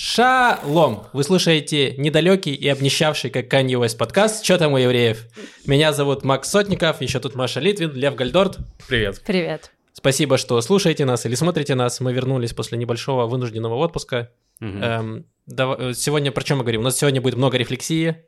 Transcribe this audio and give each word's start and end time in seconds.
Шалом! 0.00 1.08
Вы 1.12 1.24
слушаете 1.24 1.96
недалекий 1.96 2.54
и 2.54 2.68
обнищавший, 2.68 3.30
как 3.30 3.52
Kanye 3.52 3.72
West 3.84 3.96
подкаст 3.96 4.44
«Чё 4.44 4.56
там 4.56 4.74
у 4.74 4.76
евреев?». 4.76 5.26
Меня 5.66 5.92
зовут 5.92 6.22
Макс 6.22 6.48
Сотников, 6.48 7.00
еще 7.00 7.18
тут 7.18 7.34
Маша 7.34 7.58
Литвин, 7.58 7.92
Лев 7.94 8.14
Гальдорт. 8.14 8.58
Привет. 8.86 9.20
Привет. 9.26 9.72
Спасибо, 9.92 10.38
что 10.38 10.60
слушаете 10.60 11.04
нас 11.04 11.26
или 11.26 11.34
смотрите 11.34 11.74
нас. 11.74 11.98
Мы 11.98 12.12
вернулись 12.12 12.52
после 12.52 12.78
небольшого 12.78 13.26
вынужденного 13.26 13.74
отпуска. 13.74 14.30
Эм, 14.60 15.26
дава- 15.46 15.92
Сегодня 15.94 16.30
про 16.30 16.44
чем 16.44 16.58
мы 16.58 16.62
говорим? 16.62 16.82
У 16.82 16.84
нас 16.84 16.96
сегодня 16.96 17.20
будет 17.20 17.34
много 17.34 17.56
рефлексии, 17.58 18.18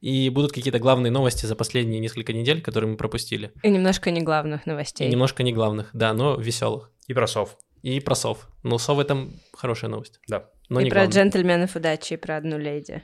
и 0.00 0.30
будут 0.30 0.52
какие-то 0.52 0.78
главные 0.78 1.10
новости 1.10 1.44
за 1.44 1.56
последние 1.56 1.98
несколько 1.98 2.32
недель, 2.34 2.62
которые 2.62 2.92
мы 2.92 2.96
пропустили. 2.96 3.50
И 3.64 3.68
немножко 3.68 4.12
не 4.12 4.20
главных 4.22 4.64
И 4.64 4.70
новостей. 4.70 5.08
немножко 5.10 5.42
не 5.42 5.52
главных, 5.52 5.90
да, 5.92 6.12
но 6.14 6.36
веселых. 6.36 6.92
И 7.08 7.14
про 7.14 7.26
сов. 7.26 7.58
И 7.82 7.98
про 7.98 8.14
сов. 8.14 8.48
Ну, 8.62 8.78
совы 8.78 9.02
там 9.02 9.32
хорошая 9.52 9.90
новость. 9.90 10.20
Да. 10.28 10.50
Но 10.68 10.80
и 10.80 10.84
не 10.84 10.90
про 10.90 11.00
главная. 11.00 11.14
джентльменов 11.14 11.76
удачи, 11.76 12.14
и 12.14 12.16
про 12.16 12.36
одну 12.36 12.58
леди. 12.58 13.02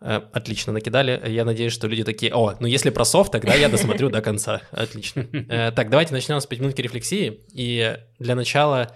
Э, 0.00 0.20
Отлично 0.32 0.72
накидали. 0.72 1.20
Я 1.26 1.44
надеюсь, 1.44 1.72
что 1.72 1.86
люди 1.88 2.04
такие, 2.04 2.32
о, 2.34 2.54
ну 2.60 2.66
если 2.66 2.90
про 2.90 3.04
софт, 3.04 3.32
тогда 3.32 3.54
я 3.54 3.68
досмотрю 3.68 4.10
до 4.10 4.20
конца. 4.20 4.60
Отлично. 4.70 5.26
Э, 5.48 5.70
Так, 5.72 5.90
давайте 5.90 6.12
начнем 6.12 6.40
с 6.40 6.46
5 6.46 6.60
минутки 6.60 6.82
рефлексии. 6.82 7.40
И 7.52 7.96
для 8.18 8.34
начала 8.34 8.94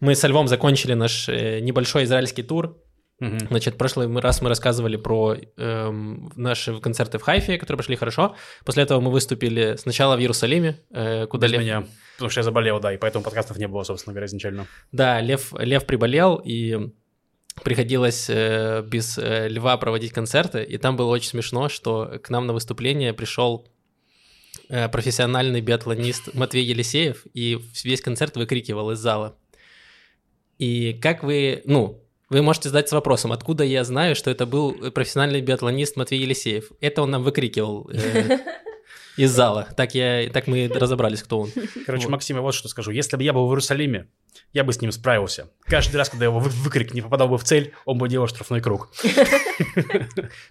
мы 0.00 0.14
со 0.14 0.26
Львом 0.28 0.48
закончили 0.48 0.94
наш 0.94 1.28
э, 1.28 1.60
небольшой 1.60 2.04
израильский 2.04 2.42
тур. 2.42 2.78
Значит, 3.20 3.74
в 3.74 3.76
прошлый 3.78 4.12
раз 4.20 4.42
мы 4.42 4.48
рассказывали 4.48 4.96
про 4.96 5.36
эм, 5.56 6.32
наши 6.34 6.78
концерты 6.80 7.18
в 7.18 7.22
Хайфе, 7.22 7.58
которые 7.58 7.78
прошли 7.78 7.96
хорошо. 7.96 8.34
После 8.66 8.82
этого 8.82 9.00
мы 9.00 9.10
выступили 9.12 9.76
сначала 9.76 10.16
в 10.16 10.20
Иерусалиме, 10.20 10.80
э, 10.90 11.26
куда 11.28 11.46
Без 11.46 11.52
Лев... 11.52 11.60
меня. 11.62 11.86
Потому 12.16 12.30
что 12.30 12.40
я 12.40 12.42
заболел, 12.42 12.80
да, 12.80 12.92
и 12.92 12.98
поэтому 12.98 13.24
подкастов 13.24 13.56
не 13.56 13.68
было, 13.68 13.84
собственно 13.84 14.12
говоря, 14.12 14.26
изначально. 14.26 14.66
Да, 14.92 15.20
Лев, 15.20 15.54
Лев 15.58 15.86
приболел, 15.86 16.42
и 16.44 16.90
приходилось 17.62 18.28
э, 18.28 18.82
без 18.86 19.18
э, 19.18 19.48
Льва 19.48 19.76
проводить 19.76 20.12
концерты, 20.12 20.62
и 20.62 20.78
там 20.78 20.96
было 20.96 21.10
очень 21.10 21.28
смешно, 21.28 21.68
что 21.68 22.18
к 22.22 22.30
нам 22.30 22.46
на 22.46 22.52
выступление 22.52 23.12
пришел 23.12 23.68
э, 24.68 24.88
профессиональный 24.88 25.60
биатлонист 25.60 26.34
Матвей 26.34 26.64
Елисеев, 26.64 27.26
и 27.32 27.60
весь 27.84 28.00
концерт 28.00 28.36
выкрикивал 28.36 28.90
из 28.90 28.98
зала. 28.98 29.36
И 30.58 30.94
как 30.94 31.22
вы, 31.22 31.62
ну, 31.64 32.02
вы 32.30 32.42
можете 32.42 32.68
задаться 32.68 32.96
вопросом, 32.96 33.32
откуда 33.32 33.64
я 33.64 33.84
знаю, 33.84 34.16
что 34.16 34.30
это 34.30 34.46
был 34.46 34.72
профессиональный 34.90 35.40
биатлонист 35.40 35.96
Матвей 35.96 36.20
Елисеев? 36.20 36.70
Это 36.80 37.02
он 37.02 37.10
нам 37.10 37.22
выкрикивал 37.22 37.88
э, 37.92 38.38
из 39.16 39.30
зала. 39.30 39.68
Так, 39.76 39.94
я, 39.94 40.28
так 40.30 40.46
мы 40.46 40.68
разобрались, 40.72 41.22
кто 41.22 41.40
он. 41.40 41.50
Короче, 41.86 42.04
Вот. 42.04 42.12
Максим, 42.12 42.36
я 42.36 42.42
вот 42.42 42.54
что 42.54 42.68
скажу. 42.68 42.90
Если 42.90 43.16
бы 43.16 43.22
я 43.22 43.32
был 43.32 43.46
в 43.46 43.50
Иерусалиме, 43.50 44.08
я 44.52 44.64
бы 44.64 44.72
с 44.72 44.80
ним 44.80 44.90
справился. 44.92 45.50
Каждый 45.64 45.96
раз, 45.96 46.08
когда 46.10 46.24
его 46.26 46.38
вы- 46.40 46.50
выкрик 46.50 46.92
не 46.94 47.02
попадал 47.02 47.28
бы 47.28 47.38
в 47.38 47.44
цель, 47.44 47.72
он 47.84 47.98
бы 47.98 48.08
делал 48.08 48.26
штрафной 48.26 48.60
круг. 48.60 48.90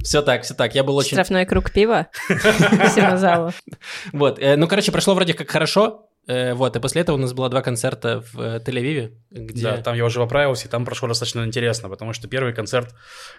Все 0.02 0.22
так, 0.22 0.44
все 0.44 0.54
так. 0.54 0.76
Я 0.76 0.84
был 0.84 0.96
очень... 0.96 1.12
Штрафной 1.12 1.46
круг 1.46 1.72
пива 1.72 2.08
всему 2.28 3.18
залу. 3.18 3.52
Вот, 4.12 4.40
э, 4.40 4.56
ну, 4.56 4.68
короче, 4.68 4.92
прошло 4.92 5.14
вроде 5.16 5.34
как 5.34 5.50
хорошо, 5.50 6.10
вот, 6.28 6.76
и 6.76 6.80
после 6.80 7.02
этого 7.02 7.18
у 7.18 7.20
нас 7.20 7.34
было 7.34 7.50
два 7.50 7.62
концерта 7.62 8.24
в 8.32 8.40
э, 8.40 8.60
Тель-Авиве, 8.60 9.12
где... 9.30 9.64
Да, 9.64 9.78
там 9.82 9.96
я 9.96 10.06
уже 10.06 10.20
поправился, 10.20 10.68
и 10.68 10.72
там 10.72 10.86
прошло 10.86 11.08
достаточно 11.08 11.46
интересно, 11.46 11.90
потому 11.90 12.14
что 12.14 12.30
первый 12.30 12.54
концерт, 12.54 12.96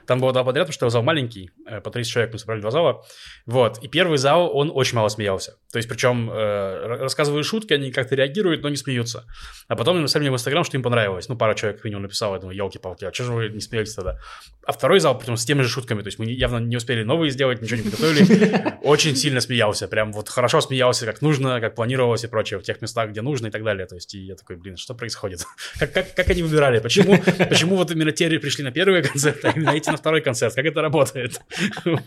там 0.06 0.20
было 0.20 0.32
два 0.32 0.44
подряд, 0.44 0.66
потому 0.66 0.74
что 0.74 0.90
зал 0.90 1.02
маленький, 1.02 1.50
э, 1.66 1.80
по 1.80 1.90
30 1.90 2.12
человек 2.12 2.32
мы 2.32 2.38
собрали 2.38 2.60
два 2.60 2.70
зала, 2.70 3.02
вот, 3.46 3.82
и 3.82 3.88
первый 3.88 4.18
зал, 4.18 4.55
он 4.55 4.70
очень 4.74 4.96
мало 4.96 5.08
смеялся, 5.08 5.56
то 5.75 5.78
есть, 5.78 5.89
причем, 5.89 6.30
э, 6.30 6.86
рассказываю 7.00 7.42
шутки, 7.42 7.72
они 7.72 7.91
как-то 7.91 8.14
реагируют, 8.14 8.62
но 8.62 8.69
не 8.69 8.77
смеются, 8.77 9.25
а 9.67 9.75
потом 9.75 9.98
написали 9.98 10.22
мне 10.22 10.30
в 10.30 10.34
Инстаграм, 10.34 10.62
что 10.62 10.77
им 10.77 10.84
понравилось, 10.84 11.28
ну, 11.28 11.36
пара 11.36 11.56
человек 11.56 11.83
минимум 11.83 12.05
написала, 12.05 12.36
я 12.36 12.41
думаю, 12.41 12.56
елки-палки, 12.56 13.05
а 13.05 13.12
что 13.12 13.25
же 13.25 13.33
вы 13.33 13.48
не 13.48 13.58
смеетесь 13.58 13.95
тогда? 13.95 14.20
А 14.64 14.70
второй 14.70 15.00
зал, 15.00 15.19
причем 15.19 15.36
с 15.36 15.45
теми 15.45 15.62
же 15.62 15.69
шутками, 15.69 16.02
то 16.02 16.06
есть 16.06 16.20
мы 16.20 16.27
явно 16.27 16.58
не 16.58 16.77
успели 16.77 17.02
новые 17.02 17.33
сделать, 17.33 17.61
ничего 17.61 17.78
не 17.78 17.91
подготовили, 17.91 18.75
очень 18.84 19.17
сильно 19.17 19.41
смеялся, 19.41 19.89
прям 19.89 20.12
вот 20.12 20.28
хорошо 20.28 20.61
смеялся, 20.61 21.07
как 21.07 21.23
нужно, 21.23 21.61
как 21.61 21.74
планировалось 21.74 22.23
и 22.23 22.29
прочее, 22.29 22.61
в 22.61 22.63
тех 22.63 22.80
местах, 22.80 23.11
где 23.11 23.20
нужно 23.20 23.48
и 23.48 23.51
так 23.51 23.64
далее, 23.64 23.86
то 23.86 23.96
есть, 23.96 24.14
и 24.14 24.20
я 24.20 24.36
такой, 24.36 24.55
блин, 24.55 24.77
что 24.77 24.95
происходит? 24.95 25.45
Как, 25.80 25.92
как, 25.92 26.14
как 26.14 26.30
они 26.30 26.42
выбирали? 26.45 26.79
Почему, 26.79 27.18
почему 27.48 27.74
вот 27.74 27.90
именно 27.90 28.13
те 28.13 28.30
пришли 28.39 28.63
на 28.63 28.70
первый 28.70 29.02
концерт, 29.02 29.45
а 29.45 29.51
именно 29.51 29.70
эти 29.70 29.90
на 29.90 29.96
второй 29.96 30.20
концерт? 30.20 30.55
Как 30.55 30.64
это 30.64 30.80
работает? 30.83 31.40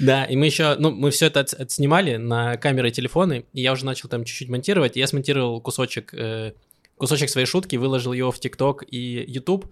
Да, 0.00 0.24
и 0.24 0.36
мы 0.36 0.46
еще, 0.46 0.76
ну, 0.78 0.90
мы 0.90 1.10
все 1.10 1.26
это 1.26 1.40
от- 1.40 1.54
отснимали 1.54 2.16
на 2.16 2.56
камеры 2.84 2.88
и 2.88 2.92
телефоны, 2.92 3.44
и 3.52 3.62
я 3.62 3.72
уже 3.72 3.84
начал 3.86 4.08
там 4.08 4.24
чуть-чуть 4.24 4.48
монтировать, 4.48 4.96
я 4.96 5.06
смонтировал 5.06 5.60
кусочек, 5.60 6.14
э, 6.14 6.52
кусочек 6.96 7.30
своей 7.30 7.46
шутки, 7.46 7.76
выложил 7.76 8.12
его 8.12 8.30
в 8.30 8.38
ТикТок 8.38 8.84
и 8.90 9.24
YouTube, 9.26 9.66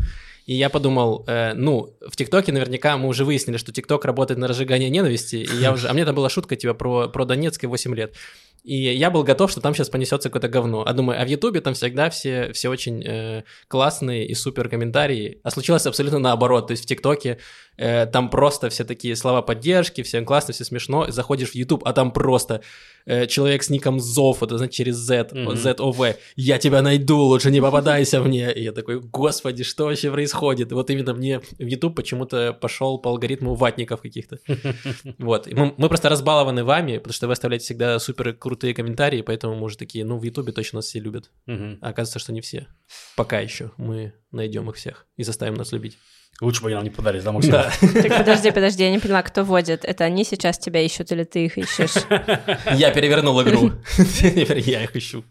и 0.47 0.55
я 0.55 0.69
подумал, 0.71 1.25
э, 1.27 1.55
ну, 1.55 1.95
в 2.07 2.17
ТикТоке 2.17 2.53
наверняка 2.53 2.97
мы 2.97 3.09
уже 3.09 3.25
выяснили, 3.25 3.57
что 3.57 3.73
ТикТок 3.73 4.05
работает 4.05 4.39
на 4.39 4.49
разжигание 4.49 4.91
ненависти, 4.91 5.37
и 5.37 5.57
я 5.61 5.73
уже, 5.73 5.89
а 5.89 5.93
мне 5.93 6.05
там 6.05 6.15
была 6.15 6.29
шутка, 6.29 6.57
типа, 6.57 6.75
про, 6.75 7.09
про 7.09 7.25
Донецк 7.25 7.63
и 7.65 7.67
8 7.67 7.95
лет, 7.95 8.15
и 8.65 8.77
я 8.77 9.11
был 9.11 9.25
готов, 9.25 9.51
что 9.51 9.61
там 9.61 9.75
сейчас 9.75 9.89
понесется 9.89 10.29
какое-то 10.29 10.49
говно. 10.49 10.85
А 10.87 10.93
думаю, 10.93 11.21
а 11.21 11.25
в 11.25 11.29
Ютубе 11.29 11.61
там 11.61 11.75
всегда 11.75 12.11
все, 12.11 12.53
все 12.53 12.69
очень 12.69 13.03
э, 13.05 13.43
классные 13.67 14.27
и 14.27 14.35
супер 14.35 14.69
комментарии. 14.69 15.41
А 15.43 15.51
случилось 15.51 15.87
абсолютно 15.87 16.21
наоборот. 16.21 16.69
То 16.69 16.71
есть 16.73 16.85
в 16.85 16.87
ТикТоке 16.87 17.39
э, 17.77 18.07
там 18.07 18.31
просто 18.31 18.69
все 18.69 18.85
такие 18.85 19.17
слова 19.17 19.43
поддержки, 19.43 20.03
все 20.03 20.21
классно, 20.23 20.55
все 20.55 20.65
смешно. 20.65 21.11
Заходишь 21.11 21.51
в 21.51 21.55
Ютуб, 21.57 21.83
а 21.85 21.93
там 21.93 22.13
просто 22.13 22.61
э, 23.05 23.27
человек 23.27 23.65
с 23.65 23.71
ником 23.71 23.99
Зов, 23.99 24.45
это 24.45 24.57
значит 24.59 24.75
через 24.75 24.95
Z, 24.95 25.31
Мгм. 25.33 25.57
Z-O-V. 25.57 26.17
Я 26.37 26.59
тебя 26.59 26.83
найду, 26.83 27.19
лучше 27.19 27.51
не 27.51 27.61
попадайся 27.61 28.21
мне. 28.21 28.53
И 28.53 28.63
я 28.63 28.71
такой, 28.71 29.01
господи, 29.01 29.65
что 29.65 29.87
вообще 29.87 30.13
происходит? 30.13 30.32
Вот 30.75 30.91
именно 30.91 31.15
мне 31.15 31.41
в 31.41 31.63
Ютуб 31.63 31.97
почему-то 31.97 32.53
пошел 32.53 32.99
по 32.99 33.11
алгоритму 33.11 33.55
ватников 33.55 34.03
каких-то. 34.03 34.39
Вот. 35.19 35.47
Мы, 35.47 35.75
мы 35.77 35.89
просто 35.89 36.09
разбалованы 36.09 36.65
вами, 36.65 36.99
потому 36.99 37.13
что 37.13 37.27
вы 37.27 37.33
оставляете 37.33 37.65
всегда 37.65 37.99
супер 37.99 38.33
крутые 38.33 38.75
комментарии, 38.75 39.23
поэтому 39.23 39.55
мы 39.55 39.65
уже 39.65 39.77
такие, 39.77 40.05
ну, 40.05 40.19
в 40.19 40.23
Ютубе 40.23 40.53
точно 40.53 40.79
нас 40.79 40.87
все 40.87 41.01
любят. 41.01 41.31
А 41.81 41.89
оказывается, 41.89 42.19
что 42.19 42.33
не 42.33 42.41
все. 42.41 42.67
Пока 43.17 43.41
еще. 43.41 43.73
Мы 43.77 44.15
найдем 44.31 44.69
их 44.71 44.77
всех 44.77 45.07
и 45.17 45.23
заставим 45.23 45.55
нас 45.55 45.73
любить. 45.73 45.99
Лучше 46.41 46.63
бы 46.63 46.69
они 46.69 46.75
нам 46.75 46.85
не 46.85 46.91
подались, 46.91 47.23
да, 47.23 47.33
Максим? 47.33 47.53
Да. 47.53 47.71
Так 47.81 48.19
подожди, 48.19 48.51
подожди, 48.51 48.83
я 48.83 48.91
не 48.91 48.99
поняла, 48.99 49.23
кто 49.23 49.45
водит. 49.45 49.85
Это 49.85 50.05
они 50.05 50.25
сейчас 50.25 50.59
тебя 50.59 50.81
ищут 50.81 51.13
или 51.13 51.25
ты 51.25 51.45
их 51.45 51.57
ищешь? 51.59 51.95
Я 52.75 52.91
перевернул 52.91 53.41
игру. 53.43 53.73
Я 54.23 54.83
их 54.85 54.97
ищу. 54.97 55.25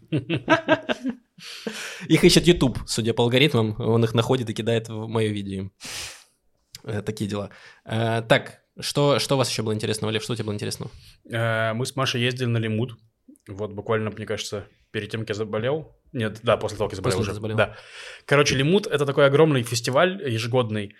Их 2.08 2.24
ищет 2.24 2.46
YouTube, 2.46 2.78
судя 2.86 3.12
по 3.14 3.24
алгоритмам. 3.24 3.74
Он 3.78 4.02
их 4.04 4.14
находит 4.14 4.48
и 4.50 4.54
кидает 4.54 4.88
в 4.88 5.06
мое 5.08 5.28
видео. 5.28 5.70
Э, 6.84 7.02
Такие 7.02 7.28
дела. 7.28 7.50
Э, 7.84 8.22
Так, 8.26 8.60
что, 8.80 9.18
что 9.18 9.34
у 9.34 9.38
вас 9.38 9.50
еще 9.50 9.62
было 9.62 9.74
интересного, 9.74 10.10
Лев? 10.12 10.22
Что 10.22 10.32
у 10.32 10.36
тебя 10.36 10.46
было 10.46 10.54
интересного? 10.54 10.90
Э, 11.30 11.72
Мы 11.74 11.84
с 11.84 11.96
Машей 11.96 12.22
ездили 12.22 12.46
на 12.46 12.58
Лимут. 12.58 12.96
Вот 13.48 13.72
буквально, 13.72 14.10
мне 14.10 14.24
кажется, 14.24 14.66
перед 14.92 15.10
тем, 15.10 15.20
как 15.20 15.30
я 15.30 15.34
заболел. 15.34 15.96
Нет, 16.12 16.40
да, 16.42 16.58
после 16.58 16.76
того, 16.76 16.88
как 16.88 16.92
я 16.92 16.96
заболел 16.98 17.18
После 17.18 17.30
уже. 17.30 17.34
заболел. 17.34 17.56
Да. 17.56 17.76
Короче, 18.26 18.54
Лимут— 18.54 18.86
это 18.88 19.06
такой 19.06 19.24
огромный 19.26 19.62
фестиваль 19.62 20.22
ежегодный. 20.30 20.94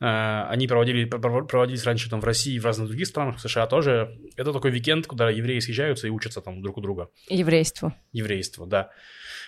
Э, 0.00 0.42
Они 0.50 0.68
проводили, 0.68 1.06
пр- 1.06 1.46
проводились 1.46 1.84
раньше 1.84 2.10
там 2.10 2.20
в 2.20 2.24
России 2.24 2.54
и 2.54 2.58
в 2.60 2.66
разных 2.66 2.88
других 2.88 3.06
странах, 3.06 3.38
в 3.38 3.40
США 3.40 3.66
тоже. 3.66 4.18
Это 4.36 4.52
такой 4.52 4.70
уикенд, 4.70 5.06
куда 5.06 5.30
евреи 5.30 5.58
съезжаются 5.60 6.06
и 6.06 6.10
учатся 6.10 6.42
там 6.42 6.60
друг 6.62 6.76
у 6.76 6.80
друга. 6.82 7.08
Еврейству. 7.30 7.94
еврейство, 8.12 8.66
да. 8.66 8.90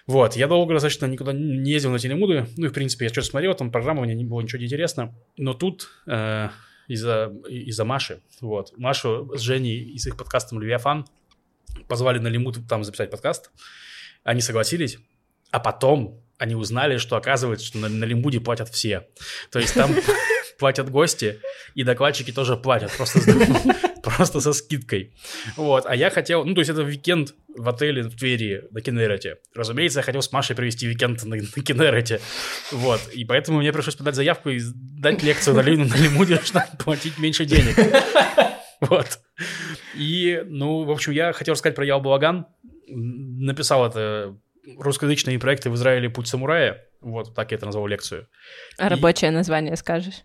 Вот, 0.06 0.34
я 0.34 0.46
долго 0.48 0.72
достаточно 0.72 1.04
никуда 1.04 1.32
не 1.34 1.70
ездил 1.70 1.90
на 1.90 1.98
телемуды, 1.98 2.46
ну 2.56 2.66
и, 2.66 2.68
в 2.70 2.72
принципе, 2.72 3.04
я 3.04 3.10
что-то 3.10 3.26
смотрел, 3.28 3.54
там 3.54 3.70
программа, 3.70 4.02
мне 4.02 4.14
не 4.14 4.24
было 4.24 4.40
ничего 4.40 4.58
не 4.58 4.64
интересно, 4.64 5.14
но 5.36 5.52
тут 5.52 5.90
э, 6.06 6.48
из-за 6.88 7.30
из 7.48 7.78
Маши, 7.80 8.20
вот, 8.40 8.72
Машу 8.78 9.30
с 9.36 9.40
Женей 9.40 9.78
и 9.78 9.98
с 9.98 10.06
их 10.06 10.16
подкастом 10.16 10.58
«Левиафан» 10.60 11.04
позвали 11.88 12.18
на 12.18 12.28
лимут 12.28 12.58
там 12.68 12.84
записать 12.84 13.10
подкаст, 13.10 13.50
они 14.22 14.40
согласились, 14.40 14.98
а 15.50 15.60
потом 15.60 16.22
они 16.38 16.54
узнали, 16.54 16.96
что 16.96 17.16
оказывается, 17.16 17.66
что 17.66 17.78
на, 17.78 17.88
на 17.88 18.04
лимуде 18.04 18.40
платят 18.40 18.70
все, 18.70 19.06
то 19.50 19.58
есть 19.58 19.74
там 19.74 19.94
платят 20.58 20.90
гости, 20.90 21.40
и 21.74 21.82
докладчики 21.82 22.32
тоже 22.32 22.56
платят, 22.56 22.92
просто, 22.96 23.20
просто 24.02 24.40
со 24.40 24.52
скидкой. 24.52 25.12
Вот, 25.56 25.84
а 25.86 25.94
я 25.94 26.10
хотел, 26.10 26.44
ну, 26.44 26.54
то 26.54 26.60
есть 26.60 26.70
это 26.70 26.82
уикенд 26.82 27.34
в 27.48 27.68
отеле 27.68 28.04
в 28.04 28.16
Твери 28.16 28.64
на 28.70 28.80
Кенерете. 28.80 29.38
Разумеется, 29.54 29.98
я 29.98 30.02
хотел 30.02 30.22
с 30.22 30.32
Машей 30.32 30.56
провести 30.56 30.86
уикенд 30.86 31.24
на, 31.24 31.36
на 31.36 31.62
Кенерете. 31.62 32.20
Вот, 32.72 33.00
и 33.12 33.24
поэтому 33.24 33.58
мне 33.58 33.72
пришлось 33.72 33.96
подать 33.96 34.14
заявку 34.14 34.50
и 34.50 34.60
дать 34.74 35.22
лекцию 35.22 35.56
на, 35.56 35.62
на 35.62 35.96
Лимуде, 35.96 36.40
чтобы 36.44 36.64
платить 36.78 37.18
меньше 37.18 37.44
денег. 37.44 37.76
Вот. 38.80 39.18
И, 39.94 40.42
ну, 40.46 40.84
в 40.84 40.90
общем, 40.90 41.12
я 41.12 41.32
хотел 41.32 41.54
рассказать 41.54 41.76
про 41.76 41.84
Балаган. 41.98 42.46
Написал 42.88 43.86
это 43.86 44.36
русскоязычные 44.78 45.38
проекты 45.38 45.70
в 45.70 45.74
Израиле 45.74 46.10
«Путь 46.10 46.28
самурая». 46.28 46.84
Вот, 47.00 47.34
так 47.34 47.50
я 47.50 47.56
это 47.56 47.66
назвал 47.66 47.86
лекцию. 47.86 48.28
А 48.78 48.88
рабочее 48.88 49.30
название 49.30 49.76
скажешь? 49.76 50.22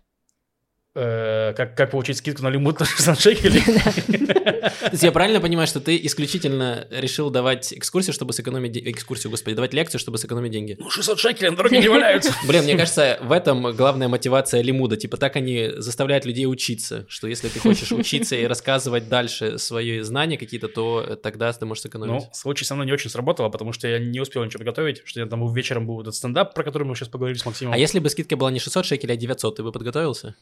Э, 0.96 1.52
как, 1.54 1.76
как 1.76 1.90
получить 1.90 2.16
скидку 2.18 2.42
на 2.42 2.48
лимут 2.48 2.80
на 2.80 2.86
600 2.86 3.20
шекелей. 3.20 3.62
То 3.62 4.90
есть 4.92 5.02
я 5.02 5.12
правильно 5.12 5.40
понимаю, 5.40 5.66
что 5.66 5.80
ты 5.80 5.96
исключительно 6.04 6.86
решил 6.90 7.30
давать 7.30 7.72
экскурсию, 7.72 8.14
чтобы 8.14 8.32
сэкономить... 8.32 8.76
Экскурсию, 8.76 9.30
господи, 9.30 9.54
давать 9.54 9.74
лекцию, 9.74 10.00
чтобы 10.00 10.18
сэкономить 10.18 10.52
деньги? 10.52 10.76
Ну, 10.78 10.90
600 10.90 11.18
шекелей 11.18 11.50
на 11.50 11.56
дороге 11.56 11.78
не 11.78 11.88
валяются. 11.88 12.32
Блин, 12.46 12.64
мне 12.64 12.76
кажется, 12.76 13.18
в 13.22 13.32
этом 13.32 13.74
главная 13.74 14.08
мотивация 14.08 14.62
Лимуда. 14.62 14.96
Типа 14.96 15.16
так 15.16 15.36
они 15.36 15.70
заставляют 15.76 16.24
людей 16.24 16.46
учиться, 16.46 17.04
что 17.08 17.28
если 17.28 17.48
ты 17.48 17.60
хочешь 17.60 17.92
учиться 17.92 18.36
и 18.36 18.46
рассказывать 18.46 19.08
дальше 19.08 19.58
свои 19.58 20.00
знания 20.00 20.38
какие-то, 20.38 20.68
то 20.68 21.18
тогда 21.22 21.52
ты 21.52 21.66
можешь 21.66 21.82
сэкономить. 21.82 22.22
Ну, 22.22 22.28
случай 22.32 22.64
со 22.64 22.74
мной 22.74 22.86
не 22.86 22.92
очень 22.92 23.10
сработало, 23.10 23.48
потому 23.48 23.72
что 23.72 23.86
я 23.88 23.98
не 23.98 24.20
успел 24.20 24.44
ничего 24.44 24.58
подготовить, 24.58 25.02
что 25.04 25.20
я 25.20 25.26
там 25.26 25.52
вечером 25.52 25.86
был 25.86 26.00
этот 26.00 26.14
стендап, 26.14 26.54
про 26.54 26.64
который 26.64 26.84
мы 26.84 26.94
сейчас 26.94 27.08
поговорили 27.08 27.38
с 27.38 27.44
Максимом. 27.44 27.74
А 27.74 27.78
если 27.78 27.98
бы 27.98 28.08
скидка 28.08 28.36
была 28.36 28.50
не 28.50 28.58
600 28.58 28.86
шекелей, 28.86 29.14
а 29.14 29.16
900, 29.16 29.56
ты 29.56 29.62
бы 29.62 29.72
подготовился? 29.72 30.34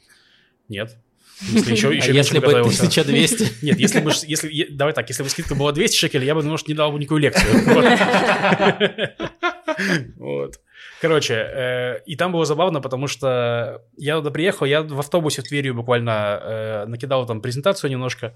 Нет. 0.69 0.97
Если 1.41 1.73
еще, 1.73 1.89
а 1.91 1.93
еще 1.93 2.13
если 2.15 2.39
бы 2.39 2.47
готовился. 2.47 2.83
1200? 2.83 3.63
Нет, 3.65 3.79
если 3.79 4.01
бы, 4.01 4.13
если, 4.27 4.67
давай 4.71 4.95
так, 4.95 5.09
если 5.09 5.23
бы 5.23 5.29
скидка 5.29 5.55
была 5.55 5.73
200 5.73 5.97
шекелей, 5.97 6.27
я 6.27 6.35
бы, 6.35 6.43
может, 6.43 6.69
не 6.69 6.75
дал 6.75 6.93
бы 6.93 6.99
никакую 6.99 7.21
лекцию. 7.21 7.53
Вот. 10.17 10.61
Короче, 11.01 11.35
э, 11.35 11.99
и 12.07 12.15
там 12.17 12.31
было 12.33 12.45
забавно, 12.45 12.81
потому 12.81 13.09
что 13.09 13.83
я 13.97 14.17
туда 14.17 14.31
приехал, 14.31 14.67
я 14.67 14.83
в 14.83 14.99
автобусе 15.01 15.43
в 15.43 15.49
Твери 15.49 15.71
буквально 15.71 16.41
э, 16.43 16.85
накидал 16.87 17.27
там 17.27 17.41
презентацию 17.41 17.91
немножко, 17.91 18.35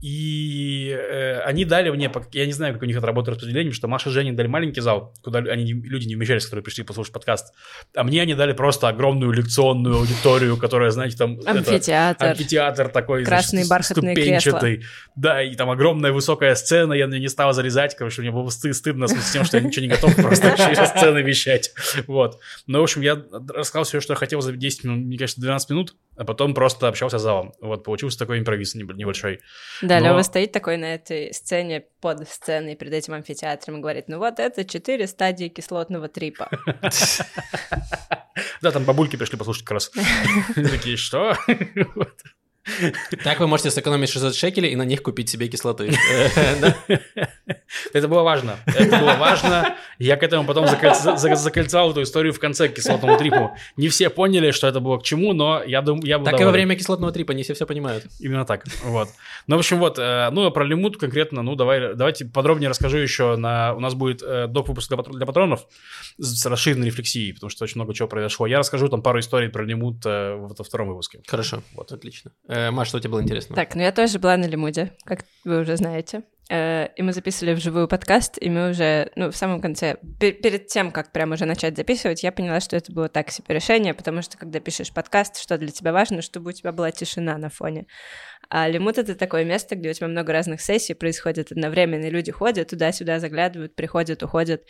и 0.00 0.88
э, 0.98 1.40
они 1.40 1.64
дали 1.64 1.90
мне, 1.90 2.10
я 2.32 2.46
не 2.46 2.52
знаю, 2.52 2.72
как 2.72 2.82
у 2.82 2.86
них 2.86 2.96
это 2.96 3.06
работает 3.06 3.36
распределение, 3.36 3.72
что 3.72 3.86
Маша 3.86 4.08
и 4.08 4.12
Женя 4.12 4.32
дали 4.32 4.46
маленький 4.46 4.80
зал, 4.80 5.14
куда 5.22 5.40
они, 5.40 5.72
люди 5.72 6.06
не 6.06 6.14
вмещались, 6.16 6.44
которые 6.44 6.62
пришли 6.62 6.84
послушать 6.84 7.12
подкаст, 7.12 7.52
а 7.94 8.02
мне 8.02 8.22
они 8.22 8.34
дали 8.34 8.52
просто 8.54 8.88
огромную 8.88 9.32
лекционную 9.32 9.96
аудиторию, 9.96 10.56
которая, 10.56 10.90
знаете, 10.90 11.16
там... 11.18 11.38
это- 11.38 11.50
Амфитеатр. 11.50 12.24
амфитеатр 12.24 12.88
такой, 12.88 13.24
Красные 13.24 13.64
значит, 13.64 13.70
бархатные 13.88 14.14
ступенчатый. 14.16 14.84
Да, 15.16 15.42
и 15.42 15.54
там 15.54 15.68
огромная 15.70 16.12
высокая 16.12 16.54
сцена, 16.54 16.94
я 16.94 17.06
на 17.06 17.12
неё 17.14 17.20
не 17.20 17.28
стал 17.28 17.52
залезать, 17.52 17.94
короче, 17.94 18.22
мне 18.22 18.30
было 18.30 18.48
сты- 18.48 18.72
стыдно 18.72 19.06
с 19.06 19.32
тем, 19.32 19.44
что 19.44 19.58
я 19.58 19.62
ничего 19.62 19.82
не 19.82 19.88
готов 19.90 20.14
просто 20.16 20.56
со 20.74 20.86
сцены 20.86 21.18
вещать. 21.18 21.72
Вот. 22.06 22.38
Ну, 22.66 22.80
в 22.80 22.82
общем, 22.82 23.02
я 23.02 23.22
рассказал 23.48 23.84
все, 23.84 24.00
что 24.00 24.14
я 24.14 24.16
хотел 24.16 24.40
за 24.40 24.52
10 24.52 24.84
минут, 24.84 25.04
мне 25.04 25.18
кажется, 25.18 25.40
12 25.42 25.70
минут, 25.70 25.94
а 26.16 26.24
потом 26.24 26.54
просто 26.54 26.88
общался 26.88 27.18
с 27.18 27.22
залом. 27.22 27.52
Вот, 27.60 27.84
получился 27.84 28.18
такой 28.18 28.38
импровиз 28.38 28.74
неб- 28.74 28.94
небольшой. 28.94 29.40
Да, 29.82 30.00
Но- 30.00 30.06
Лёва 30.08 30.22
стоит 30.22 30.52
такой 30.52 30.76
на 30.76 30.94
этой 30.94 31.32
сцене, 31.34 31.84
под 32.00 32.28
сценой, 32.28 32.76
перед 32.76 32.92
этим 32.92 33.14
амфитеатром 33.14 33.78
и 33.78 33.80
говорит, 33.80 34.08
ну 34.08 34.18
вот 34.18 34.38
это 34.38 34.64
четыре 34.64 35.06
стадии 35.06 35.48
кислотного 35.48 36.08
трипа. 36.08 36.48
Да, 38.62 38.72
там 38.72 38.84
бабульки 38.84 39.16
пришли 39.16 39.38
послушать 39.38 39.64
как 39.64 39.72
раз. 39.74 39.90
Такие, 40.54 40.96
что? 40.96 41.36
Так 43.22 43.40
вы 43.40 43.46
можете 43.46 43.70
сэкономить 43.70 44.08
600 44.10 44.34
шекелей 44.34 44.70
и 44.70 44.76
на 44.76 44.84
них 44.84 45.02
купить 45.02 45.28
себе 45.28 45.48
кислоты. 45.48 45.92
Это 47.92 48.08
было 48.08 48.22
важно. 48.22 48.56
Это 48.66 48.98
было 48.98 49.14
важно. 49.14 49.76
Я 49.98 50.16
к 50.16 50.22
этому 50.22 50.46
потом 50.46 50.64
закольца- 50.66 51.16
за- 51.16 51.34
закольцал 51.34 51.90
эту 51.90 52.02
историю 52.02 52.32
в 52.32 52.38
конце 52.38 52.68
к 52.68 52.74
кислотному 52.74 53.18
трипу. 53.18 53.56
Не 53.76 53.88
все 53.88 54.10
поняли, 54.10 54.50
что 54.50 54.66
это 54.66 54.80
было 54.80 54.98
к 54.98 55.02
чему, 55.02 55.32
но 55.32 55.62
я 55.64 55.82
думаю, 55.82 56.06
я 56.06 56.18
был 56.18 56.24
Так 56.26 56.40
и 56.40 56.44
во 56.44 56.50
время 56.50 56.76
кислотного 56.76 57.12
трипа 57.12 57.32
не 57.32 57.42
все 57.42 57.54
все 57.54 57.66
понимают. 57.66 58.06
Именно 58.20 58.44
так, 58.44 58.64
вот. 58.84 59.08
Ну, 59.46 59.56
в 59.56 59.58
общем, 59.58 59.78
вот, 59.78 59.98
э, 59.98 60.30
ну, 60.30 60.46
а 60.46 60.50
про 60.50 60.64
лимут 60.64 60.96
конкретно, 60.96 61.42
ну, 61.42 61.54
давай, 61.56 61.94
давайте 61.94 62.24
подробнее 62.24 62.70
расскажу 62.70 62.96
еще 62.98 63.36
на... 63.36 63.74
У 63.74 63.80
нас 63.80 63.94
будет 63.94 64.22
э, 64.22 64.46
доп. 64.48 64.68
выпуск 64.68 64.88
для, 64.88 64.96
патр- 64.96 65.12
для 65.12 65.26
патронов 65.26 65.66
с 66.18 66.34
с 66.44 66.46
расширенной 66.46 66.86
рефлексией, 66.88 67.32
потому 67.32 67.50
что 67.50 67.64
очень 67.64 67.76
много 67.80 67.94
чего 67.94 68.08
произошло. 68.08 68.46
Я 68.46 68.58
расскажу 68.58 68.88
там 68.88 69.02
пару 69.02 69.20
историй 69.20 69.48
про 69.48 69.64
лимут 69.64 70.04
э, 70.04 70.34
во 70.34 70.48
втором 70.64 70.88
выпуске. 70.88 71.20
Хорошо, 71.26 71.62
вот, 71.74 71.92
отлично. 71.92 72.32
Э, 72.54 72.70
Маш, 72.70 72.88
что 72.88 73.00
тебе 73.00 73.10
было 73.10 73.22
интересно? 73.22 73.56
Так, 73.56 73.74
ну 73.74 73.82
я 73.82 73.90
тоже 73.90 74.18
была 74.18 74.36
на 74.36 74.44
Лимуде, 74.44 74.92
как 75.04 75.24
вы 75.44 75.60
уже 75.60 75.76
знаете. 75.76 76.22
Э, 76.50 76.88
И 76.96 77.02
мы 77.02 77.12
записывали 77.12 77.54
вживую 77.54 77.88
подкаст, 77.88 78.38
и 78.40 78.48
мы 78.48 78.70
уже, 78.70 79.10
ну, 79.16 79.30
в 79.32 79.36
самом 79.36 79.60
конце, 79.60 79.96
пе- 80.20 80.32
перед 80.32 80.68
тем, 80.68 80.92
как 80.92 81.10
прям 81.10 81.32
уже 81.32 81.46
начать 81.46 81.76
записывать, 81.76 82.22
я 82.22 82.30
поняла, 82.30 82.60
что 82.60 82.76
это 82.76 82.92
было 82.92 83.08
так 83.08 83.30
себе 83.30 83.54
решение, 83.54 83.92
потому 83.92 84.22
что 84.22 84.38
когда 84.38 84.60
пишешь 84.60 84.92
подкаст, 84.92 85.40
что 85.40 85.58
для 85.58 85.68
тебя 85.68 85.92
важно, 85.92 86.22
чтобы 86.22 86.50
у 86.50 86.52
тебя 86.52 86.70
была 86.70 86.92
тишина 86.92 87.38
на 87.38 87.48
фоне. 87.48 87.86
А 88.50 88.68
Лимут— 88.68 88.98
это 88.98 89.14
такое 89.16 89.44
место, 89.44 89.74
где 89.74 89.90
у 89.90 89.92
тебя 89.92 90.06
много 90.06 90.32
разных 90.32 90.60
сессий 90.60 90.94
происходит 90.94 91.50
одновременно, 91.50 92.04
и 92.04 92.10
люди 92.10 92.30
ходят 92.30 92.68
туда-сюда, 92.68 93.18
заглядывают, 93.18 93.74
приходят, 93.74 94.22
уходят, 94.22 94.62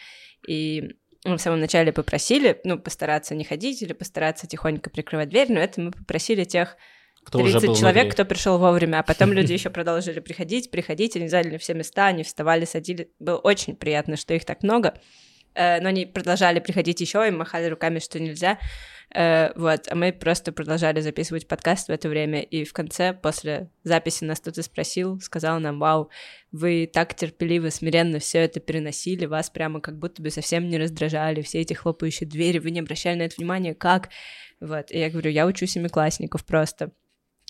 и 0.48 0.94
мы 1.25 1.37
в 1.38 1.40
самом 1.40 1.60
начале 1.60 1.92
попросили, 1.92 2.60
ну, 2.64 2.78
постараться 2.78 3.34
не 3.34 3.44
ходить 3.44 3.82
или 3.82 3.94
постараться 3.94 4.46
тихонько 4.46 4.90
прикрывать 4.90 5.28
дверь, 5.30 5.50
но 5.52 5.58
это 5.58 5.80
мы 5.80 5.90
попросили 5.90 6.44
тех 6.44 6.76
Кто 7.25 7.38
уже 7.38 7.53
30 7.53 7.69
был 7.69 7.76
человек, 7.76 8.05
внутри? 8.05 8.11
кто 8.11 8.25
пришел 8.25 8.59
вовремя, 8.59 9.00
а 9.00 9.03
потом 9.03 9.32
люди 9.32 9.53
еще 9.55 9.71
продолжили 9.71 10.21
приходить, 10.21 10.71
приходить, 10.71 11.17
они 11.17 11.29
заняли 11.29 11.56
все 11.56 11.75
места, 11.75 12.06
они 12.06 12.23
вставали, 12.23 12.65
садили. 12.65 13.11
Было 13.19 13.37
очень 13.38 13.76
приятно, 13.76 14.17
что 14.17 14.35
их 14.35 14.44
так 14.44 14.62
много. 14.62 14.94
Э, 15.55 15.81
Но 15.81 15.88
они 15.88 16.06
продолжали 16.06 16.61
приходить 16.61 17.00
еще 17.00 17.26
и 17.26 17.31
махали 17.31 17.67
руками, 17.69 17.99
что 17.99 18.21
нельзя. 18.21 18.59
Э, 19.15 19.53
Вот, 19.55 19.87
а 19.88 19.94
мы 19.94 20.12
просто 20.12 20.53
продолжали 20.53 21.00
записывать 21.00 21.47
подкаст 21.47 21.88
в 21.88 21.93
это 21.93 22.09
время. 22.09 22.41
И 22.43 22.65
в 22.65 22.73
конце, 22.73 23.12
после 23.12 23.71
записи, 23.85 24.25
нас 24.25 24.41
кто-то 24.41 24.62
спросил, 24.62 25.21
сказал 25.21 25.61
нам, 25.61 25.79
вау, 25.79 26.11
вы 26.50 26.91
так 26.93 27.15
терпеливо, 27.15 27.71
смиренно 27.71 28.19
все 28.19 28.38
это 28.41 28.61
переносили, 28.61 29.26
вас 29.26 29.50
прямо 29.50 29.81
как 29.81 29.99
будто 29.99 30.23
бы 30.23 30.31
совсем 30.31 30.69
не 30.69 30.79
раздражали, 30.79 31.43
все 31.43 31.61
эти 31.61 31.75
хлопающие 31.75 32.29
двери, 32.29 32.59
вы 32.59 32.71
не 32.71 32.81
обращали 32.81 33.19
на 33.19 33.23
это 33.23 33.37
внимания, 33.38 33.75
как? 33.75 34.11
Вот, 34.61 34.91
и 34.91 34.99
я 34.99 35.11
говорю, 35.11 35.31
я 35.31 35.47
учу 35.47 35.67
семиклассников 35.67 36.44
просто. 36.44 36.93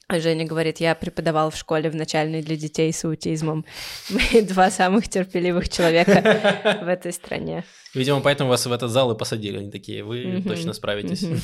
А 0.06 0.20
Женя 0.20 0.44
говорит, 0.44 0.80
я 0.80 0.94
преподавал 0.94 1.50
в 1.50 1.56
школе 1.56 1.88
в 1.88 1.94
начальной 1.94 2.42
для 2.42 2.56
детей 2.56 2.92
с 2.92 3.04
аутизмом. 3.04 3.64
Мы 4.10 4.42
два 4.42 4.70
самых 4.70 5.08
терпеливых 5.08 5.68
человека 5.70 6.78
в 6.82 6.88
этой 6.88 7.12
стране. 7.12 7.64
Видимо, 7.94 8.20
поэтому 8.20 8.50
вас 8.50 8.66
в 8.66 8.72
этот 8.72 8.90
зал 8.90 9.12
и 9.12 9.18
посадили. 9.18 9.58
Они 9.58 9.70
такие, 9.70 10.04
вы 10.04 10.42
точно 10.46 10.72
справитесь. 10.72 11.26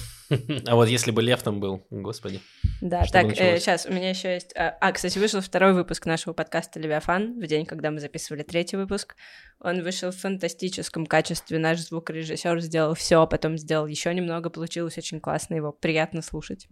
А 0.66 0.76
вот 0.76 0.88
если 0.88 1.10
бы 1.10 1.22
Лев 1.22 1.42
там 1.42 1.58
был, 1.58 1.84
господи. 1.90 2.40
Да, 2.80 3.04
так, 3.10 3.34
сейчас 3.34 3.84
у 3.84 3.92
меня 3.92 4.10
еще 4.10 4.34
есть... 4.34 4.52
А, 4.56 4.76
а, 4.80 4.92
кстати, 4.92 5.18
вышел 5.18 5.40
второй 5.40 5.72
выпуск 5.72 6.06
нашего 6.06 6.34
подкаста 6.34 6.78
«Левиафан» 6.78 7.40
в 7.40 7.46
день, 7.48 7.66
когда 7.66 7.90
мы 7.90 7.98
записывали 7.98 8.44
третий 8.44 8.76
выпуск. 8.76 9.16
Он 9.58 9.82
вышел 9.82 10.12
в 10.12 10.16
фантастическом 10.16 11.06
качестве. 11.06 11.58
Наш 11.58 11.80
звукорежиссер 11.80 12.60
сделал 12.60 12.94
все, 12.94 13.26
потом 13.26 13.58
сделал 13.58 13.86
еще 13.86 14.14
немного. 14.14 14.50
Получилось 14.50 14.96
очень 14.98 15.20
классно, 15.20 15.54
его 15.54 15.72
приятно 15.72 16.22
слушать. 16.22 16.68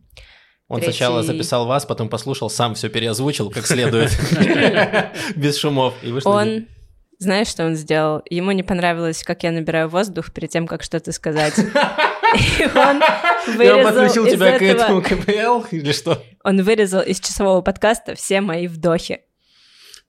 Он 0.69 0.81
Третий- 0.81 0.93
сначала 0.93 1.23
записал 1.23 1.67
вас, 1.67 1.87
потом 1.87 2.11
послушал, 2.11 2.51
сам 2.51 2.75
все 2.75 2.91
переозвучил 2.91 3.51
как 3.51 3.67
следует, 3.67 4.11
без 5.37 5.57
шумов. 5.59 5.95
И 6.03 6.13
вышло 6.13 6.31
Он... 6.31 6.67
Знаешь, 7.21 7.49
что 7.49 7.67
он 7.67 7.75
сделал? 7.75 8.23
Ему 8.31 8.53
не 8.53 8.63
понравилось, 8.63 9.25
как 9.25 9.43
я 9.43 9.51
набираю 9.51 9.89
воздух 9.89 10.33
перед 10.33 10.51
тем, 10.51 10.69
как 10.69 10.85
что-то 10.85 11.11
сказать. 11.11 11.59
И 11.59 12.63
он 12.63 13.01
Я 13.61 13.83
подключил 13.83 14.23
вырезал 14.23 14.27
тебя 14.27 14.59
к 14.59 14.63
этому. 14.63 15.03
КПЛ 15.03 15.75
или 15.75 15.91
что? 15.91 16.23
Он 16.45 16.63
вырезал 16.63 17.03
из 17.03 17.19
часового 17.19 17.61
подкаста 17.61 18.15
все 18.15 18.41
мои 18.41 18.69
вдохи. 18.69 19.23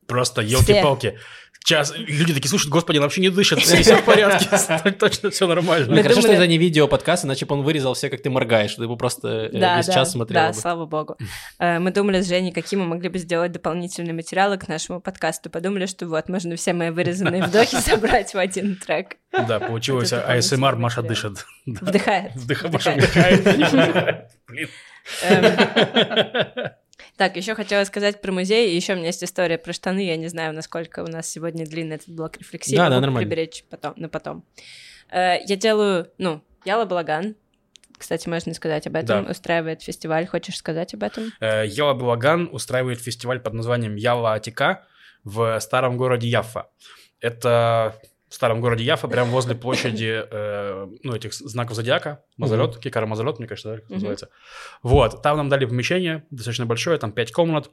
Просто 0.10 0.42
елки-палки. 0.42 1.18
Час, 1.66 1.94
люди 1.98 2.34
такие, 2.34 2.48
слушают, 2.50 2.72
господи, 2.72 2.98
она 2.98 3.06
вообще 3.06 3.20
не 3.20 3.30
дышит, 3.30 3.60
все, 3.60 3.98
в 3.98 4.06
порядке, 4.06 4.48
точно 5.00 5.30
все 5.30 5.46
нормально. 5.46 5.88
Мы 5.89 5.98
Ну, 5.98 6.01
Хорошо, 6.04 6.22
что 6.22 6.30
думали- 6.30 6.44
это 6.44 6.48
не 6.48 6.58
видео 6.58 6.88
подкаст, 6.88 7.25
иначе 7.25 7.46
бы 7.46 7.54
он 7.54 7.63
вырезал 7.63 7.94
все, 7.96 8.10
как 8.10 8.22
ты 8.24 8.30
моргаешь, 8.30 8.74
ты 8.75 8.88
бы 8.88 8.96
просто 8.96 9.50
э, 9.51 9.75
весь 9.78 9.86
час 9.94 10.13
смотрел 10.13 10.42
да, 10.42 10.54
слава 10.54 10.86
богу. 10.86 11.18
Э, 11.60 11.80
Мы 11.80 11.92
думали 11.92 12.22
с 12.22 12.28
Женей, 12.30 12.54
какие 12.54 12.80
мы 12.80 12.86
могли 12.86 13.10
бы 13.10 13.20
сделать 13.20 13.51
дополнительные 13.51 14.13
материалы 14.13 14.58
к 14.58 14.70
нашему 14.70 15.01
подкасту. 15.01 15.50
Подумали, 15.50 15.86
что 15.86 16.08
вот, 16.08 16.30
можно 16.30 16.56
все 16.56 16.72
мои 16.72 16.92
вырезанные 16.92 17.44
вдохи 17.44 17.75
собрать 17.82 18.34
в 18.34 18.38
один 18.38 18.78
трек. 18.78 19.18
Да, 19.34 19.60
получилось 19.60 20.13
дополнительный 20.13 20.78
Маша 20.78 21.01
дышит. 21.04 21.46
Вдыхает. 21.66 22.32
Вдыха- 22.36 22.70
Маша 22.70 22.92
Вдыхает. 22.92 24.32
Блин. 24.48 24.70
Так, 27.19 27.35
еще 27.35 27.53
хотела 27.53 27.83
сказать 27.83 28.21
про 28.21 28.31
музей, 28.31 28.71
и 28.71 28.75
еще 28.77 28.93
у 28.93 28.95
меня 28.95 29.07
есть 29.07 29.21
история 29.25 29.57
про 29.57 29.73
штаны. 29.73 30.05
Я 30.05 30.15
не 30.15 30.29
знаю, 30.29 30.53
насколько 30.53 31.03
у 31.03 31.07
нас 31.07 31.27
сегодня 31.27 31.65
длинный 31.65 31.97
этот 31.97 32.07
блок 32.07 32.38
рефлексии. 32.38 32.77
Да, 32.77 32.88
да, 32.88 33.01
нормально. 33.01 33.19
приберечь 33.29 33.65
потом, 33.69 33.91
на 33.97 34.07
потом. 34.07 34.45
Э, 35.11 35.35
Я 35.45 35.57
делаю, 35.57 36.09
ну, 36.17 36.41
Яла 36.63 36.85
Балаган. 36.85 37.35
Кстати, 37.97 38.29
можно 38.29 38.53
сказать 38.53 38.88
об 38.88 38.95
этом. 38.95 39.25
Да. 39.25 39.31
Устраивает 39.31 39.81
фестиваль. 39.81 40.27
Хочешь 40.27 40.55
сказать 40.55 40.93
об 40.93 41.03
этом? 41.03 41.25
Э, 41.41 41.65
Яла 41.67 41.93
Балаган 41.93 42.47
устраивает 42.53 43.01
фестиваль 43.01 43.41
под 43.41 43.53
названием 43.53 43.97
Яла 43.97 44.31
Атика 44.35 44.88
в 45.25 45.59
старом 45.59 45.97
городе 45.97 46.29
Яффа. 46.29 46.69
Это 47.19 47.99
в 48.29 48.33
старом 48.33 48.62
городе 48.62 48.83
Яффа, 48.83 49.07
прямо 49.07 49.31
возле 49.31 49.55
площади, 49.55 50.24
э, 50.29 50.88
ну, 51.03 51.15
этих 51.15 51.33
знаков 51.33 51.75
зодиака, 51.75 52.24
Мазолет, 52.38 52.77
Кикара 52.77 53.05
Мазолет, 53.05 53.39
мне 53.39 53.48
кажется, 53.48 53.69
да, 53.69 53.75
как 53.77 53.86
Мгм. 53.86 53.93
называется. 53.95 54.29
Вот, 54.83 55.21
там 55.24 55.38
нам 55.38 55.50
дали 55.50 55.65
помещение, 55.65 56.25
достаточно 56.29 56.65
большое, 56.65 56.98
там 57.00 57.12
пять 57.12 57.31
комнат, 57.31 57.69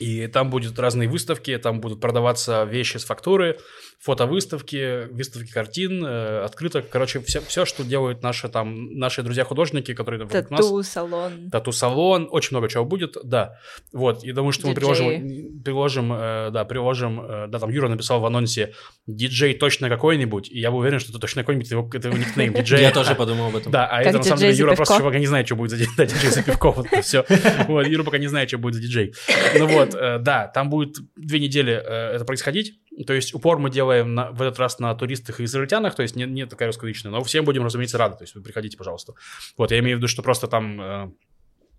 И 0.00 0.26
там 0.26 0.48
будут 0.50 0.78
разные 0.78 1.06
выставки, 1.08 1.56
там 1.58 1.80
будут 1.80 2.00
продаваться 2.00 2.64
вещи 2.64 2.96
с 2.96 3.04
фактуры, 3.04 3.58
фотовыставки, 4.02 5.06
выставки 5.12 5.52
картин, 5.52 6.04
э, 6.04 6.42
открыток. 6.44 6.86
Короче, 6.90 7.20
все, 7.20 7.40
все, 7.40 7.64
что 7.64 7.84
делают 7.84 8.20
наши, 8.20 8.48
там, 8.48 8.98
наши 8.98 9.22
друзья-художники, 9.22 9.94
которые 9.94 10.24
вокруг 10.24 10.50
нас. 10.50 10.60
Тату-салон. 10.60 11.50
Тату-салон, 11.52 12.26
очень 12.28 12.48
много 12.50 12.68
чего 12.68 12.84
будет, 12.84 13.16
да. 13.22 13.60
Вот, 13.92 14.24
и 14.24 14.32
думаю, 14.32 14.50
что 14.50 14.66
мы 14.66 14.74
Диджеи. 14.74 14.80
приложим, 14.80 15.62
приложим, 15.62 16.12
э, 16.14 16.50
да, 16.50 16.64
приложим, 16.64 17.20
э, 17.20 17.46
да, 17.46 17.60
там 17.60 17.70
Юра 17.70 17.86
написал 17.86 18.18
в 18.18 18.26
анонсе 18.26 18.74
диджей 19.06 19.54
точно 19.54 19.88
какой-нибудь, 19.88 20.50
и 20.50 20.58
я 20.58 20.72
был 20.72 20.78
уверен, 20.78 20.98
что 20.98 21.10
это 21.10 21.20
точно 21.20 21.42
какой-нибудь 21.42 21.70
его, 21.70 21.88
это 21.94 22.08
его 22.08 22.18
никнейм, 22.18 22.54
диджей. 22.54 22.80
Я 22.80 22.90
тоже 22.90 23.14
подумал 23.14 23.46
об 23.46 23.56
этом. 23.56 23.70
Да, 23.70 23.86
а 23.86 24.02
это 24.02 24.18
на 24.18 24.24
самом 24.24 24.38
диджей 24.38 24.52
деле 24.54 24.58
Юра 24.64 24.74
просто 24.74 24.98
пока 24.98 25.20
не 25.20 25.26
знает, 25.26 25.46
что 25.46 25.54
будет 25.54 25.70
за 25.70 25.76
диджей 26.06 26.30
за 26.30 26.42
пивко, 26.42 26.72
вот 26.72 26.86
это 26.86 27.02
все. 27.02 27.24
Вот, 27.68 27.86
Юра 27.86 28.02
пока 28.02 28.18
не 28.18 28.26
знает, 28.26 28.48
что 28.48 28.58
будет 28.58 28.74
за 28.74 28.82
диджей. 28.82 29.14
Ну 29.56 29.68
вот, 29.68 29.90
да, 29.92 30.50
там 30.52 30.70
будет 30.70 30.96
две 31.14 31.38
недели 31.38 31.72
это 31.72 32.24
происходить. 32.24 32.80
То 33.06 33.14
есть 33.14 33.34
упор 33.34 33.58
мы 33.58 33.70
делаем 33.70 34.14
на- 34.14 34.30
в 34.32 34.42
этот 34.42 34.58
раз 34.58 34.78
на 34.78 34.94
туристах 34.94 35.40
и 35.40 35.44
израильтянах, 35.44 35.94
то 35.94 36.02
есть 36.02 36.14
не, 36.14 36.24
не 36.24 36.46
такая 36.46 36.68
русскоязычная, 36.68 37.10
но 37.10 37.22
всем 37.24 37.44
будем, 37.44 37.64
разумеется, 37.64 37.98
рады. 37.98 38.16
То 38.16 38.24
есть 38.24 38.34
вы 38.34 38.42
приходите, 38.42 38.76
пожалуйста. 38.76 39.14
Вот, 39.56 39.70
я 39.70 39.78
имею 39.78 39.96
в 39.96 39.98
виду, 39.98 40.08
что 40.08 40.22
просто 40.22 40.46
там, 40.46 40.80
э, 40.80 41.10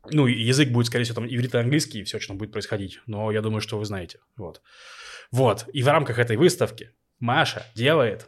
ну, 0.10 0.26
язык 0.26 0.70
будет, 0.70 0.88
скорее 0.88 1.04
всего, 1.04 1.16
там 1.16 1.28
иврит 1.28 1.54
и 1.54 1.58
английский, 1.58 2.00
и 2.00 2.04
все, 2.04 2.20
что 2.20 2.30
там 2.30 2.38
будет 2.38 2.52
происходить. 2.52 3.00
Но 3.06 3.32
я 3.32 3.42
думаю, 3.42 3.62
что 3.62 3.78
вы 3.78 3.86
знаете. 3.86 4.20
Вот. 4.38 4.62
Вот. 5.32 5.66
И 5.72 5.84
в 5.84 5.88
рамках 5.88 6.20
этой 6.20 6.36
выставки 6.38 6.92
Маша 7.20 7.66
делает 7.76 8.28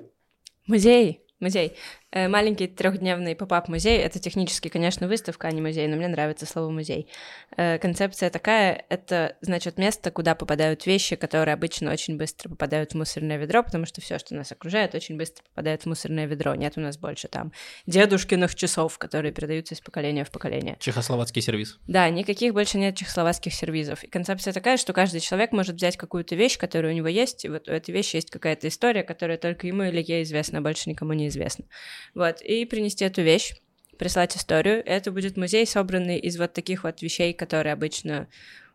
Музей. 0.68 1.22
Музей. 1.40 1.76
Э, 2.16 2.30
Маленький 2.30 2.68
трехдневный 2.68 3.36
поп-ап 3.36 3.68
музей. 3.68 4.00
Это 4.00 4.20
технически, 4.20 4.70
конечно, 4.70 5.06
выставка, 5.08 5.50
а 5.50 5.52
не 5.52 5.62
музей, 5.62 5.86
но 5.88 5.98
мне 5.98 6.08
нравится 6.08 6.46
слово 6.46 6.70
музей. 6.70 7.10
Э, 7.58 7.78
Концепция 7.78 8.30
такая: 8.30 8.86
это 8.88 9.36
значит 9.42 9.78
место, 9.78 10.12
куда 10.12 10.34
попадают 10.34 10.86
вещи, 10.86 11.18
которые 11.18 11.54
обычно 11.54 11.92
очень 11.92 12.18
быстро 12.18 12.48
попадают 12.48 12.94
в 12.94 12.96
мусорное 12.96 13.36
ведро, 13.36 13.64
потому 13.64 13.86
что 13.86 14.00
все, 14.00 14.18
что 14.18 14.34
нас 14.34 14.50
окружает, 14.54 14.96
очень 14.96 15.18
быстро 15.18 15.44
попадает 15.44 15.84
в 15.84 15.88
мусорное 15.88 16.26
ведро. 16.26 16.56
Нет 16.56 16.78
у 16.78 16.80
нас 16.80 16.98
больше 16.98 17.28
там 17.28 17.52
дедушкиных 17.86 18.56
часов, 18.56 18.98
которые 18.98 19.34
передаются 19.34 19.76
из 19.76 19.82
поколения 19.82 20.24
в 20.24 20.32
поколение. 20.32 20.78
Чехословацкий 20.80 21.42
сервис. 21.42 21.80
Да, 21.86 22.10
никаких 22.10 22.54
больше 22.54 22.78
нет 22.78 22.96
чехословацких 22.96 23.54
сервизов. 23.54 24.06
И 24.06 24.08
концепция 24.08 24.54
такая, 24.54 24.78
что 24.78 24.94
каждый 24.94 25.20
человек 25.20 25.52
может 25.52 25.76
взять 25.76 25.98
какую-то 25.98 26.36
вещь, 26.36 26.58
которая 26.58 26.94
у 26.94 26.96
него 26.96 27.10
есть, 27.10 27.44
и 27.44 27.50
вот 27.50 27.68
у 27.68 27.74
этой 27.74 27.92
вещи 27.92 28.16
есть 28.16 28.32
какая-то 28.32 28.70
история, 28.70 29.04
которая 29.04 29.38
только 29.38 29.68
ему 29.68 29.84
или 29.84 30.02
ей 30.02 30.24
известна, 30.24 30.60
а 30.60 30.62
больше 30.62 30.90
никому 30.90 31.12
не 31.12 31.28
известна. 31.28 31.66
Вот, 32.14 32.42
и 32.42 32.66
принести 32.66 33.06
эту 33.06 33.22
вещь, 33.22 33.54
прислать 33.98 34.36
историю. 34.36 34.84
Это 34.86 35.12
будет 35.12 35.38
музей, 35.38 35.66
собранный 35.66 36.20
из 36.20 36.38
вот 36.38 36.54
таких 36.54 36.84
вот 36.84 37.02
вещей, 37.02 37.34
которые 37.34 37.74
обычно 37.74 38.28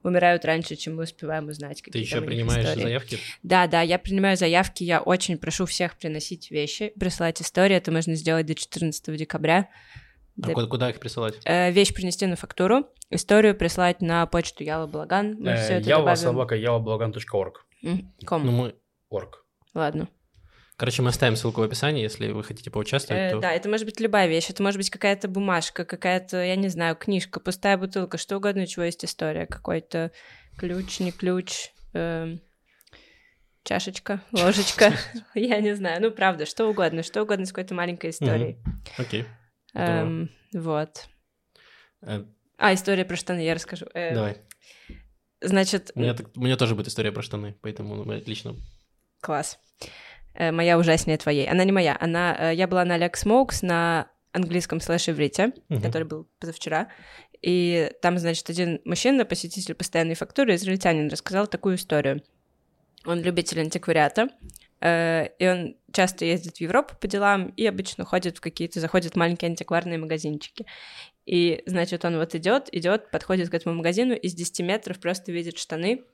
умирают 0.02 0.44
раньше, 0.44 0.76
чем 0.76 0.96
мы 0.96 1.04
успеваем 1.04 1.48
узнать. 1.48 1.78
Ты 1.78 1.84
какие 1.84 2.02
еще 2.02 2.22
принимаешь 2.22 2.64
истории. 2.64 2.82
заявки? 2.82 3.18
Да, 3.42 3.66
да, 3.66 3.82
я 3.82 3.98
принимаю 3.98 4.36
заявки, 4.36 4.82
я 4.82 5.00
очень 5.00 5.36
прошу 5.36 5.66
всех 5.66 5.96
приносить 5.96 6.50
вещи, 6.50 6.92
присылать 6.98 7.40
истории, 7.42 7.76
это 7.76 7.92
можно 7.92 8.14
сделать 8.14 8.46
до 8.46 8.54
14 8.54 9.16
декабря. 9.16 9.68
А 10.42 10.52
куда, 10.52 10.66
куда 10.66 10.90
их 10.90 11.00
присылать? 11.00 11.34
Э, 11.44 11.70
вещь 11.70 11.92
принести 11.92 12.24
на 12.24 12.36
фактуру, 12.36 12.86
историю 13.10 13.54
прислать 13.54 14.00
на 14.00 14.24
почту 14.24 14.64
Яла 14.64 14.86
Благан. 14.86 15.36
Мы 15.38 15.56
все 15.56 15.74
э, 15.74 15.78
это 15.80 15.88
яла 15.88 16.02
добавим. 16.02 16.16
собака 16.16 16.54
ялоблаган.орg. 16.54 17.66
М, 17.82 18.14
Ком. 18.24 18.46
Ну, 18.46 18.52
мы... 18.52 18.74
Орг. 19.10 19.44
Ладно. 19.74 20.08
Короче, 20.80 21.02
мы 21.02 21.10
оставим 21.10 21.36
ссылку 21.36 21.60
в 21.60 21.64
описании, 21.64 22.02
если 22.02 22.30
вы 22.30 22.42
хотите 22.42 22.70
поучаствовать, 22.70 23.22
Э, 23.24 23.30
то... 23.32 23.40
да, 23.40 23.52
это 23.52 23.68
может 23.68 23.84
быть 23.84 24.00
любая 24.00 24.26
вещь. 24.28 24.48
Это 24.48 24.62
может 24.62 24.78
быть 24.78 24.88
какая-то 24.88 25.28
бумажка, 25.28 25.84
какая-то, 25.84 26.42
я 26.42 26.56
не 26.56 26.68
знаю, 26.68 26.96
книжка, 26.96 27.38
пустая 27.38 27.76
бутылка, 27.76 28.16
что 28.16 28.38
угодно, 28.38 28.62
у 28.62 28.66
чего 28.66 28.86
есть 28.86 29.04
история. 29.04 29.44
Какой-то 29.44 30.10
ключ, 30.56 30.98
не 31.00 31.12
ключ, 31.12 31.68
эм, 31.92 32.40
чашечка, 33.62 34.22
ложечка. 34.32 34.94
Я 35.34 35.60
не 35.60 35.74
знаю. 35.76 36.00
Ну, 36.00 36.10
правда, 36.12 36.46
что 36.46 36.66
угодно, 36.70 37.02
что 37.02 37.24
угодно 37.24 37.44
с 37.44 37.52
какой-то 37.52 37.74
маленькой 37.74 38.08
историей. 38.08 38.56
Окей. 38.96 39.26
Эм, 39.74 40.30
Вот. 40.54 41.08
Э, 42.00 42.24
А, 42.56 42.72
история 42.72 43.04
про 43.04 43.16
штаны, 43.16 43.40
я 43.44 43.52
расскажу. 43.54 43.84
Э, 43.92 44.14
Давай. 44.14 44.38
Значит, 45.42 45.90
У 45.94 46.00
меня, 46.00 46.14
так- 46.14 46.34
у 46.34 46.40
меня 46.40 46.56
тоже 46.56 46.74
будет 46.74 46.88
история 46.88 47.12
про 47.12 47.20
штаны, 47.20 47.54
поэтому 47.60 47.96
ну, 47.96 48.16
отлично. 48.16 48.56
Класс. 49.20 49.58
Э, 50.34 50.52
моя 50.52 50.78
ужаснее 50.78 51.18
твоей. 51.18 51.48
Она 51.48 51.64
не 51.64 51.72
моя. 51.72 51.96
Она, 52.00 52.36
э, 52.38 52.54
я 52.54 52.66
была 52.66 52.84
на 52.84 52.96
Alex 52.98 53.24
Smokes 53.24 53.58
на 53.62 54.08
английском 54.32 54.80
слэш-иврите, 54.80 55.52
Мгм. 55.68 55.82
который 55.82 56.04
был 56.04 56.28
позавчера. 56.38 56.88
И 57.42 57.90
там, 58.02 58.18
значит, 58.18 58.48
один 58.48 58.80
мужчина, 58.84 59.24
посетитель 59.24 59.74
постоянной 59.74 60.14
фактуры, 60.14 60.54
израильтянин, 60.54 61.08
рассказал 61.08 61.46
такую 61.46 61.76
историю. 61.76 62.22
Он 63.06 63.20
любитель 63.22 63.60
антиквариата, 63.60 64.28
э, 64.80 65.28
и 65.38 65.48
он 65.48 65.76
часто 65.92 66.26
ездит 66.26 66.58
в 66.58 66.60
Европу 66.60 66.94
по 67.00 67.08
делам 67.08 67.48
и 67.56 67.66
обычно 67.66 68.04
ходит 68.04 68.38
в 68.38 68.40
какие-то, 68.40 68.78
заходит 68.78 69.14
в 69.14 69.16
маленькие 69.16 69.48
антикварные 69.48 69.98
магазинчики. 69.98 70.66
И, 71.26 71.62
значит, 71.66 72.04
он 72.04 72.16
вот 72.18 72.34
идет, 72.34 72.68
идет, 72.72 73.10
подходит 73.10 73.48
к 73.48 73.54
этому 73.54 73.74
магазину, 73.76 74.14
и 74.14 74.28
с 74.28 74.34
10 74.34 74.60
метров 74.60 75.00
просто 75.00 75.32
видит 75.32 75.58
штаны, 75.58 76.04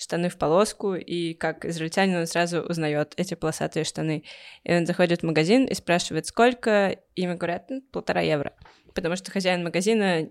штаны 0.00 0.30
в 0.30 0.38
полоску, 0.38 0.94
и 0.94 1.34
как 1.34 1.66
израильтянин 1.66 2.16
он 2.16 2.26
сразу 2.26 2.60
узнает 2.62 3.12
эти 3.18 3.34
полосатые 3.34 3.84
штаны. 3.84 4.24
И 4.64 4.72
он 4.72 4.86
заходит 4.86 5.20
в 5.20 5.26
магазин 5.26 5.66
и 5.66 5.74
спрашивает, 5.74 6.26
сколько, 6.26 6.96
и 7.14 7.22
ему 7.22 7.36
говорят, 7.36 7.68
«Ну, 7.68 7.82
полтора 7.92 8.22
евро. 8.22 8.54
Потому 8.94 9.16
что 9.16 9.30
хозяин 9.30 9.62
магазина, 9.62 10.26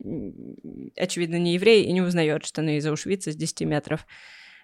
очевидно, 0.97 1.35
не 1.35 1.53
еврей 1.53 1.83
и 1.83 1.91
не 1.91 2.01
узнает 2.01 2.45
штаны 2.45 2.77
из 2.77 2.85
Аушвица 2.87 3.31
с 3.31 3.35
10 3.35 3.61
метров. 3.61 4.07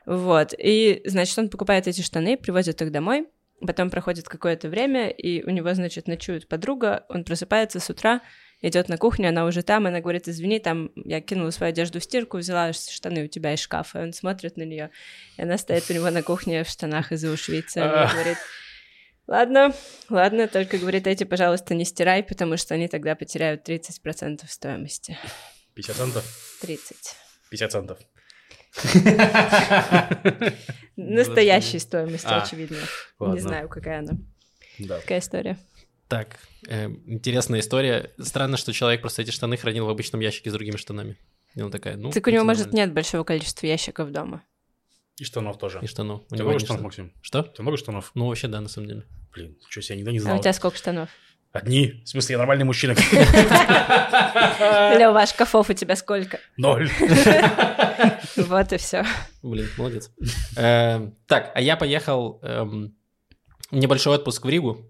Вот. 0.08 0.54
И, 0.58 1.02
значит, 1.06 1.38
он 1.38 1.50
покупает 1.50 1.88
эти 1.88 2.02
штаны, 2.02 2.36
привозит 2.36 2.82
их 2.82 2.92
домой, 2.92 3.28
потом 3.62 3.92
проходит 3.92 4.28
какое-то 4.28 4.70
время, 4.70 5.10
и 5.10 5.44
у 5.44 5.52
него, 5.52 5.72
значит, 5.76 6.08
ночует 6.08 6.48
подруга, 6.48 7.06
он 7.10 7.24
просыпается 7.24 7.80
с 7.80 7.90
утра, 7.90 8.22
идет 8.68 8.90
на 8.90 8.98
кухню, 8.98 9.30
она 9.30 9.46
уже 9.46 9.62
там, 9.64 9.86
она 9.88 10.02
говорит, 10.02 10.28
извини, 10.28 10.60
там 10.60 10.92
я 10.96 11.22
кинула 11.22 11.52
свою 11.52 11.70
одежду 11.70 12.00
в 12.00 12.04
стирку, 12.04 12.38
взяла 12.38 12.74
штаны 12.74 13.26
у 13.26 13.28
тебя 13.28 13.54
из 13.54 13.60
шкафа, 13.60 14.00
и 14.00 14.04
он 14.04 14.14
смотрит 14.14 14.58
на 14.58 14.64
нее, 14.64 14.90
и 15.38 15.42
она 15.42 15.58
стоит 15.58 15.90
у 15.90 15.94
него 15.94 16.10
на 16.10 16.24
кухне 16.24 16.64
в 16.64 16.70
штанах 16.70 17.12
из 17.12 17.24
Аушвица, 17.24 17.80
и 17.80 18.14
говорит, 18.14 18.38
ладно, 19.28 19.74
ладно, 20.10 20.48
только, 20.48 20.78
говорит, 20.78 21.08
эти, 21.08 21.24
пожалуйста, 21.24 21.76
не 21.76 21.86
стирай, 21.86 22.24
потому 22.24 22.58
что 22.58 22.74
они 22.74 22.88
тогда 22.88 23.16
потеряют 23.16 23.68
30% 23.70 24.42
стоимости. 24.48 25.18
50 25.76 25.96
центов? 25.96 26.58
30. 26.62 26.98
50 27.50 27.72
центов. 27.72 28.00
Настоящей 30.96 31.80
стоимости, 31.80 32.28
А, 32.28 32.42
очевидно. 32.44 32.78
Не 33.20 33.40
знаю, 33.40 33.70
какая 33.70 34.00
она. 34.00 34.14
Да. 34.80 35.00
Какая 35.00 35.20
история. 35.20 35.58
Так, 36.08 36.38
э, 36.68 36.88
интересная 37.08 37.60
история. 37.62 38.12
Странно, 38.20 38.58
что 38.58 38.74
человек 38.74 39.02
просто 39.02 39.22
эти 39.24 39.32
штаны 39.32 39.58
хранил 39.58 39.86
в 39.86 39.90
обычном 39.90 40.22
ящике 40.22 40.50
с 40.50 40.54
другими 40.54 40.78
штанами. 40.78 41.18
И 41.56 41.62
он 41.62 41.72
такая, 41.72 41.96
ну... 41.98 42.12
так 42.12 42.28
у 42.28 42.30
него, 42.30 42.44
может, 42.44 42.74
нет 42.74 42.94
большого 42.94 43.24
количества 43.24 43.66
ящиков 43.66 44.12
дома. 44.12 44.44
И 45.18 45.24
штанов 45.24 45.58
тоже. 45.58 45.80
И 45.82 45.88
штанов. 45.88 46.22
У 46.30 46.30
Ты 46.30 46.36
него 46.38 46.50
много 46.50 46.60
штанов, 46.60 46.92
штаны. 46.92 47.08
Максим? 47.08 47.14
Что? 47.22 47.44
Ты 47.44 47.62
много 47.62 47.78
штанов? 47.78 48.12
Ну, 48.14 48.28
вообще, 48.28 48.48
да, 48.48 48.60
на 48.62 48.68
самом 48.68 48.88
деле. 48.90 49.04
Блин, 49.34 49.58
что 49.70 49.80
я 49.82 49.96
никогда 49.96 50.12
не 50.12 50.18
А 50.18 50.22
знал. 50.22 50.38
у 50.38 50.42
тебя 50.42 50.54
сколько 50.54 50.78
штанов? 50.78 51.10
Одни? 51.54 52.02
В 52.04 52.10
смысле, 52.10 52.34
я 52.34 52.38
нормальный 52.40 52.66
мужчина. 52.66 52.94
Лёва, 55.00 55.26
шкафов 55.26 55.70
у 55.70 55.74
тебя 55.74 55.96
сколько? 55.96 56.40
Ноль. 56.58 56.90
Вот 58.36 58.74
и 58.74 58.78
все. 58.78 59.06
Блин, 59.42 59.70
молодец. 59.78 60.12
Эм, 60.58 61.16
Так, 61.28 61.52
а 61.56 61.62
я 61.62 61.78
поехал 61.78 62.40
эм, 62.44 62.94
небольшой 63.72 64.16
отпуск 64.16 64.46
в 64.46 64.50
Ригу, 64.50 64.86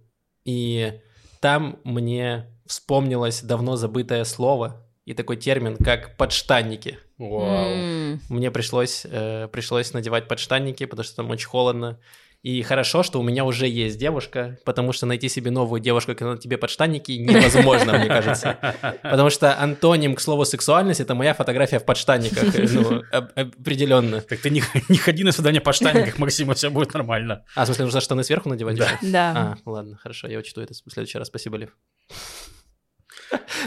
и 0.45 0.99
там 1.41 1.77
мне 1.83 2.45
вспомнилось 2.65 3.41
давно 3.41 3.75
забытое 3.75 4.23
слово 4.23 4.81
и 5.05 5.13
такой 5.13 5.37
термин, 5.37 5.77
как 5.77 6.15
подштанники. 6.17 6.97
Вау. 7.17 7.39
М, 7.67 8.21
Мне 8.29 8.51
пришлось, 8.51 9.05
э, 9.05 9.47
пришлось 9.51 9.93
надевать 9.93 10.27
подштанники, 10.27 10.85
потому 10.85 11.03
что 11.03 11.17
там 11.17 11.29
очень 11.29 11.47
холодно. 11.47 11.99
И 12.45 12.61
хорошо, 12.61 13.01
что 13.01 13.19
у 13.19 13.23
меня 13.23 13.43
уже 13.43 13.67
есть 13.67 13.97
девушка, 13.97 14.59
потому 14.65 14.93
что 14.93 15.07
найти 15.07 15.29
себе 15.29 15.49
новую 15.49 15.81
девушку, 15.81 16.13
когда 16.13 16.33
на 16.33 16.37
тебе 16.37 16.59
подштанники, 16.59 17.13
невозможно, 17.13 17.97
мне 17.97 18.05
кажется. 18.05 18.59
Потому 19.01 19.31
что 19.31 19.59
антоним 19.59 20.13
к 20.13 20.21
слову 20.21 20.45
сексуальность 20.45 20.99
это 20.99 21.15
моя 21.15 21.33
фотография 21.33 21.79
в 21.79 21.85
подштанниках. 21.85 22.53
Ну, 22.71 23.01
определенно. 23.33 24.21
Так 24.21 24.41
ты 24.41 24.51
не, 24.51 24.61
не 24.89 24.97
ходи 24.97 25.23
на 25.23 25.31
свидание 25.31 25.59
по 25.59 25.73
штанниках, 25.73 26.19
Максим, 26.19 26.53
все 26.53 26.69
будет 26.69 26.93
нормально. 26.93 27.45
А, 27.55 27.63
в 27.63 27.65
смысле, 27.65 27.85
нужно 27.85 27.99
штаны 27.99 28.23
сверху 28.23 28.47
надевать? 28.47 28.77
Да. 28.77 28.89
Да. 29.01 29.33
А, 29.35 29.57
ладно, 29.67 29.97
хорошо, 29.97 30.27
я 30.27 30.37
учту 30.37 30.61
это 30.61 30.75
в 30.75 30.91
следующий 30.91 31.17
раз. 31.17 31.29
Спасибо, 31.29 31.57
Лев. 31.57 31.71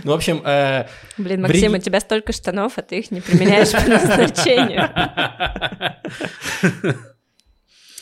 Ну, 0.04 0.12
в 0.12 0.14
общем, 0.14 0.40
э, 0.44 0.87
Блин, 1.16 1.40
в 1.40 1.42
Максим, 1.49 1.73
Риге- 1.73 1.78
у 1.78 1.82
тебя 1.82 1.99
столько 1.99 2.32
штанов, 2.32 2.78
а 2.78 2.82
ты 2.82 3.00
их 3.00 3.11
не 3.11 3.20
применяешь 3.20 3.73
по 3.73 3.90
назначению. 3.90 4.88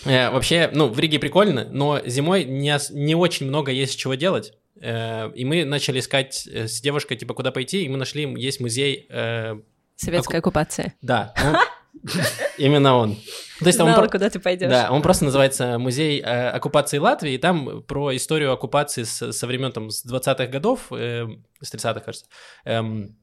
Э, 0.06 0.30
Вообще, 0.30 0.70
ну, 0.72 0.88
в 0.88 0.98
Риге 0.98 1.18
прикольно, 1.18 1.66
но 1.70 2.00
зимой 2.04 2.44
не, 2.44 2.76
не 2.92 3.14
очень 3.14 3.46
много 3.46 3.72
есть 3.72 3.98
чего 3.98 4.14
делать. 4.14 4.52
Э, 4.80 5.30
И 5.34 5.44
мы 5.44 5.64
начали 5.64 6.00
искать 6.00 6.46
э, 6.46 6.66
с 6.68 6.80
девушкой, 6.80 7.16
типа, 7.16 7.34
куда 7.34 7.50
пойти, 7.50 7.84
и 7.84 7.88
мы 7.88 7.96
нашли, 7.96 8.22
есть 8.40 8.60
музей, 8.60 9.08
Советская 9.96 10.40
оккупация. 10.40 10.94
да, 11.00 11.32
Именно 12.58 12.96
он. 12.96 13.16
То 13.58 13.66
есть 13.66 13.78
Знала, 13.78 14.02
он 14.02 14.08
куда 14.10 14.28
ты 14.28 14.38
пойдешь. 14.38 14.68
Да, 14.68 14.90
он 14.90 15.02
просто 15.02 15.24
называется 15.24 15.78
Музей 15.78 16.20
э, 16.20 16.48
оккупации 16.50 16.98
Латвии, 16.98 17.32
и 17.32 17.38
там 17.38 17.82
про 17.82 18.14
историю 18.14 18.52
оккупации 18.52 19.04
с, 19.04 19.32
со 19.32 19.46
времен 19.46 19.72
там 19.72 19.90
с 19.90 20.04
20-х 20.04 20.46
годов, 20.46 20.88
э, 20.90 21.26
с 21.60 21.74
30-х, 21.74 22.00
кажется. 22.00 22.26
Эм, 22.64 23.16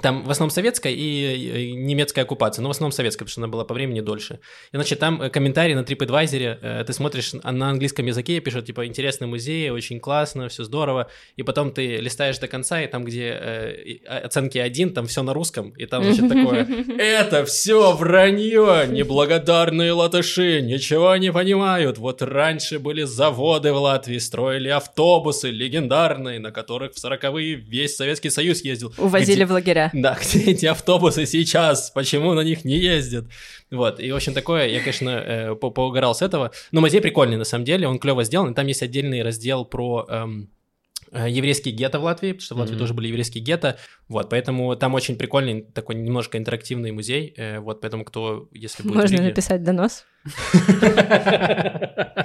там 0.00 0.24
в 0.24 0.30
основном 0.30 0.50
советская 0.50 0.92
и 0.92 1.72
немецкая 1.72 2.22
оккупация, 2.22 2.62
но 2.62 2.68
в 2.68 2.70
основном 2.70 2.92
советская, 2.92 3.26
потому 3.26 3.30
что 3.30 3.40
она 3.40 3.48
была 3.48 3.64
по 3.64 3.74
времени 3.74 4.00
дольше. 4.00 4.40
Значит, 4.72 4.98
там 4.98 5.20
э, 5.20 5.30
комментарии 5.30 5.74
на 5.74 5.80
TripAdvisor, 5.80 6.58
э, 6.60 6.84
ты 6.86 6.92
смотришь 6.92 7.32
на 7.34 7.70
английском 7.70 8.06
языке, 8.06 8.40
пишут, 8.40 8.66
типа, 8.66 8.86
интересный 8.86 9.26
музей, 9.26 9.70
очень 9.70 10.00
классно, 10.00 10.48
все 10.48 10.64
здорово, 10.64 11.10
и 11.36 11.42
потом 11.42 11.72
ты 11.72 11.96
листаешь 11.96 12.38
до 12.38 12.48
конца, 12.48 12.80
и 12.82 12.86
там, 12.86 13.04
где 13.04 13.28
э, 13.28 13.96
оценки 14.06 14.58
один, 14.58 14.94
там 14.94 15.06
все 15.06 15.22
на 15.22 15.34
русском, 15.34 15.70
и 15.70 15.86
там, 15.86 16.04
значит, 16.04 16.28
такое, 16.28 16.66
это 16.98 17.44
все 17.44 17.92
вранье, 17.92 18.86
неблагодарные 18.88 19.92
латыши, 19.92 20.60
ничего 20.62 21.16
не 21.16 21.32
понимают, 21.32 21.98
вот 21.98 22.22
раньше 22.22 22.78
были 22.78 23.02
заводы 23.02 23.72
в 23.72 23.76
Латвии, 23.76 24.18
строили 24.18 24.68
автобусы 24.68 25.50
легендарные, 25.50 26.38
на 26.38 26.50
которых 26.50 26.94
в 26.94 27.04
40-е 27.04 27.54
весь 27.54 27.96
Советский 27.96 28.30
Союз 28.30 28.62
ездил. 28.62 28.92
Увозили 28.98 29.44
в 29.44 29.52
лагеря 29.52 29.81
говоря. 29.90 29.90
Да, 30.02 30.18
где 30.22 30.52
эти 30.52 30.66
автобусы 30.66 31.26
сейчас? 31.26 31.90
Почему 31.90 32.34
на 32.34 32.42
них 32.42 32.64
не 32.64 32.76
ездят? 32.76 33.26
Вот, 33.70 34.00
и, 34.00 34.10
в 34.12 34.16
общем, 34.16 34.34
такое, 34.34 34.68
я, 34.68 34.80
конечно, 34.80 35.10
э, 35.10 35.54
по 35.54 35.70
поугарал 35.70 36.14
с 36.14 36.22
этого. 36.22 36.52
Но 36.72 36.80
музей 36.80 37.00
прикольный, 37.00 37.36
на 37.36 37.44
самом 37.44 37.64
деле, 37.64 37.88
он 37.88 37.98
клево 37.98 38.24
сделан, 38.24 38.52
и 38.52 38.54
там 38.54 38.66
есть 38.66 38.82
отдельный 38.82 39.22
раздел 39.22 39.64
про... 39.64 40.06
Эм, 40.08 40.50
э, 41.10 41.28
еврейские 41.28 41.74
гетто 41.74 41.98
в 41.98 42.04
Латвии, 42.04 42.32
потому 42.32 42.44
что 42.44 42.54
в 42.54 42.58
Латвии 42.58 42.76
mm-hmm. 42.76 42.78
тоже 42.78 42.94
были 42.94 43.08
еврейские 43.08 43.42
гетто, 43.42 43.78
вот, 44.08 44.30
поэтому 44.30 44.76
там 44.76 44.94
очень 44.94 45.16
прикольный 45.16 45.62
такой 45.62 45.94
немножко 45.94 46.38
интерактивный 46.38 46.92
музей, 46.92 47.34
э, 47.36 47.60
вот, 47.60 47.80
поэтому 47.80 48.04
кто, 48.04 48.48
если 48.52 48.82
будет 48.82 48.96
Можно 48.96 49.22
написать 49.22 49.62
донос. 49.62 50.04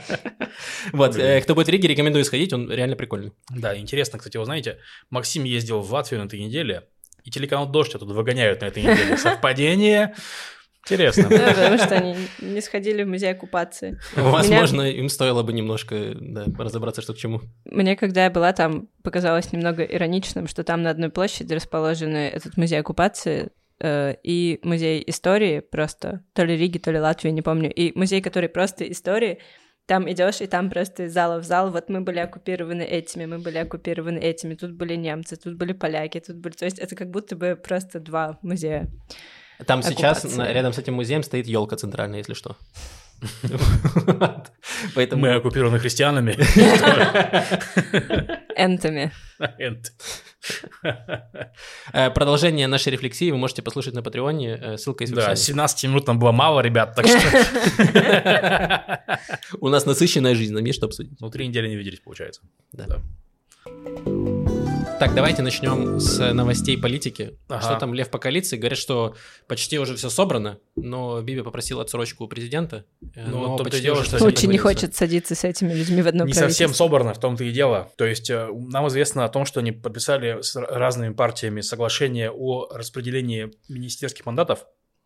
Вот, 0.91 1.17
э, 1.17 1.41
кто 1.41 1.55
будет 1.55 1.67
в 1.67 1.69
Риге, 1.69 1.87
рекомендую 1.87 2.25
сходить, 2.25 2.53
он 2.53 2.71
реально 2.71 2.95
прикольный. 2.95 3.33
Да, 3.49 3.77
интересно, 3.77 4.19
кстати, 4.19 4.37
вы 4.37 4.45
знаете, 4.45 4.77
Максим 5.09 5.43
ездил 5.43 5.81
в 5.81 5.93
Латвию 5.93 6.21
на 6.21 6.25
этой 6.25 6.39
неделе, 6.39 6.83
и 7.27 7.29
телеканал 7.29 7.67
«Дождь» 7.67 7.91
тут 7.91 8.03
выгоняют 8.03 8.61
на 8.61 8.67
этой 8.67 8.83
неделе. 8.83 9.17
Совпадение? 9.17 10.15
Интересно. 10.85 11.27
Да, 11.29 11.49
потому 11.49 11.77
что 11.77 11.95
они 11.95 12.15
не 12.39 12.61
сходили 12.61 13.03
в 13.03 13.07
музей 13.09 13.33
оккупации. 13.33 13.99
Возможно, 14.15 14.83
Меня... 14.83 14.99
им 14.99 15.09
стоило 15.09 15.43
бы 15.43 15.51
немножко 15.51 16.13
да, 16.15 16.45
разобраться, 16.57 17.01
что 17.01 17.13
к 17.13 17.17
чему. 17.17 17.41
Мне, 17.65 17.97
когда 17.97 18.23
я 18.23 18.29
была 18.29 18.53
там, 18.53 18.87
показалось 19.03 19.51
немного 19.51 19.83
ироничным, 19.83 20.47
что 20.47 20.63
там 20.63 20.83
на 20.83 20.89
одной 20.89 21.09
площади 21.09 21.53
расположены 21.53 22.29
этот 22.29 22.55
музей 22.55 22.79
оккупации 22.79 23.49
э, 23.81 24.15
и 24.23 24.61
музей 24.63 25.03
истории 25.05 25.59
просто, 25.59 26.23
то 26.31 26.45
ли 26.45 26.55
Риги, 26.55 26.77
то 26.77 26.91
ли 26.91 26.99
Латвии, 26.99 27.31
не 27.31 27.41
помню, 27.41 27.69
и 27.73 27.91
музей, 27.97 28.21
который 28.21 28.47
просто 28.47 28.89
истории, 28.89 29.39
там 29.87 30.11
идешь, 30.11 30.41
и 30.41 30.47
там 30.47 30.69
просто 30.69 31.03
из 31.03 31.13
зала 31.13 31.39
в 31.39 31.45
зал, 31.45 31.71
вот 31.71 31.89
мы 31.89 32.01
были 32.01 32.19
оккупированы 32.19 32.83
этими, 32.83 33.25
мы 33.25 33.39
были 33.39 33.57
оккупированы 33.57 34.19
этими, 34.19 34.53
тут 34.53 34.73
были 34.73 34.95
немцы, 34.95 35.37
тут 35.37 35.55
были 35.55 35.73
поляки, 35.73 36.19
тут 36.19 36.35
были... 36.35 36.53
То 36.53 36.65
есть 36.65 36.77
это 36.77 36.95
как 36.95 37.09
будто 37.09 37.35
бы 37.35 37.55
просто 37.55 37.99
два 37.99 38.37
музея. 38.41 38.87
Там 39.65 39.81
сейчас 39.81 40.25
рядом 40.37 40.73
с 40.73 40.77
этим 40.77 40.93
музеем 40.93 41.23
стоит 41.23 41.47
елка 41.47 41.77
центральная, 41.77 42.19
если 42.19 42.33
что. 42.33 42.57
Поэтому... 44.95 45.21
Мы 45.21 45.35
оккупированы 45.35 45.79
христианами. 45.79 46.37
Энтами. 48.57 49.11
Энт. 49.59 49.93
Э, 51.93 52.09
продолжение 52.11 52.67
нашей 52.67 52.91
рефлексии 52.93 53.31
вы 53.31 53.37
можете 53.37 53.61
послушать 53.61 53.93
на 53.93 54.01
Патреоне, 54.01 54.57
э, 54.61 54.77
ссылка 54.77 55.03
есть 55.03 55.13
в 55.13 55.15
Да, 55.15 55.35
17 55.35 55.83
минут 55.85 56.07
нам 56.07 56.19
было 56.19 56.31
мало, 56.31 56.61
ребят, 56.61 56.95
так 56.95 57.05
что... 57.07 57.19
У 59.59 59.69
нас 59.69 59.85
насыщенная 59.85 60.35
жизнь, 60.35 60.53
нам 60.53 60.63
есть 60.65 60.77
что 60.77 60.87
обсудить. 60.87 61.19
Ну, 61.19 61.29
три 61.29 61.47
недели 61.47 61.67
не 61.67 61.75
виделись, 61.75 61.99
получается. 61.99 62.41
Да. 62.71 63.01
Так, 64.99 65.13
давайте 65.13 65.43
начнем 65.43 65.99
с 65.99 66.33
новостей 66.33 66.75
политики. 66.75 67.37
Ага. 67.49 67.61
Что 67.61 67.75
там 67.75 67.93
Лев 67.93 68.09
по 68.09 68.17
коалиции? 68.17 68.57
Говорят, 68.57 68.79
что 68.79 69.15
почти 69.47 69.77
уже 69.77 69.95
все 69.95 70.09
собрано, 70.09 70.57
но 70.75 71.21
Биби 71.21 71.43
попросил 71.43 71.79
отсрочку 71.79 72.23
у 72.23 72.27
президента. 72.27 72.83
Э, 73.13 73.27
ну, 73.27 73.41
но 73.41 73.57
почти 73.57 73.81
дело, 73.81 74.03
что 74.03 74.23
очень 74.25 74.49
не 74.49 74.57
хочет 74.57 74.95
садиться 74.95 75.35
с 75.35 75.43
этими 75.43 75.71
людьми 75.71 76.01
в 76.01 76.07
одно 76.07 76.25
Не 76.25 76.33
совсем 76.33 76.73
собрано, 76.73 77.13
в 77.13 77.19
том-то 77.19 77.43
и 77.43 77.51
дело. 77.51 77.91
То 77.95 78.05
есть 78.05 78.31
э, 78.31 78.49
нам 78.51 78.87
известно 78.87 79.23
о 79.23 79.29
том, 79.29 79.45
что 79.45 79.59
они 79.59 79.71
подписали 79.71 80.41
с 80.41 80.55
разными 80.55 81.13
партиями 81.13 81.61
соглашение 81.61 82.31
о 82.31 82.67
распределении 82.73 83.51
министерских 83.69 84.25
мандатов. 84.25 84.65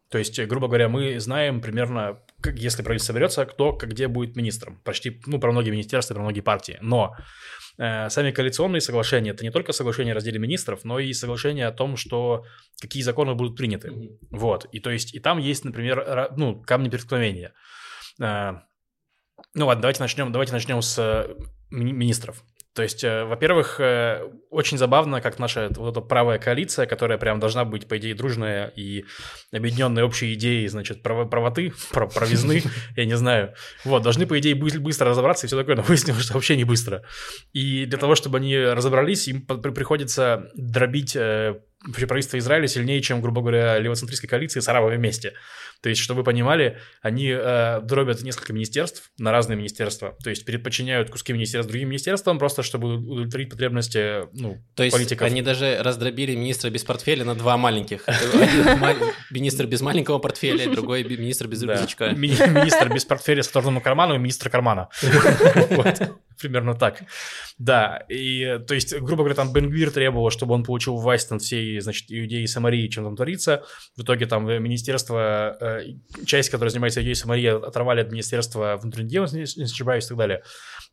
То 0.09 0.17
есть, 0.17 0.39
грубо 0.45 0.67
говоря, 0.67 0.87
мы 0.87 1.19
знаем 1.19 1.59
примерно, 1.59 2.19
как, 2.41 2.55
если 2.55 2.83
правительство 2.83 3.13
соберется, 3.13 3.45
кто 3.45 3.73
где 3.73 4.07
будет 4.07 4.35
министром. 4.35 4.81
Почти, 4.83 5.21
ну, 5.25 5.39
про 5.39 5.51
многие 5.51 5.71
министерства, 5.71 6.13
про 6.13 6.23
многие 6.23 6.41
партии. 6.41 6.77
Но 6.81 7.15
Э, 7.77 8.09
сами 8.09 8.31
коалиционные 8.31 8.81
соглашения 8.81 9.31
это 9.31 9.43
не 9.43 9.51
только 9.51 9.71
соглашение 9.71 10.11
о 10.11 10.15
разделе 10.15 10.39
министров, 10.39 10.83
но 10.83 10.99
и 10.99 11.13
соглашение 11.13 11.67
о 11.67 11.71
том, 11.71 11.97
что 11.97 12.45
какие 12.79 13.03
законы 13.03 13.33
будут 13.33 13.57
приняты. 13.57 13.89
Mm-hmm. 13.89 14.17
Вот. 14.31 14.65
И 14.71 14.79
то 14.79 14.91
есть, 14.91 15.15
и 15.15 15.19
там 15.19 15.39
есть, 15.39 15.65
например, 15.65 16.29
ну, 16.37 16.61
камни 16.61 16.89
преткновения. 16.89 17.53
Э, 18.21 18.53
ну 19.53 19.65
ладно, 19.65 19.81
давайте 19.81 20.01
начнем, 20.01 20.31
давайте 20.31 20.53
начнем 20.53 20.81
с 20.81 20.99
э, 20.99 21.33
министров. 21.71 22.43
То 22.73 22.83
есть, 22.83 23.03
э, 23.03 23.25
во-первых, 23.25 23.81
э, 23.81 24.29
очень 24.49 24.77
забавно, 24.77 25.19
как 25.19 25.39
наша 25.39 25.69
вот 25.75 25.91
эта 25.91 25.99
правая 25.99 26.39
коалиция, 26.39 26.85
которая 26.85 27.17
прям 27.17 27.39
должна 27.39 27.65
быть, 27.65 27.85
по 27.85 27.97
идее, 27.97 28.15
дружная 28.15 28.67
и 28.67 29.03
объединенная 29.51 30.05
общей 30.05 30.33
идеей, 30.35 30.69
значит, 30.69 31.03
прав 31.03 31.29
правоты, 31.29 31.73
прав 31.91 32.13
провизны, 32.13 32.63
я 32.95 33.05
не 33.05 33.17
знаю. 33.17 33.53
Вот, 33.83 34.03
должны, 34.03 34.25
по 34.25 34.39
идее, 34.39 34.55
быстро 34.55 35.09
разобраться 35.09 35.45
и 35.45 35.47
все 35.47 35.57
такое, 35.57 35.75
но 35.75 35.81
выяснилось, 35.87 36.23
что 36.23 36.35
вообще 36.35 36.55
не 36.55 36.63
быстро. 36.63 37.03
И 37.51 37.85
для 37.85 37.97
того, 37.97 38.15
чтобы 38.15 38.37
они 38.37 38.57
разобрались, 38.57 39.27
им 39.27 39.45
приходится 39.45 40.49
дробить 40.55 41.15
э, 41.17 41.59
вообще 41.85 42.07
правительство 42.07 42.37
Израиля 42.37 42.67
сильнее, 42.67 43.01
чем, 43.01 43.21
грубо 43.21 43.41
говоря, 43.41 43.79
левоцентристской 43.79 44.29
коалиции 44.29 44.61
с 44.61 44.67
арабами 44.69 44.95
вместе. 44.95 45.33
То 45.81 45.89
есть, 45.89 46.01
чтобы 46.01 46.19
вы 46.19 46.23
понимали, 46.23 46.77
они 47.01 47.27
э, 47.27 47.81
дробят 47.81 48.21
несколько 48.21 48.53
министерств 48.53 49.11
на 49.17 49.31
разные 49.31 49.57
министерства. 49.57 50.15
То 50.23 50.29
есть, 50.29 50.45
предподчиняют 50.45 51.09
куски 51.09 51.33
министерств 51.33 51.71
другим 51.71 51.89
министерствам, 51.89 52.37
просто 52.37 52.61
чтобы 52.61 52.97
удовлетворить 52.97 53.49
потребности 53.49 54.27
ну, 54.33 54.63
То 54.75 54.83
есть, 54.83 54.95
политиков. 54.95 55.25
они 55.25 55.41
даже 55.41 55.79
раздробили 55.81 56.35
министра 56.35 56.69
без 56.69 56.83
портфеля 56.83 57.25
на 57.25 57.35
два 57.35 57.57
маленьких. 57.57 58.05
Министр 59.31 59.65
без 59.65 59.81
маленького 59.81 60.19
портфеля, 60.19 60.71
другой 60.71 61.03
министр 61.03 61.47
без 61.47 61.63
рюкзачка. 61.63 62.11
Министр 62.11 62.93
без 62.93 63.05
портфеля 63.05 63.41
с 63.41 63.47
отложенным 63.47 63.81
карманом 63.81 64.17
и 64.17 64.19
министр 64.19 64.49
кармана. 64.49 64.89
Примерно 66.41 66.75
так. 66.75 67.03
Да, 67.57 68.03
и 68.09 68.59
то 68.67 68.73
есть, 68.73 68.93
грубо 68.93 69.23
говоря, 69.23 69.35
там 69.35 69.53
Бенгвир 69.53 69.91
требовал, 69.91 70.29
чтобы 70.31 70.53
он 70.53 70.63
получил 70.63 70.97
власть 70.97 71.31
над 71.31 71.41
всей, 71.41 71.79
значит, 71.79 72.05
Иудеей 72.09 72.43
и 72.43 72.47
Самарией, 72.47 72.89
чем 72.89 73.03
там 73.03 73.15
творится. 73.15 73.63
В 73.95 74.03
итоге 74.03 74.25
там 74.25 74.45
министерство, 74.45 75.57
э, 75.59 76.25
часть, 76.25 76.49
которая 76.49 76.71
занимается 76.71 76.99
Иудеей 76.99 77.13
и 77.13 77.15
Самарией, 77.15 77.57
оторвали 77.57 78.01
от 78.01 78.11
Министерства 78.11 78.77
внутренних 78.81 79.09
дел, 79.09 79.25
не 79.31 79.63
ошибаюсь, 79.63 80.05
и 80.05 80.09
так 80.09 80.17
далее. 80.17 80.43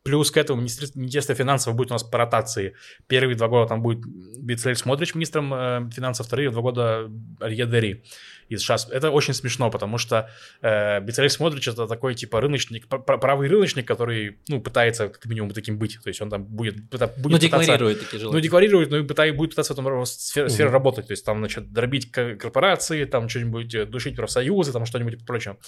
Плюс 0.05 0.31
к 0.31 0.37
этому 0.37 0.61
Министерство, 0.61 1.35
финансов 1.35 1.75
будет 1.75 1.91
у 1.91 1.95
нас 1.95 2.05
по 2.05 2.19
ротации. 2.19 2.75
Первые 3.09 3.37
два 3.37 3.49
года 3.49 3.69
там 3.69 3.83
будет 3.83 4.07
Бицель 4.39 4.77
Смотрич 4.77 5.15
министром 5.15 5.53
э, 5.53 5.91
финансов, 5.93 6.27
вторые 6.27 6.51
два 6.51 6.63
года 6.63 7.11
Алье 7.41 7.67
Дери 7.67 8.05
из 8.49 8.63
ШАС. 8.63 8.89
Это 8.91 9.11
очень 9.11 9.35
смешно, 9.35 9.71
потому 9.71 9.99
что 9.99 10.31
э, 10.63 11.01
Бицель 11.01 11.29
Смотрич 11.29 11.69
это 11.69 11.87
такой 11.87 12.15
типа 12.15 12.41
рыночник, 12.41 12.87
правый 12.89 13.49
рыночник, 13.49 13.87
который, 13.87 14.39
ну, 14.49 14.61
пытается 14.61 15.09
как 15.09 15.25
минимум 15.27 15.51
таким 15.51 15.79
быть. 15.79 15.99
То 16.03 16.09
есть 16.09 16.21
он 16.23 16.31
там 16.31 16.45
будет, 16.45 16.77
будет 16.89 17.17
ну, 17.19 17.39
декларирует 17.39 18.01
такие 18.01 18.21
желания. 18.21 18.37
Ну, 18.37 18.41
декларирует, 18.41 18.91
но 18.91 18.99
и 18.99 19.03
пытается, 19.03 19.37
будет 19.37 19.51
пытаться 19.51 19.75
в 19.75 19.79
этом 19.79 20.07
сфере, 20.07 20.47
угу. 20.47 20.55
сфере 20.55 20.71
работать. 20.71 21.09
То 21.09 21.13
есть 21.13 21.25
там, 21.25 21.39
значит, 21.39 21.73
дробить 21.73 22.11
корпорации, 22.11 23.05
там 23.05 23.29
что-нибудь 23.29 23.75
э, 23.75 23.85
душить 23.85 24.17
профсоюзы, 24.17 24.73
там 24.73 24.87
что-нибудь 24.87 25.27
прочее. 25.27 25.59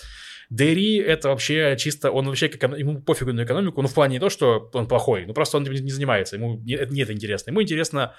Дери 0.48 0.96
это 0.98 1.28
вообще 1.28 1.76
чисто, 1.78 2.10
он 2.10 2.26
вообще, 2.26 2.48
как, 2.48 2.76
ему 2.76 3.00
пофигу 3.00 3.32
на 3.32 3.44
экономику, 3.44 3.82
ну, 3.82 3.88
в 3.88 3.94
плане 3.94 4.18
не 4.20 4.26
то, 4.26 4.30
что 4.30 4.70
он 4.74 4.86
плохой, 4.86 5.24
ну, 5.26 5.32
просто 5.32 5.56
он 5.56 5.64
этим 5.64 5.84
не 5.84 5.90
занимается, 5.90 6.36
ему 6.36 6.58
не, 6.58 6.74
это, 6.74 6.92
не 6.92 7.02
это 7.02 7.12
интересно. 7.12 7.50
Ему 7.50 7.62
интересно, 7.62 8.14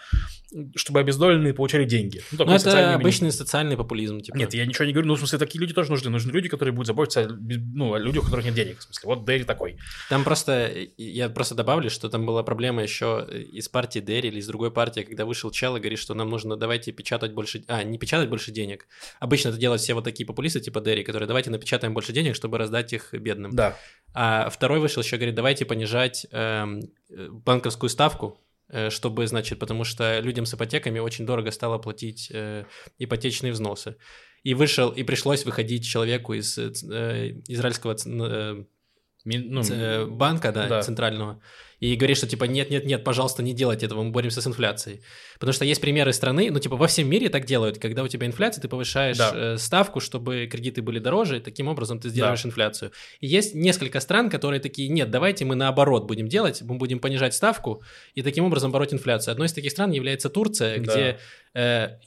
чтобы 0.76 1.00
обездоленные 1.00 1.54
получали 1.54 1.86
деньги. 1.86 2.22
Ну, 2.32 2.46
ну 2.46 2.54
это 2.54 2.96
обычный 2.96 3.32
социальный 3.32 3.78
популизм, 3.78 4.22
типа. 4.22 4.38
Нет, 4.38 4.54
я 4.54 4.66
ничего 4.66 4.86
не 4.86 4.94
говорю, 4.94 5.08
ну, 5.10 5.16
в 5.16 5.20
смысле, 5.20 5.40
такие 5.40 5.60
люди 5.60 5.74
тоже 5.74 5.92
нужны. 5.92 6.10
Нужны 6.10 6.32
люди, 6.32 6.50
которые 6.50 6.74
будут 6.74 6.88
заботиться, 6.88 7.28
ну, 7.30 7.94
о 7.94 8.00
людях, 8.00 8.24
у 8.24 8.26
которых 8.26 8.46
нет 8.46 8.56
денег, 8.56 8.80
в 8.80 8.84
смысле. 8.84 9.02
Вот 9.06 9.26
Дерри 9.26 9.44
такой. 9.44 9.78
Там 10.10 10.24
просто, 10.24 10.72
я 10.98 11.30
просто 11.30 11.56
добавлю, 11.56 11.90
что 11.90 12.10
там 12.10 12.26
была 12.26 12.44
проблема 12.44 12.82
еще 12.84 13.28
из 13.30 13.68
партии 13.70 14.00
Дерри 14.00 14.30
или 14.30 14.40
из 14.40 14.48
другой 14.48 14.72
партии, 14.72 15.02
когда 15.02 15.26
вышел 15.26 15.52
чел 15.52 15.76
и 15.76 15.80
говорит, 15.80 16.00
что 16.00 16.14
нам 16.14 16.30
нужно, 16.30 16.56
давайте 16.56 16.92
печатать 16.92 17.34
больше, 17.34 17.64
а, 17.68 17.84
не 17.84 17.98
печатать 17.98 18.30
больше 18.30 18.52
денег. 18.52 18.88
Обычно 19.20 19.50
это 19.50 19.58
делают 19.58 19.82
все 19.82 19.94
вот 19.94 20.04
такие 20.04 20.26
популисты, 20.26 20.60
типа 20.60 20.80
Дерри, 20.82 21.04
которые 21.04 21.28
давайте 21.28 21.50
напечатаем 21.50 21.94
больше 21.94 22.14
денег, 22.14 22.36
чтобы 22.36 22.58
раздать 22.58 22.94
их 22.94 23.02
их 23.14 23.22
бедным. 23.22 23.52
Да. 23.52 23.76
А 24.14 24.50
второй 24.50 24.80
вышел 24.80 25.02
еще, 25.02 25.16
говорит, 25.16 25.36
давайте 25.36 25.66
понижать 25.66 25.91
эм, 26.32 26.82
э, 27.10 27.30
банковскую 27.30 27.90
ставку, 27.90 28.40
э, 28.70 28.90
чтобы, 28.90 29.28
значит, 29.28 29.60
потому 29.60 29.84
что 29.84 30.20
людям 30.20 30.46
с 30.46 30.54
ипотеками 30.54 31.00
очень 31.00 31.26
дорого 31.26 31.52
стало 31.52 31.78
платить 31.78 32.30
э, 32.32 32.66
ипотечные 33.00 33.52
взносы. 33.52 33.96
и 34.44 34.54
вышел, 34.56 34.90
и 34.90 35.04
пришлось 35.04 35.46
выходить 35.46 35.86
человеку 35.86 36.34
из 36.34 36.58
израильского 36.58 37.96
ну, 39.26 39.62
э, 39.62 40.06
банка, 40.06 40.52
да, 40.52 40.68
да, 40.68 40.82
центрального, 40.82 41.42
и 41.80 41.96
говорит, 41.96 42.18
что 42.18 42.28
типа 42.28 42.46
нет-нет-нет, 42.46 43.04
пожалуйста, 43.04 43.42
не 43.42 43.54
делайте 43.54 43.88
этого, 43.88 44.04
мы 44.04 44.12
боремся 44.12 44.40
с 44.42 44.48
инфляцией. 44.48 45.02
Потому 45.40 45.54
что 45.54 45.66
есть 45.66 45.82
примеры 45.82 46.14
страны, 46.14 46.52
ну 46.52 46.60
типа 46.60 46.76
во 46.76 46.88
всем 46.88 47.10
мире 47.10 47.30
так 47.30 47.46
делают, 47.46 47.80
когда 47.80 48.04
у 48.04 48.08
тебя 48.08 48.28
инфляция, 48.28 48.62
ты 48.62 48.68
повышаешь 48.68 49.18
да. 49.18 49.32
э, 49.34 49.58
ставку, 49.58 50.00
чтобы 50.00 50.48
кредиты 50.48 50.84
были 50.84 51.00
дороже, 51.00 51.38
и 51.38 51.40
таким 51.40 51.68
образом 51.68 52.00
ты 52.00 52.10
сделаешь 52.10 52.44
да. 52.44 52.50
инфляцию. 52.50 52.92
И 53.20 53.28
есть 53.28 53.56
несколько 53.56 54.00
стран, 54.00 54.30
которые 54.30 54.60
такие, 54.60 54.90
нет, 54.90 55.10
давайте 55.10 55.44
мы 55.44 55.56
наоборот 55.56 56.06
будем 56.06 56.28
делать, 56.28 56.62
мы 56.62 56.76
будем 56.76 57.00
понижать 57.00 57.34
ставку 57.34 57.84
и 58.14 58.22
таким 58.22 58.46
образом 58.46 58.72
бороть 58.72 58.94
инфляцию. 58.94 59.32
Одной 59.32 59.48
из 59.48 59.54
таких 59.54 59.72
стран 59.72 59.92
является 59.92 60.30
Турция, 60.30 60.78
да. 60.78 60.84
где 60.84 61.20
э, 61.56 61.98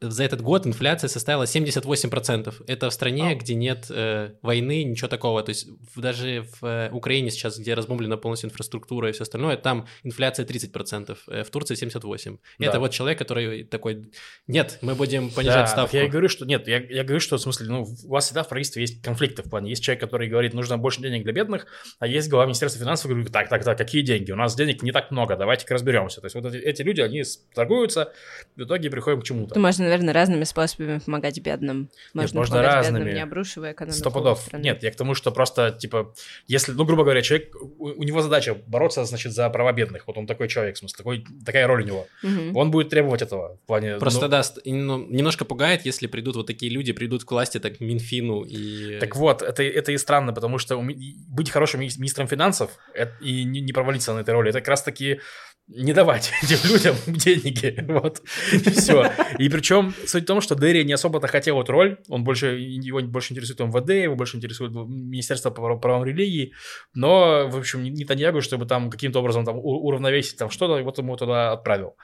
за 0.00 0.24
этот 0.24 0.42
год 0.42 0.66
инфляция 0.66 1.08
составила 1.08 1.42
78%. 1.42 2.54
Это 2.66 2.90
в 2.90 2.92
стране, 2.94 3.32
oh. 3.32 3.34
где 3.34 3.54
нет 3.54 3.86
э, 3.90 4.32
войны, 4.42 4.84
ничего 4.84 5.08
такого. 5.08 5.42
То 5.42 5.50
есть 5.50 5.68
в, 5.94 6.00
даже 6.00 6.46
в 6.60 6.64
э, 6.64 6.90
Украине 6.92 7.30
сейчас, 7.30 7.58
где 7.58 7.74
разбомблена 7.74 8.16
полностью 8.16 8.48
инфраструктура 8.48 9.08
и 9.08 9.12
все 9.12 9.24
остальное, 9.24 9.56
там 9.56 9.86
инфляция 10.04 10.46
30%, 10.46 11.18
э, 11.28 11.42
в 11.42 11.50
Турции 11.50 11.74
78%. 11.74 12.38
Да. 12.58 12.66
Это 12.66 12.78
вот 12.78 12.92
человек, 12.92 13.18
который 13.18 13.64
такой, 13.64 14.10
нет, 14.46 14.78
мы 14.82 14.94
будем 14.94 15.30
понижать 15.30 15.64
да, 15.64 15.66
ставку. 15.66 15.96
Я 15.96 16.04
и 16.04 16.08
говорю, 16.08 16.28
что 16.28 16.46
нет, 16.46 16.68
я, 16.68 16.78
я 16.78 17.02
говорю, 17.02 17.20
что 17.20 17.36
в 17.36 17.40
смысле, 17.40 17.66
ну, 17.68 17.82
у 18.04 18.08
вас 18.08 18.26
всегда 18.26 18.44
в 18.44 18.48
правительстве 18.48 18.82
есть 18.82 19.02
конфликты 19.02 19.42
в 19.42 19.50
плане. 19.50 19.70
Есть 19.70 19.82
человек, 19.82 20.00
который 20.00 20.28
говорит, 20.28 20.54
нужно 20.54 20.78
больше 20.78 21.00
денег 21.00 21.24
для 21.24 21.32
бедных, 21.32 21.66
а 21.98 22.06
есть 22.06 22.28
глава 22.28 22.44
Министерства 22.46 22.80
финансов, 22.80 23.10
говорит, 23.10 23.32
так, 23.32 23.48
так, 23.48 23.64
так, 23.64 23.76
какие 23.76 24.02
деньги? 24.02 24.30
У 24.30 24.36
нас 24.36 24.54
денег 24.54 24.82
не 24.82 24.92
так 24.92 25.10
много, 25.10 25.36
давайте-ка 25.36 25.74
разберемся. 25.74 26.20
То 26.20 26.26
есть 26.26 26.36
вот 26.36 26.46
эти, 26.46 26.62
эти 26.62 26.82
люди, 26.82 27.00
они 27.00 27.24
торгуются, 27.52 28.12
в 28.54 28.62
итоге 28.62 28.90
приходим 28.90 29.22
к 29.22 29.24
чему-то. 29.24 29.58
Можно 29.58 29.87
наверное, 29.88 30.14
разными 30.14 30.44
способами 30.44 30.98
помогать 30.98 31.40
бедным. 31.40 31.90
Можно, 32.14 32.26
Нет, 32.26 32.34
можно 32.34 32.56
помогать 32.56 32.74
разными. 32.74 32.98
бедным, 32.98 33.14
не 33.14 33.22
обрушивая 33.22 33.72
экономику. 33.72 33.98
Сто 33.98 34.10
пудов. 34.10 34.52
Нет, 34.52 34.82
я 34.82 34.90
к 34.90 34.96
тому, 34.96 35.14
что 35.14 35.30
просто, 35.32 35.70
типа, 35.72 36.14
если, 36.46 36.72
ну, 36.72 36.84
грубо 36.84 37.04
говоря, 37.04 37.22
человек, 37.22 37.54
у, 37.78 37.88
у 37.88 38.02
него 38.02 38.22
задача 38.22 38.54
бороться, 38.66 39.04
значит, 39.04 39.32
за 39.32 39.48
права 39.50 39.72
бедных. 39.72 40.06
Вот 40.06 40.18
он 40.18 40.26
такой 40.26 40.48
человек, 40.48 40.76
в 40.76 40.78
смысле, 40.78 40.96
такой, 40.96 41.24
такая 41.44 41.66
роль 41.66 41.82
у 41.82 41.86
него. 41.86 42.06
Угу. 42.22 42.58
Он 42.58 42.70
будет 42.70 42.88
требовать 42.90 43.22
этого 43.22 43.56
в 43.56 43.66
плане... 43.66 43.96
Просто, 43.96 44.22
ну... 44.22 44.28
да, 44.28 44.42
ну, 44.64 45.06
немножко 45.08 45.44
пугает, 45.44 45.84
если 45.84 46.06
придут 46.06 46.36
вот 46.36 46.46
такие 46.46 46.70
люди, 46.72 46.92
придут 46.92 47.24
к 47.24 47.30
власти, 47.30 47.58
так, 47.58 47.80
Минфину 47.80 48.42
и... 48.42 48.98
Так 48.98 49.16
вот, 49.16 49.42
это, 49.42 49.62
это 49.62 49.92
и 49.92 49.98
странно, 49.98 50.32
потому 50.32 50.58
что 50.58 50.82
быть 51.28 51.50
хорошим 51.50 51.80
министром 51.80 52.28
финансов 52.28 52.70
это, 52.94 53.12
и 53.20 53.44
не, 53.44 53.60
не 53.60 53.72
провалиться 53.72 54.14
на 54.14 54.20
этой 54.20 54.30
роли, 54.30 54.50
это 54.50 54.60
как 54.60 54.68
раз-таки 54.68 55.20
не 55.68 55.92
давать 55.92 56.32
этим 56.42 56.58
людям 56.70 56.96
деньги, 57.06 57.84
вот, 57.88 58.22
и 58.52 58.70
все. 58.70 59.10
И 59.38 59.48
причем 59.48 59.94
суть 60.06 60.24
в 60.24 60.26
том, 60.26 60.40
что 60.40 60.54
Дерри 60.54 60.84
не 60.84 60.94
особо-то 60.94 61.26
хотел 61.26 61.60
эту 61.60 61.72
роль, 61.72 61.98
он 62.08 62.24
больше, 62.24 62.58
его 62.58 63.00
больше 63.02 63.32
интересует 63.32 63.60
МВД, 63.60 63.90
его 63.90 64.16
больше 64.16 64.36
интересует 64.36 64.72
Министерство 64.72 65.50
по 65.50 65.76
правам 65.76 66.04
религии, 66.04 66.52
но, 66.94 67.48
в 67.48 67.56
общем, 67.56 67.82
не 67.82 68.04
Таньягу, 68.04 68.40
чтобы 68.40 68.66
там 68.66 68.90
каким-то 68.90 69.20
образом 69.20 69.44
там 69.44 69.58
уравновесить 69.58 70.38
там 70.38 70.50
что-то, 70.50 70.82
вот 70.82 70.98
ему 70.98 71.16
туда 71.16 71.52
отправил. 71.52 71.96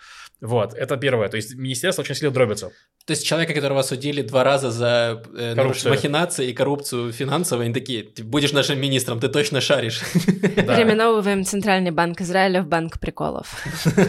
Вот, 0.45 0.75
это 0.75 0.99
первое, 0.99 1.31
то 1.31 1.37
есть 1.37 1.55
министерство 1.55 2.03
очень 2.03 2.15
сильно 2.15 2.31
дробится. 2.31 2.71
То 3.07 3.13
есть 3.13 3.25
человека, 3.25 3.55
которого 3.55 3.81
судили 3.81 4.21
два 4.21 4.45
раза 4.45 4.71
за 4.71 5.23
э, 5.35 5.55
махинации 5.55 6.51
и 6.51 6.53
коррупцию 6.53 7.13
финансовую, 7.13 7.65
они 7.65 7.73
такие, 7.73 8.03
ты 8.03 8.23
будешь 8.23 8.53
нашим 8.53 8.79
министром, 8.79 9.21
ты 9.21 9.29
точно 9.29 9.63
шаришь. 9.63 10.03
Да. 10.55 10.77
Переименовываем 10.77 11.45
Центральный 11.45 11.91
банк 11.91 12.21
Израиля 12.21 12.63
в 12.63 12.67
банк 12.67 13.01
приколов. 13.01 13.65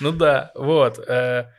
Ну 0.00 0.10
да, 0.10 0.50
вот. 0.54 0.98
Э, 1.06 1.52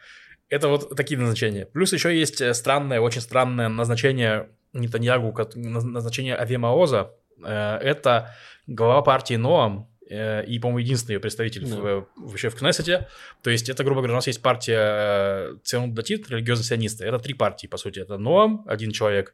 это 0.50 0.68
вот 0.68 0.96
такие 0.96 1.20
назначения. 1.20 1.68
Плюс 1.68 1.94
еще 1.94 2.18
есть 2.18 2.42
э, 2.42 2.54
странное, 2.54 3.00
очень 3.00 3.22
странное 3.22 3.70
назначение 3.70 4.50
Нетаньягу, 4.74 5.34
назначение 5.56 6.36
Авиамаоза. 6.36 7.12
Э, 7.46 7.78
это 7.78 8.36
глава 8.68 9.02
партии 9.04 9.36
Ноам, 9.36 9.88
и, 10.14 10.60
по-моему, 10.60 10.80
единственный 10.80 11.16
ее 11.16 11.20
представитель 11.20 11.64
no. 11.64 12.08
в, 12.16 12.22
вообще 12.30 12.50
в 12.50 12.56
Кнессете. 12.56 13.08
То 13.42 13.50
есть 13.50 13.70
это, 13.70 13.84
грубо 13.84 14.02
говоря, 14.02 14.14
у 14.14 14.18
нас 14.18 14.28
есть 14.28 14.42
партия 14.42 15.56
Цион 15.64 15.94
Датит, 15.94 16.30
религиозные 16.30 16.66
сионисты. 16.66 17.06
Это 17.06 17.20
три 17.20 17.34
партии, 17.34 17.68
по 17.68 17.78
сути. 17.78 18.00
Это 18.00 18.18
Ноам, 18.18 18.64
один 18.68 18.92
человек, 18.92 19.34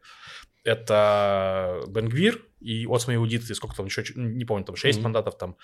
это 0.63 1.81
Бенгвир 1.87 2.41
и 2.59 2.85
Оцма 2.85 3.15
Иудит, 3.15 3.49
и 3.49 3.53
сколько 3.53 3.75
там 3.75 3.85
еще, 3.85 4.03
не 4.15 4.43
помню, 4.45 4.65
там 4.65 4.75
6 4.75 4.99
mm-hmm. 4.99 5.01
мандатов 5.01 5.37
там, 5.37 5.55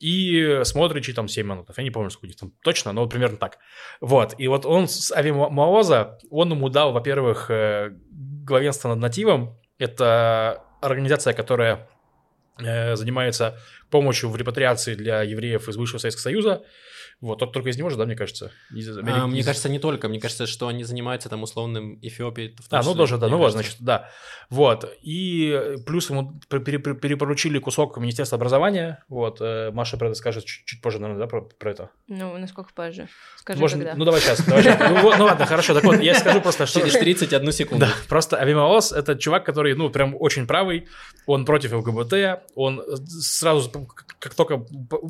и 0.00 0.60
Смотричи 0.64 1.12
там 1.12 1.28
7 1.28 1.46
мандатов, 1.46 1.78
я 1.78 1.84
не 1.84 1.90
помню, 1.90 2.10
сколько 2.10 2.36
там 2.36 2.52
точно, 2.62 2.92
но 2.92 3.06
примерно 3.06 3.36
так. 3.36 3.58
Вот, 4.00 4.34
и 4.38 4.48
вот 4.48 4.66
он 4.66 4.88
с 4.88 5.12
Ави 5.12 5.30
Маоза, 5.30 6.18
он 6.30 6.50
ему 6.50 6.68
дал, 6.68 6.92
во-первых, 6.92 7.50
э, 7.50 7.90
главенство 8.10 8.88
над 8.88 8.98
нативом, 8.98 9.58
это 9.78 10.64
организация, 10.80 11.32
которая 11.32 11.76
э, 11.76 11.99
занимается 12.60 13.58
помощью 13.90 14.30
в 14.30 14.36
репатриации 14.36 14.94
для 14.94 15.22
евреев 15.22 15.68
из 15.68 15.76
бывшего 15.76 15.98
Советского 15.98 16.22
Союза, 16.22 16.62
вот, 17.20 17.38
тот 17.38 17.52
только 17.52 17.68
из 17.68 17.76
него 17.76 17.90
же, 17.90 17.96
да, 17.96 18.06
мне 18.06 18.16
кажется? 18.16 18.50
Из 18.70 18.96
Америки, 18.96 19.18
а, 19.18 19.26
мне 19.26 19.40
из... 19.40 19.46
кажется, 19.46 19.68
не 19.68 19.78
только. 19.78 20.08
Мне 20.08 20.20
кажется, 20.20 20.46
что 20.46 20.68
они 20.68 20.84
занимаются 20.84 21.28
там 21.28 21.42
условным 21.42 21.98
Эфиопией. 22.00 22.56
А, 22.70 22.82
ну 22.82 22.94
тоже, 22.94 23.18
да, 23.18 23.28
ну 23.28 23.36
вот, 23.36 23.52
значит, 23.52 23.76
да. 23.78 24.08
Вот, 24.48 24.90
и 25.02 25.76
плюс 25.86 26.08
ему 26.08 26.40
перепоручили 26.48 27.58
кусок 27.58 27.98
Министерства 27.98 28.36
образования. 28.36 29.04
Вот, 29.08 29.38
э, 29.40 29.70
Маша 29.70 29.98
про 29.98 30.06
это 30.06 30.14
скажет 30.14 30.46
чуть, 30.46 30.64
чуть 30.64 30.80
позже, 30.80 30.98
наверное, 30.98 31.20
да, 31.20 31.26
про, 31.26 31.42
про 31.42 31.70
это? 31.70 31.90
Ну, 32.08 32.38
насколько 32.38 32.72
позже? 32.72 33.08
Скажи, 33.36 33.60
Может, 33.60 33.78
когда. 33.78 33.94
Ну, 33.94 34.04
давай 34.06 34.20
сейчас. 34.20 34.42
Давай 34.46 34.62
сейчас. 34.62 34.78
Ну, 34.78 35.16
ну, 35.18 35.24
ладно, 35.24 35.44
хорошо. 35.44 35.74
Так 35.74 35.84
вот, 35.84 36.00
я 36.00 36.14
скажу 36.14 36.40
просто, 36.40 36.64
что... 36.64 36.80
Через 36.80 36.94
31 36.94 37.52
секунду. 37.52 37.86
Да, 37.86 37.92
просто 38.08 38.38
Авимаос— 38.38 38.92
это 38.94 39.16
чувак, 39.16 39.44
который, 39.44 39.74
ну, 39.74 39.90
прям 39.90 40.16
очень 40.18 40.46
правый, 40.46 40.88
он 41.26 41.44
против 41.44 41.72
ЛГБТ, 41.72 42.44
он 42.54 42.82
сразу, 43.06 43.70
как 44.18 44.34
только 44.34 44.64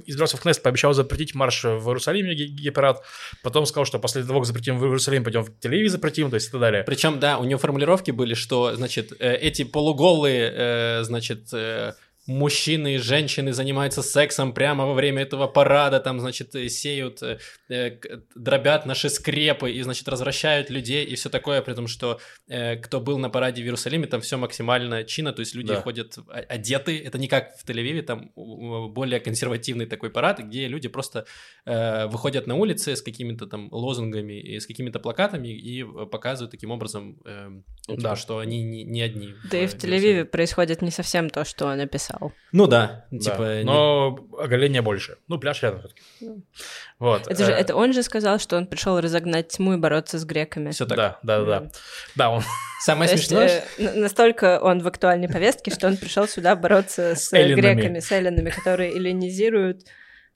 избрался 0.07 0.37
в 0.37 0.41
Кнессет, 0.41 0.63
пообещал 0.63 0.93
запретить 0.93 1.35
марш 1.35 1.65
в 1.65 2.00
Иерусалиме, 2.01 2.35
гепарат, 2.35 3.03
потом 3.43 3.67
сказал, 3.67 3.85
что 3.85 3.99
после 3.99 4.25
того, 4.25 4.41
как 4.41 4.47
запретим 4.47 4.79
в 4.79 4.85
Иерусалим, 4.85 5.25
пойдем 5.25 5.43
в 5.43 5.59
телевизор 5.59 6.01
запретим, 6.01 6.31
то 6.31 6.35
есть 6.35 6.49
и 6.49 6.51
так 6.51 6.61
далее. 6.61 6.83
Причем, 6.85 7.21
да, 7.21 7.39
у 7.39 7.45
него 7.45 7.59
формулировки 7.59 8.11
были, 8.11 8.35
что, 8.35 8.75
значит, 8.75 9.13
э, 9.19 9.35
эти 9.37 9.65
полуголые, 9.65 10.53
э, 10.55 11.03
значит, 11.03 11.49
э, 11.53 11.93
мужчины 12.31 12.95
и 12.95 12.99
женщины 12.99 13.53
занимаются 13.53 14.03
сексом 14.03 14.53
прямо 14.53 14.87
во 14.87 14.95
время 14.95 15.23
этого 15.23 15.47
парада, 15.49 16.01
там, 16.01 16.21
значит, 16.21 16.55
э, 16.55 16.69
сеют, 16.69 17.23
э, 17.23 17.39
э, 17.69 17.99
дробят 18.37 18.87
наши 18.87 19.11
скрепы 19.11 19.73
и, 19.73 19.83
значит, 19.83 20.09
развращают 20.09 20.71
людей 20.71 21.05
и 21.05 21.15
все 21.17 21.29
такое, 21.29 21.61
при 21.61 21.75
том, 21.75 21.89
что 21.89 22.21
э, 22.49 22.77
кто 22.77 23.01
был 23.01 23.19
на 23.19 23.31
параде 23.31 23.63
в 23.63 23.65
Иерусалиме, 23.65 24.07
там 24.07 24.21
все 24.21 24.37
максимально 24.37 25.05
чинно, 25.05 25.33
то 25.33 25.41
есть 25.41 25.55
люди 25.55 25.69
да. 25.69 25.81
ходят 25.81 26.19
одеты, 26.29 27.03
это 27.05 27.19
не 27.19 27.27
как 27.27 27.57
в 27.59 27.69
Тель-Авиве, 27.69 28.03
там 28.03 28.31
более 28.35 29.21
консервативный 29.21 29.87
такой 29.87 30.11
парад, 30.11 30.39
где 30.39 30.69
люди 30.69 30.89
просто 30.89 31.27
э, 31.67 32.07
выходят 32.07 32.47
на 32.47 32.55
улицы 32.55 32.95
с 32.95 33.03
какими-то 33.03 33.47
там 33.47 33.69
лозунгами 33.73 34.41
и 34.41 34.61
с 34.61 34.67
какими-то 34.67 35.01
плакатами 35.01 35.49
и 35.49 35.85
показывают 36.07 36.53
таким 36.53 36.71
образом, 36.71 37.21
э, 37.25 37.51
да. 37.89 38.15
что 38.15 38.39
они 38.39 38.63
не, 38.63 38.85
не 38.85 39.03
одни. 39.03 39.35
Да 39.51 39.59
в, 39.59 39.63
и 39.63 39.67
в 39.67 39.75
Тель-Авиве 39.75 40.25
происходит 40.25 40.83
не 40.83 40.91
совсем 40.91 41.29
то, 41.29 41.45
что 41.45 41.67
он 41.67 41.81
описал 41.81 42.20
написал. 42.21 42.33
Ну 42.53 42.67
да, 42.67 43.05
да. 43.11 43.19
типа... 43.19 43.61
Но 43.65 44.19
не... 44.19 44.45
оголения 44.45 44.83
больше. 44.83 45.19
Ну, 45.29 45.39
пляж 45.39 45.63
рядом 45.63 45.81
все-таки. 45.81 46.03
Ну. 46.21 46.43
Вот. 46.99 47.27
Это 47.27 47.45
же, 47.45 47.53
э, 47.53 47.55
это 47.55 47.77
он 47.77 47.93
же 47.93 48.03
сказал, 48.03 48.39
что 48.39 48.57
он 48.57 48.67
пришел 48.67 49.01
разогнать 49.01 49.49
тьму 49.49 49.75
и 49.75 49.77
бороться 49.77 50.19
с 50.19 50.25
греками. 50.25 50.71
Все 50.71 50.87
так. 50.87 50.97
Да, 50.97 51.19
да, 51.23 51.45
да. 51.45 51.71
Да, 52.17 52.31
он... 52.31 52.43
Самое 52.85 53.09
смешное... 53.09 53.65
Э, 53.79 53.93
настолько 53.95 54.61
он 54.61 54.81
в 54.81 54.89
актуальной 54.89 55.29
повестке, 55.29 55.71
что 55.71 55.87
он 55.87 55.97
пришел 55.97 56.27
сюда 56.27 56.57
бороться 56.57 57.15
с 57.15 57.31
греками, 57.33 58.01
с 58.01 58.11
эллинами, 58.13 58.51
которые 58.51 58.95
эллинизируют 58.95 59.83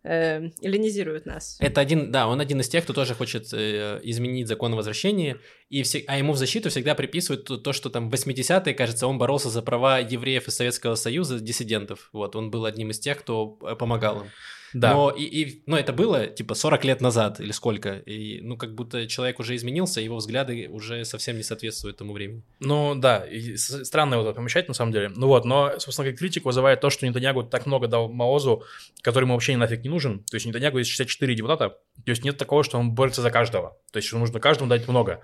э, 0.05 0.51
эллинизируют 0.63 1.27
нас. 1.27 1.57
Это 1.61 1.81
один, 1.81 2.13
да, 2.13 2.29
он 2.29 2.41
один 2.41 2.61
из 2.61 2.69
тех, 2.69 2.85
кто 2.85 2.93
тоже 2.93 3.15
хочет 3.15 3.53
э, 3.53 4.01
изменить 4.03 4.47
закон 4.47 4.75
о 4.75 4.77
возвращении, 4.77 5.37
и 5.71 5.83
все, 5.83 6.05
а 6.07 6.19
ему 6.19 6.33
в 6.33 6.37
защиту 6.37 6.71
всегда 6.71 6.95
приписывают 6.95 7.47
то, 7.47 7.57
то, 7.57 7.73
что 7.73 7.91
там 7.91 8.11
в 8.11 8.15
80-е, 8.15 8.75
кажется, 8.75 9.07
он 9.07 9.19
боролся 9.19 9.51
за 9.51 9.63
права 9.63 9.99
евреев 9.99 10.47
из 10.47 10.57
Советского 10.57 10.95
Союза, 10.95 11.41
диссидентов. 11.41 12.11
Вот, 12.13 12.37
он 12.37 12.51
был 12.51 12.65
одним 12.65 12.91
из 12.91 13.01
тех, 13.01 13.19
кто 13.19 13.59
э, 13.63 13.75
помогал 13.75 14.23
им. 14.23 14.31
Да. 14.75 14.93
Но, 14.93 15.11
и, 15.11 15.23
и, 15.23 15.63
но 15.67 15.79
это 15.79 15.93
было 15.93 16.27
типа 16.27 16.55
40 16.55 16.85
лет 16.85 17.01
назад 17.01 17.41
или 17.41 17.53
сколько. 17.53 17.99
И 17.99 18.41
ну 18.43 18.57
как 18.57 18.75
будто 18.75 19.07
человек 19.07 19.39
уже 19.39 19.55
изменился, 19.55 20.01
его 20.01 20.17
взгляды 20.17 20.69
уже 20.69 21.05
совсем 21.05 21.37
не 21.37 21.45
соответствуют 21.45 21.97
тому 21.97 22.13
времени. 22.13 22.43
Ну 22.59 22.95
да, 22.97 23.25
и 23.25 23.57
странно 23.57 24.15
его 24.15 24.33
помещать 24.33 24.67
на 24.67 24.75
самом 24.75 24.93
деле. 24.93 25.11
Ну 25.15 25.29
вот, 25.29 25.45
но, 25.45 25.79
собственно, 25.79 26.11
как 26.11 26.19
критик 26.19 26.45
вызывает 26.45 26.81
то, 26.81 26.91
что 26.91 27.07
Нетаньягу 27.07 27.45
так 27.45 27.67
много 27.67 27.87
дал 27.87 28.09
Маозу, 28.09 28.65
который 29.01 29.25
ему 29.25 29.35
вообще 29.35 29.57
нафиг 29.57 29.85
не 29.85 29.91
нужен. 29.91 30.25
То 30.25 30.35
есть 30.35 30.47
Нетаньягу 30.47 30.79
есть 30.79 30.91
64 30.91 31.35
депутата, 31.35 31.69
то 31.69 32.11
есть 32.11 32.25
нет 32.25 32.37
такого, 32.37 32.65
что 32.65 32.79
он 32.79 32.91
борется 32.91 33.23
за 33.23 33.31
каждого. 33.31 33.79
То 33.93 33.99
есть 33.99 34.13
нужно 34.13 34.41
каждому 34.41 34.69
дать 34.69 34.89
много. 34.89 35.23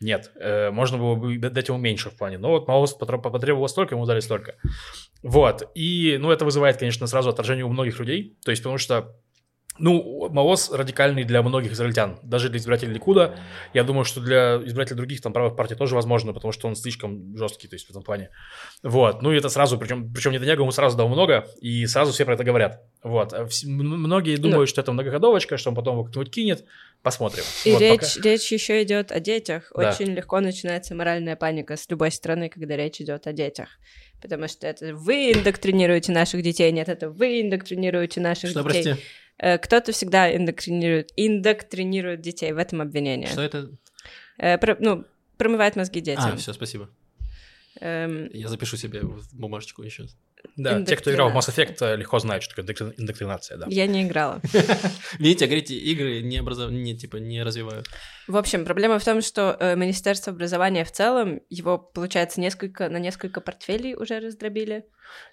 Нет, 0.00 0.32
э, 0.36 0.70
можно 0.70 0.96
было 0.96 1.14
бы 1.14 1.36
дать 1.38 1.68
ему 1.68 1.78
меньше 1.78 2.08
в 2.08 2.16
плане. 2.16 2.38
Но 2.38 2.50
вот 2.50 2.66
Маус 2.66 2.94
потребовалось 2.94 3.72
столько, 3.72 3.94
ему 3.94 4.06
дали 4.06 4.20
столько. 4.20 4.54
Вот. 5.22 5.70
И, 5.74 6.16
ну, 6.18 6.30
это 6.30 6.46
вызывает, 6.46 6.78
конечно, 6.78 7.06
сразу 7.06 7.28
отражение 7.28 7.66
у 7.66 7.68
многих 7.68 7.98
людей. 7.98 8.38
То 8.42 8.50
есть, 8.50 8.62
потому 8.62 8.78
что 8.78 9.14
Ну, 9.80 10.28
МООЗ 10.28 10.70
радикальный 10.72 11.24
для 11.24 11.42
многих 11.42 11.72
израильтян, 11.72 12.18
даже 12.22 12.48
для 12.50 12.58
избирателей 12.58 12.92
Ликуда. 12.92 13.34
Я 13.74 13.82
думаю, 13.82 14.04
что 14.04 14.20
для 14.20 14.60
избирателей 14.64 14.96
других 14.96 15.20
там 15.22 15.32
правых 15.32 15.56
партий 15.56 15.74
тоже 15.74 15.94
возможно, 15.94 16.32
потому 16.32 16.52
что 16.52 16.68
он 16.68 16.76
слишком 16.76 17.36
жесткий, 17.36 17.66
то 17.66 17.74
есть 17.76 17.86
в 17.86 17.90
этом 17.90 18.02
плане. 18.02 18.28
Вот, 18.82 19.22
ну 19.22 19.32
и 19.32 19.36
это 19.38 19.48
сразу, 19.48 19.78
причем, 19.78 20.12
причем 20.12 20.32
Нетаньягу 20.32 20.62
ему 20.62 20.70
сразу 20.72 20.96
дал 20.96 21.08
много, 21.08 21.46
и 21.60 21.86
сразу 21.86 22.12
все 22.12 22.24
про 22.24 22.34
это 22.34 22.44
говорят. 22.44 22.82
Вот, 23.02 23.32
м- 23.32 23.48
многие 23.64 24.36
думают, 24.36 24.68
что 24.68 24.80
это 24.82 24.92
многоходовочка, 24.92 25.56
что 25.56 25.70
он 25.70 25.74
потом 25.76 25.94
его 25.96 26.04
как-нибудь 26.04 26.30
кинет, 26.30 26.64
посмотрим. 27.02 27.44
И 27.64 27.72
Вот, 27.72 27.80
речь, 27.80 28.14
пока- 28.16 28.28
речь 28.28 28.52
еще 28.52 28.82
идет 28.82 29.10
о 29.12 29.20
детях. 29.20 29.72
Да. 29.74 29.90
Очень 29.90 30.12
легко 30.14 30.40
начинается 30.40 30.94
моральная 30.94 31.36
паника 31.36 31.76
с 31.76 31.88
любой 31.88 32.10
страны, 32.12 32.48
когда 32.50 32.76
речь 32.76 33.00
идет 33.00 33.26
о 33.26 33.32
детях. 33.32 33.68
Потому 34.22 34.48
что 34.48 34.66
это 34.66 34.94
вы 34.94 35.32
индоктринируете 35.32 36.12
наших 36.12 36.42
детей, 36.42 36.70
нет, 36.72 36.90
это 36.90 37.08
вы 37.08 37.40
индоктринируете 37.40 38.20
наших 38.20 38.50
Что, 38.50 38.62
детей. 38.62 38.82
прости? 38.84 39.02
Э, 39.42 39.58
Кто-то 39.58 39.92
всегда 39.92 40.34
индоктринирует, 40.36 41.10
индоктринирует 41.16 42.20
детей, 42.20 42.52
в 42.52 42.58
этом 42.58 42.80
обвинение. 42.82 43.28
Что 43.28 43.42
это? 43.42 43.70
Э, 44.38 44.58
про- 44.58 44.76
ну, 44.80 45.04
промывает 45.38 45.76
мозги 45.76 46.00
детям. 46.00 46.32
А, 46.32 46.36
все, 46.36 46.52
спасибо. 46.52 46.88
Эм, 47.80 48.28
Я 48.32 48.48
запишу 48.48 48.76
себе 48.76 49.00
бумажечку 49.32 49.82
еще. 49.82 50.04
Да, 50.56 50.82
те, 50.82 50.96
кто 50.96 51.12
играл 51.12 51.30
в 51.30 51.36
Mass 51.36 51.48
Effect, 51.54 51.76
э, 51.80 51.96
легко 51.96 52.18
знают, 52.18 52.42
что 52.42 52.54
такое 52.54 52.64
индоктрин- 52.64 52.94
индоктринация, 52.98 53.58
да. 53.58 53.66
Я 53.68 53.86
не 53.86 54.02
играла. 54.02 54.40
Видите, 55.18 55.46
говорите, 55.46 55.74
игры 55.76 56.20
не 56.22 56.40
образов... 56.40 56.70
не, 56.70 56.96
типа, 56.96 57.16
не 57.18 57.42
развивают. 57.42 57.86
В 58.26 58.36
общем, 58.36 58.64
проблема 58.64 58.98
в 58.98 59.04
том, 59.04 59.20
что 59.22 59.56
э, 59.60 59.76
Министерство 59.76 60.32
образования 60.32 60.84
в 60.84 60.90
целом, 60.92 61.40
его, 61.48 61.78
получается, 61.78 62.40
несколько, 62.40 62.88
на 62.88 62.98
несколько 62.98 63.40
портфелей 63.40 63.94
уже 63.94 64.18
раздробили. 64.20 64.84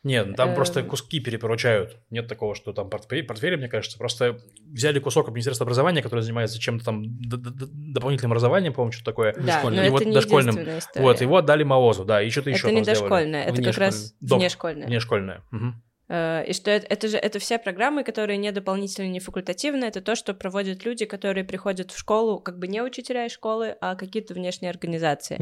Нет, 0.04 0.28
ну 0.28 0.34
там 0.34 0.50
Эм. 0.50 0.56
просто 0.56 0.84
куски 0.84 1.20
перепоручают. 1.20 1.98
Нет 2.10 2.28
такого, 2.28 2.56
что 2.56 2.74
там 2.74 2.90
портфели, 2.90 3.22
портфели, 3.22 3.56
мне 3.56 3.68
кажется. 3.68 3.98
Просто 3.98 4.40
взяли 4.66 5.00
кусок 5.00 5.28
от 5.28 5.34
Министерства 5.34 5.64
образования, 5.64 6.02
которое 6.02 6.22
занимается 6.22 6.60
чем-то 6.60 6.86
там 6.86 7.04
дополнительным 7.20 8.32
образованием, 8.32 8.74
по-моему, 8.74 8.92
что-то 8.92 9.12
такое. 9.12 9.34
Да, 9.34 9.62
но 9.64 9.82
это 9.82 10.06
не 10.06 10.14
дошкольным. 10.14 10.58
Вот, 10.96 11.22
его 11.22 11.38
отдали 11.38 11.64
МООЗу, 11.64 12.06
да, 12.06 12.22
и 12.22 12.30
что-то 12.30 12.50
еще 12.50 12.68
это 12.68 12.72
не 12.76 12.82
дошкольное, 12.82 13.44
это 13.44 13.62
как 13.62 13.78
раз 13.78 14.14
внешкольное. 14.22 14.88
Внешкольное. 14.88 15.42
Э, 16.10 16.44
И 16.48 16.54
что 16.54 16.72
это, 16.72 16.88
это 16.88 17.08
же 17.08 17.18
это 17.18 17.40
все 17.40 17.58
программы, 17.58 18.04
которые 18.04 18.38
не 18.38 18.52
дополнительные, 18.52 19.10
не 19.10 19.20
факультативные, 19.20 19.90
это 19.90 20.02
то, 20.02 20.16
что 20.16 20.34
проводят 20.34 20.86
люди, 20.86 21.06
которые 21.06 21.44
приходят 21.44 21.92
в 21.92 21.98
школу, 21.98 22.40
как 22.40 22.58
бы 22.60 22.68
не 22.68 22.82
учителя 22.82 23.26
из 23.26 23.32
школы, 23.32 23.76
а 23.82 23.96
какие-то 23.96 24.34
внешние 24.34 24.70
организации. 24.70 25.38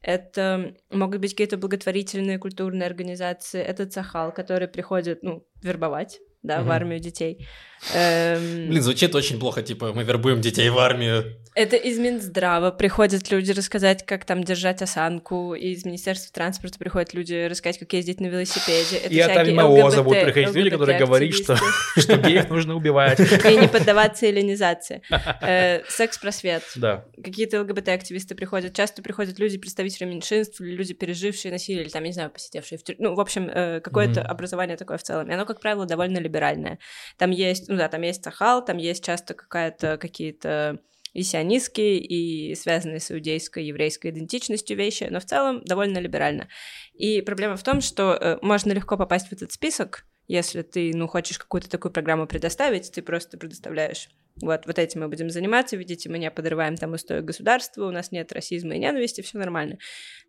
Это 0.00 0.74
могут 0.90 1.20
быть 1.20 1.32
какие-то 1.32 1.56
благотворительные 1.56 2.38
культурные 2.38 2.86
организации, 2.86 3.60
это 3.60 3.86
Цахал, 3.86 4.32
который 4.32 4.68
приходит, 4.68 5.22
ну, 5.22 5.44
вербовать, 5.62 6.20
да, 6.42 6.60
в 6.60 6.64
Мгм. 6.64 6.72
армию 6.72 7.00
детей. 7.00 7.46
Эм, 7.94 8.68
Блин, 8.68 8.82
звучит 8.82 9.14
очень 9.14 9.38
плохо, 9.38 9.62
типа, 9.62 9.92
мы 9.92 10.02
вербуем 10.02 10.40
детей 10.40 10.68
в 10.68 10.78
армию. 10.78 11.36
Это 11.54 11.76
из 11.76 11.98
Минздрава 11.98 12.70
приходят 12.70 13.30
люди 13.30 13.50
рассказать, 13.52 14.04
как 14.06 14.24
там 14.24 14.44
держать 14.44 14.80
осанку, 14.82 15.54
из 15.54 15.84
Министерства 15.84 16.32
транспорта 16.32 16.78
приходят 16.78 17.14
люди 17.14 17.46
рассказать, 17.48 17.78
как 17.78 17.92
ездить 17.92 18.20
на 18.20 18.26
велосипеде. 18.26 18.98
Это 18.98 19.12
И 19.12 19.18
от 19.18 19.48
ЛГБТ 19.48 20.04
будут 20.04 20.22
приходить 20.22 20.54
люди, 20.54 20.70
которые 20.70 20.98
говорят, 20.98 21.34
что, 21.34 21.56
что 21.96 22.16
геев 22.16 22.48
нужно 22.48 22.76
убивать. 22.76 23.18
И 23.20 23.56
не 23.56 23.68
поддаваться 23.68 24.26
эллинизации. 24.26 25.02
Э, 25.42 25.82
Секс-просвет. 25.88 26.62
Да. 26.76 27.04
Какие-то 27.16 27.60
ЛГБТ-активисты 27.62 28.34
приходят. 28.34 28.74
Часто 28.74 29.02
приходят 29.02 29.38
люди, 29.38 29.58
представители 29.58 30.04
меньшинств, 30.04 30.60
люди, 30.60 30.94
пережившие 30.94 31.50
насилие, 31.50 31.82
или 31.82 31.90
там, 31.90 32.04
не 32.04 32.12
знаю, 32.12 32.30
посидевшие 32.30 32.78
в 32.78 32.84
тюрьме. 32.84 33.08
Ну, 33.08 33.14
в 33.14 33.20
общем, 33.20 33.48
э, 33.52 33.80
какое-то 33.80 34.22
образование 34.22 34.76
такое 34.76 34.98
в 34.98 35.02
целом. 35.02 35.28
И 35.28 35.34
оно, 35.34 35.44
как 35.44 35.60
правило, 35.60 35.86
довольно 35.86 36.18
либеральное. 36.28 36.78
Там 37.16 37.30
есть, 37.30 37.68
ну 37.68 37.76
да, 37.76 37.88
там 37.88 38.02
есть 38.02 38.22
Сахал, 38.22 38.64
там 38.64 38.76
есть 38.76 39.04
часто 39.04 39.34
какая-то, 39.34 39.98
какие-то 39.98 40.78
и 41.14 41.22
сионистские, 41.22 41.98
и 41.98 42.54
связанные 42.54 43.00
с 43.00 43.10
иудейской, 43.10 43.64
еврейской 43.64 44.10
идентичностью 44.10 44.76
вещи, 44.76 45.08
но 45.10 45.20
в 45.20 45.24
целом 45.24 45.64
довольно 45.64 45.98
либерально. 45.98 46.48
И 46.94 47.22
проблема 47.22 47.56
в 47.56 47.62
том, 47.62 47.80
что 47.80 48.12
э, 48.14 48.38
можно 48.42 48.72
легко 48.72 48.96
попасть 48.96 49.28
в 49.28 49.32
этот 49.32 49.50
список, 49.52 50.04
если 50.26 50.62
ты, 50.62 50.92
ну, 50.94 51.08
хочешь 51.08 51.38
какую-то 51.38 51.70
такую 51.70 51.90
программу 51.90 52.26
предоставить, 52.26 52.92
ты 52.92 53.00
просто 53.00 53.38
предоставляешь 53.38 54.10
вот, 54.40 54.66
вот 54.66 54.78
этим 54.78 55.00
мы 55.00 55.08
будем 55.08 55.30
заниматься, 55.30 55.76
видите, 55.76 56.08
мы 56.08 56.18
не 56.18 56.30
подрываем 56.30 56.76
там 56.76 56.92
устои 56.92 57.20
государства, 57.20 57.86
у 57.86 57.90
нас 57.90 58.12
нет 58.12 58.32
расизма 58.32 58.74
и 58.74 58.78
ненависти, 58.78 59.20
все 59.20 59.38
нормально. 59.38 59.78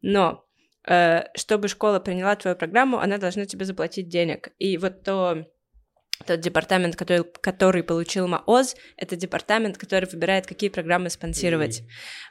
Но 0.02 0.46
э, 0.88 1.24
чтобы 1.36 1.68
школа 1.68 2.00
приняла 2.00 2.36
твою 2.36 2.56
программу, 2.56 3.00
она 3.00 3.18
должна 3.18 3.46
тебе 3.46 3.66
заплатить 3.66 4.08
денег. 4.08 4.50
И 4.58 4.78
вот 4.78 5.04
то 5.04 5.46
тот 6.26 6.40
департамент, 6.42 6.96
который, 6.96 7.24
который 7.24 7.84
получил 7.84 8.28
МАОЗ, 8.28 8.76
это 8.98 9.16
департамент, 9.16 9.78
который 9.78 10.10
выбирает, 10.10 10.46
какие 10.48 10.70
программы 10.70 11.10
спонсировать. 11.10 11.84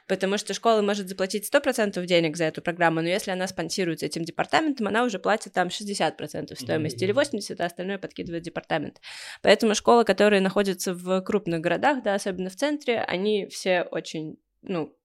Потому 0.07 0.37
что 0.37 0.53
школа 0.53 0.81
может 0.81 1.07
заплатить 1.07 1.49
100% 1.51 2.05
денег 2.05 2.37
за 2.37 2.45
эту 2.45 2.61
программу, 2.61 3.01
но 3.01 3.07
если 3.07 3.31
она 3.31 3.47
спонсируется 3.47 4.05
этим 4.05 4.23
департаментом, 4.23 4.87
она 4.87 5.03
уже 5.03 5.19
платит 5.19 5.53
там 5.53 5.67
60% 5.69 6.55
стоимости 6.55 7.03
или 7.03 7.13
80%, 7.13 7.55
а 7.59 7.65
остальное 7.65 7.97
подкидывает 7.97 8.43
департамент. 8.43 9.01
Поэтому 9.41 9.75
школы, 9.75 10.05
которые 10.05 10.41
находятся 10.41 10.93
в 10.93 11.21
крупных 11.21 11.61
городах, 11.61 12.03
да, 12.03 12.15
особенно 12.15 12.49
в 12.49 12.55
центре, 12.55 12.99
они 12.99 13.47
все 13.47 13.83
очень, 13.83 14.37
ну, 14.61 14.95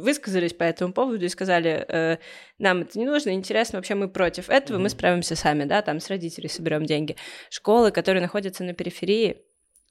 высказались 0.00 0.52
по 0.52 0.64
этому 0.64 0.92
поводу 0.92 1.24
и 1.24 1.28
сказали, 1.28 1.84
э, 1.88 2.18
нам 2.58 2.82
это 2.82 2.98
не 2.98 3.06
нужно, 3.06 3.30
интересно, 3.30 3.78
вообще 3.78 3.94
мы 3.94 4.08
против 4.08 4.50
этого, 4.50 4.78
мы 4.78 4.88
справимся 4.88 5.36
сами, 5.36 5.64
да, 5.64 5.82
там 5.82 6.00
с 6.00 6.08
родителей 6.08 6.48
соберем 6.48 6.86
деньги. 6.86 7.16
Школы, 7.50 7.90
которые 7.90 8.22
находятся 8.22 8.64
на 8.64 8.74
периферии, 8.74 9.42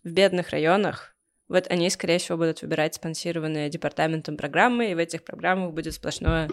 в 0.03 0.11
бедных 0.11 0.51
районах, 0.51 1.15
вот 1.49 1.67
они, 1.69 1.89
скорее 1.89 2.19
всего, 2.19 2.37
будут 2.37 2.61
выбирать 2.61 2.95
спонсированные 2.95 3.69
департаментом 3.69 4.37
программы, 4.37 4.91
и 4.91 4.95
в 4.95 4.97
этих 4.97 5.23
программах 5.23 5.73
будет 5.73 5.93
сплошное, 5.93 6.49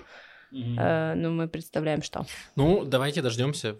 э, 0.53 1.14
ну, 1.14 1.31
мы 1.31 1.49
представляем, 1.49 2.03
что. 2.03 2.27
Ну, 2.57 2.85
давайте 2.85 3.23
дождемся, 3.23 3.77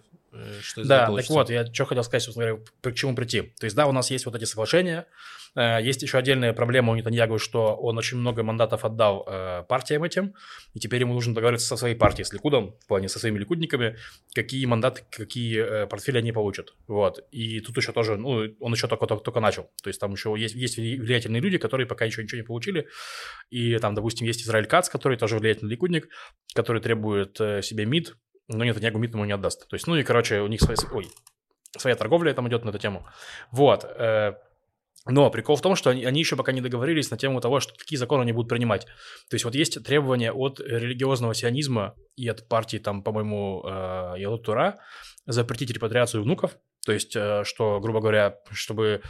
что 0.61 0.81
из 0.81 0.87
Да, 0.87 1.03
этого 1.03 1.17
так 1.19 1.27
получится. 1.27 1.33
вот, 1.33 1.49
я 1.49 1.73
что 1.73 1.85
хотел 1.85 2.03
сказать, 2.03 2.23
собственно 2.23 2.47
говоря, 2.47 2.63
к 2.81 2.93
чему 2.93 3.15
прийти. 3.15 3.41
То 3.59 3.65
есть, 3.65 3.75
да, 3.75 3.87
у 3.87 3.91
нас 3.91 4.11
есть 4.11 4.25
вот 4.25 4.35
эти 4.35 4.45
соглашения, 4.45 5.05
э, 5.55 5.79
есть 5.81 6.01
еще 6.01 6.17
отдельная 6.17 6.53
проблема 6.53 6.91
у 6.93 6.95
Нетаньягу, 6.95 7.39
что 7.39 7.75
он 7.75 7.97
очень 7.97 8.17
много 8.17 8.43
мандатов 8.43 8.85
отдал 8.85 9.25
э, 9.27 9.63
партиям 9.67 10.03
этим, 10.03 10.33
и 10.73 10.79
теперь 10.79 11.01
ему 11.01 11.13
нужно 11.13 11.33
договориться 11.33 11.67
со 11.67 11.77
своей 11.77 11.95
партией, 11.95 12.25
с 12.25 12.33
Ликудом, 12.33 12.75
в 12.79 12.87
плане 12.87 13.09
со 13.09 13.19
своими 13.19 13.39
ликудниками, 13.39 13.97
какие 14.33 14.65
мандаты, 14.65 15.03
какие 15.09 15.83
э, 15.83 15.87
портфели 15.87 16.17
они 16.17 16.31
получат. 16.31 16.73
Вот. 16.87 17.25
И 17.31 17.59
тут 17.61 17.77
еще 17.77 17.91
тоже, 17.91 18.17
ну, 18.17 18.43
он 18.59 18.73
еще 18.73 18.87
только, 18.87 19.05
только, 19.07 19.23
только 19.23 19.39
начал. 19.39 19.69
То 19.81 19.87
есть 19.87 19.99
там 19.99 20.11
еще 20.11 20.35
есть, 20.37 20.55
есть 20.55 20.77
влиятельные 20.77 21.41
люди, 21.41 21.57
которые 21.57 21.87
пока 21.87 22.05
еще 22.05 22.21
ничего 22.21 22.41
не 22.41 22.45
получили. 22.45 22.87
И 23.49 23.77
там, 23.77 23.95
допустим, 23.95 24.27
есть 24.27 24.41
Израиль 24.43 24.65
Кац, 24.65 24.89
который 24.89 25.17
тоже 25.17 25.39
влиятельный 25.39 25.71
ликудник, 25.71 26.09
который 26.53 26.81
требует 26.81 27.39
э, 27.39 27.61
себе 27.61 27.85
МИД, 27.85 28.15
но 28.47 28.63
Нетаньягу 28.63 28.97
МИД 28.97 29.13
ему 29.13 29.25
не 29.25 29.33
отдаст. 29.33 29.67
То 29.67 29.75
есть, 29.75 29.87
ну 29.87 29.95
и, 29.95 30.03
короче, 30.03 30.41
у 30.41 30.47
них 30.47 30.61
своя, 30.61 30.77
ой, 30.91 31.07
своя 31.77 31.95
торговля 31.95 32.33
там 32.33 32.47
идет 32.47 32.63
на 32.65 32.69
эту 32.69 32.79
тему. 32.79 33.05
Вот. 33.51 33.83
э, 33.83 34.33
Но 35.05 35.29
прикол 35.29 35.55
в 35.55 35.61
том, 35.61 35.75
что 35.75 35.89
они, 35.89 36.05
они 36.05 36.19
еще 36.19 36.35
пока 36.35 36.51
не 36.51 36.61
договорились 36.61 37.11
на 37.11 37.17
тему 37.17 37.39
того, 37.41 37.59
что 37.59 37.73
какие 37.77 37.97
законы 37.97 38.23
они 38.23 38.33
будут 38.33 38.49
принимать. 38.49 38.85
То 39.29 39.35
есть 39.35 39.45
вот 39.45 39.55
есть 39.55 39.83
требования 39.83 40.31
от 40.31 40.59
религиозного 40.59 41.33
сионизма 41.33 41.95
и 42.15 42.27
от 42.27 42.47
партии, 42.47 42.77
там, 42.77 43.03
по-моему, 43.03 43.63
э, 43.65 44.15
Ялут 44.19 44.43
Тура 44.43 44.79
запретить 45.25 45.71
репатриацию 45.71 46.23
внуков. 46.23 46.57
То 46.85 46.93
есть, 46.93 47.15
э, 47.15 47.43
что, 47.45 47.79
грубо 47.79 47.99
говоря, 47.99 48.35
чтобы 48.51 49.01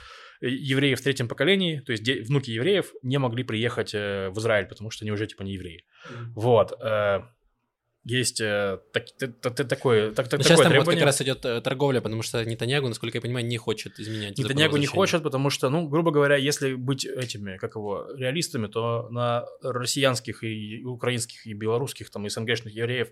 евреи 0.42 0.94
в 0.94 1.02
третьем 1.02 1.28
поколении, 1.28 1.80
то 1.80 1.92
есть 1.92 2.04
де- 2.04 2.22
внуки 2.22 2.52
евреев, 2.52 2.94
не 3.02 3.18
могли 3.18 3.44
приехать 3.44 3.94
э, 3.96 4.30
в 4.30 4.38
Израиль, 4.38 4.68
потому 4.68 4.92
что 4.92 5.04
они 5.04 5.12
уже 5.12 5.26
типа 5.26 5.42
не 5.44 5.54
евреи. 5.54 5.86
Вот. 6.36 6.74
э, 6.80 7.22
Есть 8.10 8.40
э, 8.40 8.80
так- 8.94 9.12
т- 9.18 9.28
т- 9.28 9.50
т- 9.50 9.64
такое, 9.66 10.14
так- 10.14 10.30
так- 10.30 10.42
сейчас 10.42 10.48
там 10.48 10.58
вот 10.58 10.64
как 10.64 10.72
требование. 10.72 11.04
раз 11.04 11.22
идет 11.22 11.44
э, 11.44 11.60
торговля, 11.60 12.00
потому 12.00 12.22
что 12.22 12.46
Нетаньягу, 12.46 12.88
насколько 12.88 13.18
я 13.18 13.22
понимаю, 13.22 13.46
не 13.46 13.58
хочет 13.58 14.00
изменять. 14.00 14.38
Нетаньягу 14.38 14.78
не 14.78 14.86
хочет, 14.86 15.24
потому 15.24 15.50
что, 15.50 15.70
ну, 15.70 15.90
грубо 15.90 16.12
говоря, 16.12 16.38
если 16.38 16.76
быть 16.76 17.04
этими, 17.04 17.58
как 17.58 17.76
его, 17.76 18.08
реалистами, 18.16 18.68
то 18.68 19.10
на 19.10 19.46
россиянских 19.62 20.46
и 20.46 20.84
украинских, 20.86 21.46
и 21.46 21.54
белорусских, 21.54 22.10
там, 22.10 22.26
и 22.26 22.30
СНГшных 22.30 22.74
евреев, 22.74 23.10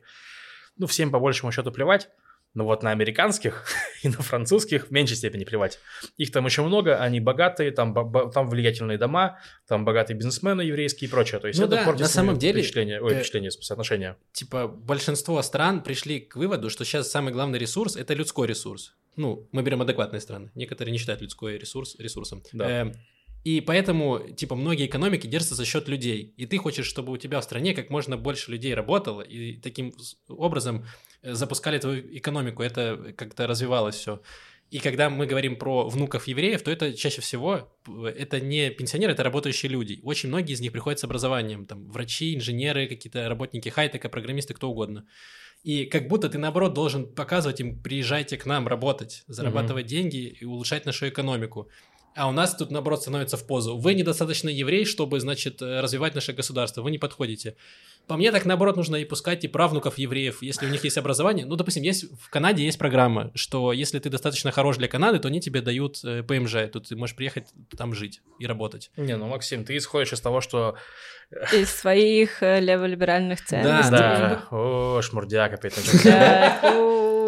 ну, 0.77 0.87
всем 0.87 1.11
по 1.11 1.19
большему 1.19 1.51
счету 1.51 1.71
плевать. 1.73 2.07
Но 2.55 2.65
вот 2.65 2.81
на 2.83 2.91
американских 2.91 3.65
и 4.01 4.07
на 4.07 4.17
французских 4.17 4.87
в 4.87 4.91
меньшей 4.91 5.17
степени 5.17 5.43
плевать. 5.43 5.79
Их 6.17 6.31
там 6.31 6.45
еще 6.45 6.63
много, 6.63 6.97
они 6.97 7.19
богатые, 7.19 7.71
там, 7.71 7.93
бо- 7.93 8.31
там 8.31 8.49
влиятельные 8.49 8.97
дома, 8.97 9.39
там 9.67 9.85
богатые 9.85 10.17
бизнесмены 10.17 10.61
еврейские 10.61 11.07
и 11.07 11.11
прочее. 11.11 11.39
То 11.39 11.47
есть 11.47 11.59
Ну 11.59 11.67
это 11.67 11.83
да, 11.85 11.91
на 11.93 12.07
самом 12.07 12.39
деле, 12.39 12.61
впечатление, 12.61 13.01
ой, 13.01 13.13
э, 13.13 13.15
впечатление, 13.17 13.51
отношения. 13.69 14.17
Типа 14.31 14.67
большинство 14.67 15.41
стран 15.43 15.83
пришли 15.83 16.19
к 16.21 16.35
выводу, 16.35 16.69
что 16.69 16.85
сейчас 16.85 17.11
самый 17.11 17.31
главный 17.33 17.59
ресурс– 17.59 17.95
это 17.97 18.13
людской 18.13 18.47
ресурс. 18.47 18.95
Ну, 19.15 19.47
мы 19.51 19.61
берем 19.61 19.81
адекватные 19.81 20.19
страны. 20.19 20.51
Некоторые 20.55 20.91
не 20.91 20.97
считают 20.97 21.21
людской 21.21 21.57
ресурс 21.57 21.95
ресурсом. 21.99 22.43
Да. 22.51 22.69
Эм, 22.69 22.93
И 23.45 23.61
поэтому, 23.61 24.19
типа, 24.35 24.55
многие 24.55 24.87
экономики 24.87 25.27
держатся 25.27 25.53
за 25.53 25.65
счет 25.65 25.87
людей. 25.87 26.33
И 26.35 26.47
ты 26.47 26.57
хочешь, 26.57 26.87
чтобы 26.87 27.13
у 27.13 27.17
тебя 27.17 27.39
в 27.39 27.43
стране 27.43 27.75
как 27.75 27.91
можно 27.91 28.17
больше 28.17 28.51
людей 28.51 28.73
работало, 28.73 29.21
и 29.21 29.57
таким 29.57 29.93
образом 30.27 30.83
э, 31.21 31.35
запускали 31.35 31.77
твою 31.77 32.01
экономику, 32.17 32.63
это 32.63 33.13
как-то 33.15 33.45
развивалось 33.45 33.95
все. 33.95 34.19
И 34.71 34.79
когда 34.79 35.11
мы 35.11 35.27
говорим 35.27 35.57
про 35.57 35.87
внуков 35.87 36.27
евреев, 36.27 36.63
то 36.63 36.71
это 36.71 36.91
чаще 36.95 37.21
всего 37.21 37.71
это 38.17 38.39
не 38.39 38.71
пенсионеры, 38.71 39.13
это 39.13 39.21
работающие 39.21 39.71
люди. 39.71 39.99
Очень 40.01 40.29
многие 40.29 40.53
из 40.53 40.59
них 40.59 40.71
приходят 40.71 40.99
с 40.99 41.03
образованием, 41.03 41.67
там 41.67 41.87
врачи, 41.91 42.35
инженеры, 42.35 42.87
какие-то 42.87 43.29
работники 43.29 43.69
хай-тека, 43.69 44.09
программисты, 44.09 44.55
кто 44.55 44.71
угодно. 44.71 45.05
И 45.61 45.85
как 45.85 46.07
будто 46.07 46.29
ты, 46.29 46.39
наоборот, 46.39 46.73
должен 46.73 47.13
показывать 47.13 47.59
им, 47.59 47.81
приезжайте 47.81 48.37
к 48.37 48.47
нам 48.47 48.67
работать, 48.67 49.23
зарабатывать 49.27 49.85
mm-hmm. 49.85 49.89
деньги 49.89 50.37
и 50.41 50.45
улучшать 50.45 50.85
нашу 50.85 51.09
экономику. 51.09 51.69
А 52.15 52.29
у 52.29 52.31
нас 52.31 52.55
тут, 52.55 52.71
наоборот, 52.71 53.01
становится 53.01 53.35
в 53.35 53.45
позу. 53.45 53.77
Вы 53.77 53.93
недостаточно 53.93 54.47
еврей, 54.47 54.85
чтобы, 54.85 55.19
значит, 55.19 55.61
развивать 55.61 56.15
наше 56.15 56.31
государство. 56.31 56.81
Вы 56.81 56.91
не 56.91 56.97
подходите. 56.97 57.55
По 58.07 58.15
мне, 58.15 58.31
так 58.31 58.45
наоборот, 58.45 58.77
нужно 58.77 58.95
и 58.95 59.05
пускать 59.05 59.43
и 59.43 59.47
правнуков 59.47 59.97
евреев, 59.97 60.41
если 60.41 60.65
у 60.65 60.69
них 60.69 60.83
есть 60.83 60.97
образование. 60.97 61.45
Ну, 61.45 61.55
допустим, 61.55 61.83
есть 61.83 62.05
в 62.21 62.29
Канаде 62.29 62.63
есть 62.63 62.77
программа, 62.77 63.31
что 63.33 63.73
если 63.73 63.99
ты 63.99 64.09
достаточно 64.09 64.51
хорош 64.51 64.77
для 64.77 64.87
Канады, 64.87 65.19
то 65.19 65.27
они 65.27 65.41
тебе 65.41 65.61
дают 65.61 65.99
э, 66.05 66.23
ПМЖ. 66.23 66.69
Тут 66.71 66.87
ты 66.87 66.95
можешь 66.95 67.15
приехать 67.15 67.47
там 67.75 67.93
жить 67.93 68.21
и 68.39 68.45
работать. 68.45 68.91
Не, 68.95 69.17
ну, 69.17 69.27
Максим, 69.27 69.65
ты 69.65 69.75
исходишь 69.75 70.13
из 70.13 70.21
того, 70.21 70.39
что... 70.39 70.75
Из 71.51 71.69
своих 71.69 72.43
э, 72.43 72.61
леволиберальных 72.61 73.43
ценностей. 73.43 73.91
Да, 73.91 74.45
да. 74.51 74.55
О, 74.55 75.01
шмурдяк 75.01 75.53
опять. 75.53 75.73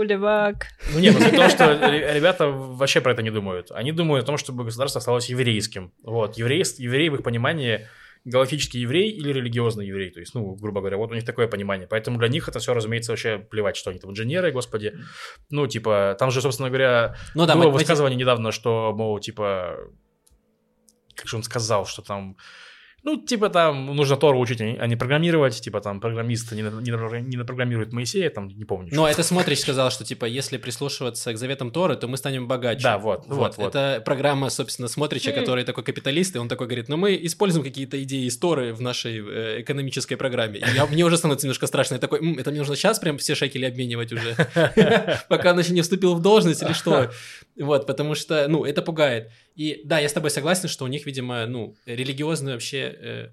Левак. 0.02 0.68
Ну 0.94 1.00
нет, 1.00 1.16
ну 1.20 1.30
то, 1.30 1.50
что 1.50 1.74
ребята 1.90 2.48
вообще 2.48 3.02
про 3.02 3.14
это 3.14 3.22
не 3.22 3.32
думают. 3.32 3.72
Они 3.72 3.92
думают 3.92 4.24
о 4.24 4.28
том, 4.28 4.38
чтобы 4.38 4.64
государство 4.64 5.00
осталось 5.00 5.30
еврейским. 5.30 5.94
Вот, 6.04 6.38
еврей, 6.38 6.64
еврей 6.78 7.10
в 7.10 7.16
их 7.16 7.24
понимании 7.24 7.88
галактический 8.26 8.82
еврей 8.82 9.10
или 9.10 9.32
религиозный 9.32 9.88
еврей. 9.88 10.12
То 10.12 10.20
есть, 10.20 10.36
ну, 10.36 10.56
грубо 10.56 10.82
говоря, 10.82 10.98
вот 10.98 11.12
у 11.12 11.14
них 11.14 11.24
такое 11.24 11.48
понимание. 11.48 11.88
Поэтому 11.88 12.18
для 12.18 12.28
них 12.28 12.50
это 12.50 12.60
все, 12.60 12.74
разумеется, 12.74 13.14
вообще 13.14 13.38
плевать, 13.38 13.78
что 13.78 13.90
они 13.90 14.00
там 14.00 14.12
инженеры, 14.12 14.52
господи. 14.52 14.96
Ну, 15.50 15.66
типа, 15.68 16.16
там 16.20 16.30
же, 16.32 16.42
собственно 16.42 16.70
говоря, 16.70 17.16
ну, 17.36 17.46
да, 17.46 17.56
было 17.56 17.66
мы, 17.66 17.72
высказывание 17.72 18.18
мы... 18.18 18.22
недавно, 18.22 18.52
что, 18.52 18.94
мол, 18.94 19.20
типа, 19.20 19.78
как 21.16 21.28
же 21.28 21.38
он 21.38 21.44
сказал, 21.44 21.86
что 21.86 22.02
там 22.02 22.36
ну, 23.08 23.15
типа 23.15 23.50
там 23.50 23.96
нужно 23.96 24.17
Тору 24.17 24.38
учить, 24.38 24.60
а 24.60 24.86
не 24.86 24.98
программировать, 24.98 25.62
типа 25.62 25.80
там 25.80 26.02
программист 26.02 26.52
не, 26.52 26.62
не, 26.62 27.22
не 27.22 27.38
напрограммирует 27.38 27.93
Моисея, 27.93 28.30
там, 28.30 28.50
не 28.50 28.65
помню. 28.65 28.89
Ну, 28.91 29.06
это 29.06 29.24
Смотрич 29.24 29.60
сказал, 29.60 29.91
что 29.91 30.04
типа 30.04 30.26
если 30.26 30.58
прислушиваться 30.58 31.32
к 31.32 31.38
заветам 31.38 31.72
Торы, 31.72 31.96
то 31.96 32.10
мы 32.10 32.17
станем 32.17 32.50
богаче. 32.50 32.84
Да, 32.84 32.98
вот, 32.98 33.24
вот, 33.28 33.56
вот. 33.56 33.76
Это 33.76 34.02
программа, 34.04 34.50
собственно, 34.50 34.89
Смотрича, 34.89 35.32
который 35.32 35.63
такой 35.63 35.86
капиталист, 35.86 36.36
и 36.36 36.39
он 36.39 36.50
такой 36.50 36.67
говорит, 36.67 36.89
ну 36.89 36.98
мы 36.98 37.17
используем 37.22 37.63
какие-то 37.63 38.04
идеи 38.04 38.28
из 38.28 38.38
Торы 38.38 38.74
в 38.74 38.82
нашей 38.82 39.20
э, 39.20 39.62
экономической 39.62 40.17
программе. 40.17 40.60
И 40.60 40.76
я, 40.76 40.86
мне 40.86 41.06
уже 41.06 41.15
становится 41.15 41.48
немножко 41.48 41.67
страшно. 41.67 41.93
Я 41.93 42.02
такой, 42.02 42.20
это 42.38 42.52
мне 42.52 42.60
нужно 42.60 42.76
сейчас 42.76 43.00
прям 43.00 43.17
все 43.20 43.36
шекели 43.36 43.63
обменивать 43.63 44.12
уже, 44.12 44.36
пока 45.30 45.52
он 45.52 45.60
еще 45.60 45.72
не 45.72 45.82
вступил 45.82 46.13
в 46.13 46.22
должность 46.22 46.62
или 46.62 46.74
что. 46.74 47.10
Вот, 47.58 47.88
потому 47.88 48.15
что, 48.15 48.50
ну, 48.50 48.65
это 48.65 48.82
пугает. 48.82 49.32
И 49.58 49.82
да, 49.84 49.98
я 49.98 50.08
с 50.08 50.13
тобой 50.13 50.30
согласен, 50.30 50.70
что 50.70 50.86
у 50.86 50.88
них, 50.88 51.08
видимо, 51.08 51.46
ну, 51.48 51.76
религиозное 51.88 52.54
вообще, 52.54 52.78
э, 52.80 53.30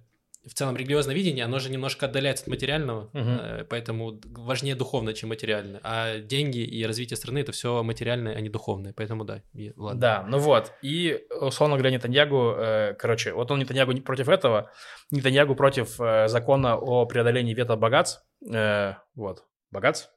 в 0.48 0.54
целом 0.54 0.74
религиозное 0.74 1.14
видение, 1.14 1.44
оно 1.44 1.58
же 1.58 1.70
немножко 1.70 2.06
отдаляется 2.06 2.44
от 2.44 2.48
материального, 2.48 3.10
угу. 3.12 3.12
э, 3.14 3.64
поэтому 3.68 4.18
важнее 4.24 4.74
духовное, 4.74 5.12
чем 5.12 5.28
материальное. 5.28 5.80
А 5.82 6.18
деньги 6.18 6.58
и 6.58 6.82
развитие 6.86 7.18
страны 7.18 7.40
это 7.40 7.52
все 7.52 7.82
материальное, 7.82 8.34
а 8.34 8.40
не 8.40 8.48
духовное. 8.48 8.94
Поэтому 8.94 9.24
да, 9.24 9.42
и, 9.52 9.74
ладно. 9.76 10.00
Да, 10.00 10.26
ну 10.26 10.38
вот. 10.38 10.72
И, 10.80 11.26
условно 11.40 11.76
говоря, 11.76 11.90
Нетаньягу, 11.90 12.54
э, 12.56 12.94
короче, 12.94 13.34
вот 13.34 13.50
он 13.50 13.58
Нетаньягу 13.58 13.94
против 14.00 14.30
этого, 14.30 14.70
Нетаньягу 15.10 15.54
против 15.54 16.00
э, 16.00 16.28
закона 16.28 16.76
о 16.76 17.04
преодолении 17.04 17.52
вето 17.52 17.76
богатств. 17.76 18.24
Э, 18.50 18.94
вот. 19.14 19.44
Богатств? 19.70 20.10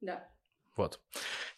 Да. 0.00 0.24
Вот. 0.76 1.00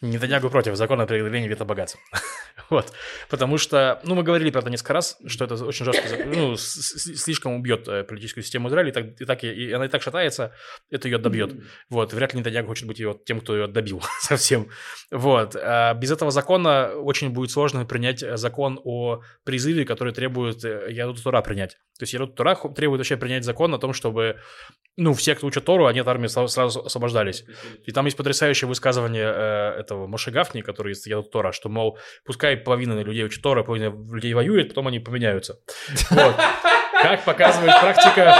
Нетаньягу 0.03 0.49
против 0.49 0.77
закона 0.77 1.03
о 1.03 1.07
преодолении 1.07 1.49
вето 1.49 1.67
богатств. 1.67 1.99
вот. 2.71 2.91
Потому 3.29 3.59
что, 3.59 4.01
ну, 4.03 4.15
мы 4.15 4.23
говорили 4.23 4.51
про 4.51 4.61
это 4.61 4.71
несколько 4.71 4.95
раз, 4.95 5.19
что 5.27 5.45
это 5.45 5.63
очень 5.63 5.85
жестко, 5.85 6.25
ну, 6.25 6.57
слишком 6.57 7.55
убьет 7.55 7.87
э, 7.87 8.05
политическую 8.05 8.43
систему 8.43 8.69
Израиля, 8.69 8.89
и, 8.89 8.93
так, 8.93 9.21
и, 9.21 9.25
так, 9.27 9.45
и 9.45 9.73
она 9.73 9.85
и 9.85 9.89
так 9.89 10.01
шатается, 10.01 10.55
это 10.91 11.07
ее 11.09 11.19
добьет. 11.19 11.53
Вот. 11.91 12.15
Вряд 12.15 12.33
ли 12.33 12.41
Нетаньягу 12.41 12.69
хочет 12.69 12.87
быть 12.87 12.99
ее, 12.99 13.15
тем, 13.27 13.41
кто 13.41 13.55
ее 13.55 13.67
добил 13.67 14.03
совсем. 14.21 14.69
Вот. 15.11 15.55
А 15.55 15.93
без 15.93 16.11
этого 16.11 16.31
закона 16.31 16.93
очень 16.95 17.29
будет 17.29 17.51
сложно 17.51 17.85
принять 17.85 18.21
закон 18.39 18.81
о 18.85 19.21
призыве, 19.45 19.85
который 19.85 20.15
требует 20.15 20.65
э, 20.65 20.87
Ядут 20.91 21.23
Тура 21.23 21.43
принять. 21.43 21.77
То 21.99 22.05
есть 22.05 22.15
Ядут 22.15 22.37
Тура 22.37 22.55
требует 22.55 23.01
вообще 23.01 23.19
принять 23.19 23.45
закон 23.45 23.75
о 23.75 23.79
том, 23.79 23.93
чтобы 23.93 24.39
ну, 24.97 25.15
все, 25.15 25.35
кто 25.35 25.47
учат 25.47 25.65
Тору, 25.65 25.87
они 25.87 26.01
от 26.01 26.09
армии 26.09 26.27
сразу 26.27 26.85
освобождались. 26.85 27.45
И 27.87 27.93
там 27.93 28.05
есть 28.05 28.17
потрясающее 28.17 28.69
высказывание 28.69 29.25
э, 29.25 29.81
этого 29.91 30.07
Мошегафни, 30.07 30.61
который 30.61 30.93
из 30.93 31.07
Ядут 31.07 31.31
Тора, 31.31 31.53
что, 31.53 31.69
мол, 31.69 31.99
пускай 32.25 32.57
половина 32.57 33.01
людей 33.01 33.25
учат 33.25 33.43
Тора, 33.43 33.63
половина 33.63 33.95
людей 34.13 34.33
воюет, 34.35 34.69
потом 34.69 34.89
они 34.89 35.01
поменяются. 35.01 35.59
Вот. 36.11 36.37
Как 37.03 37.25
показывает 37.25 37.81
практика, 37.81 38.37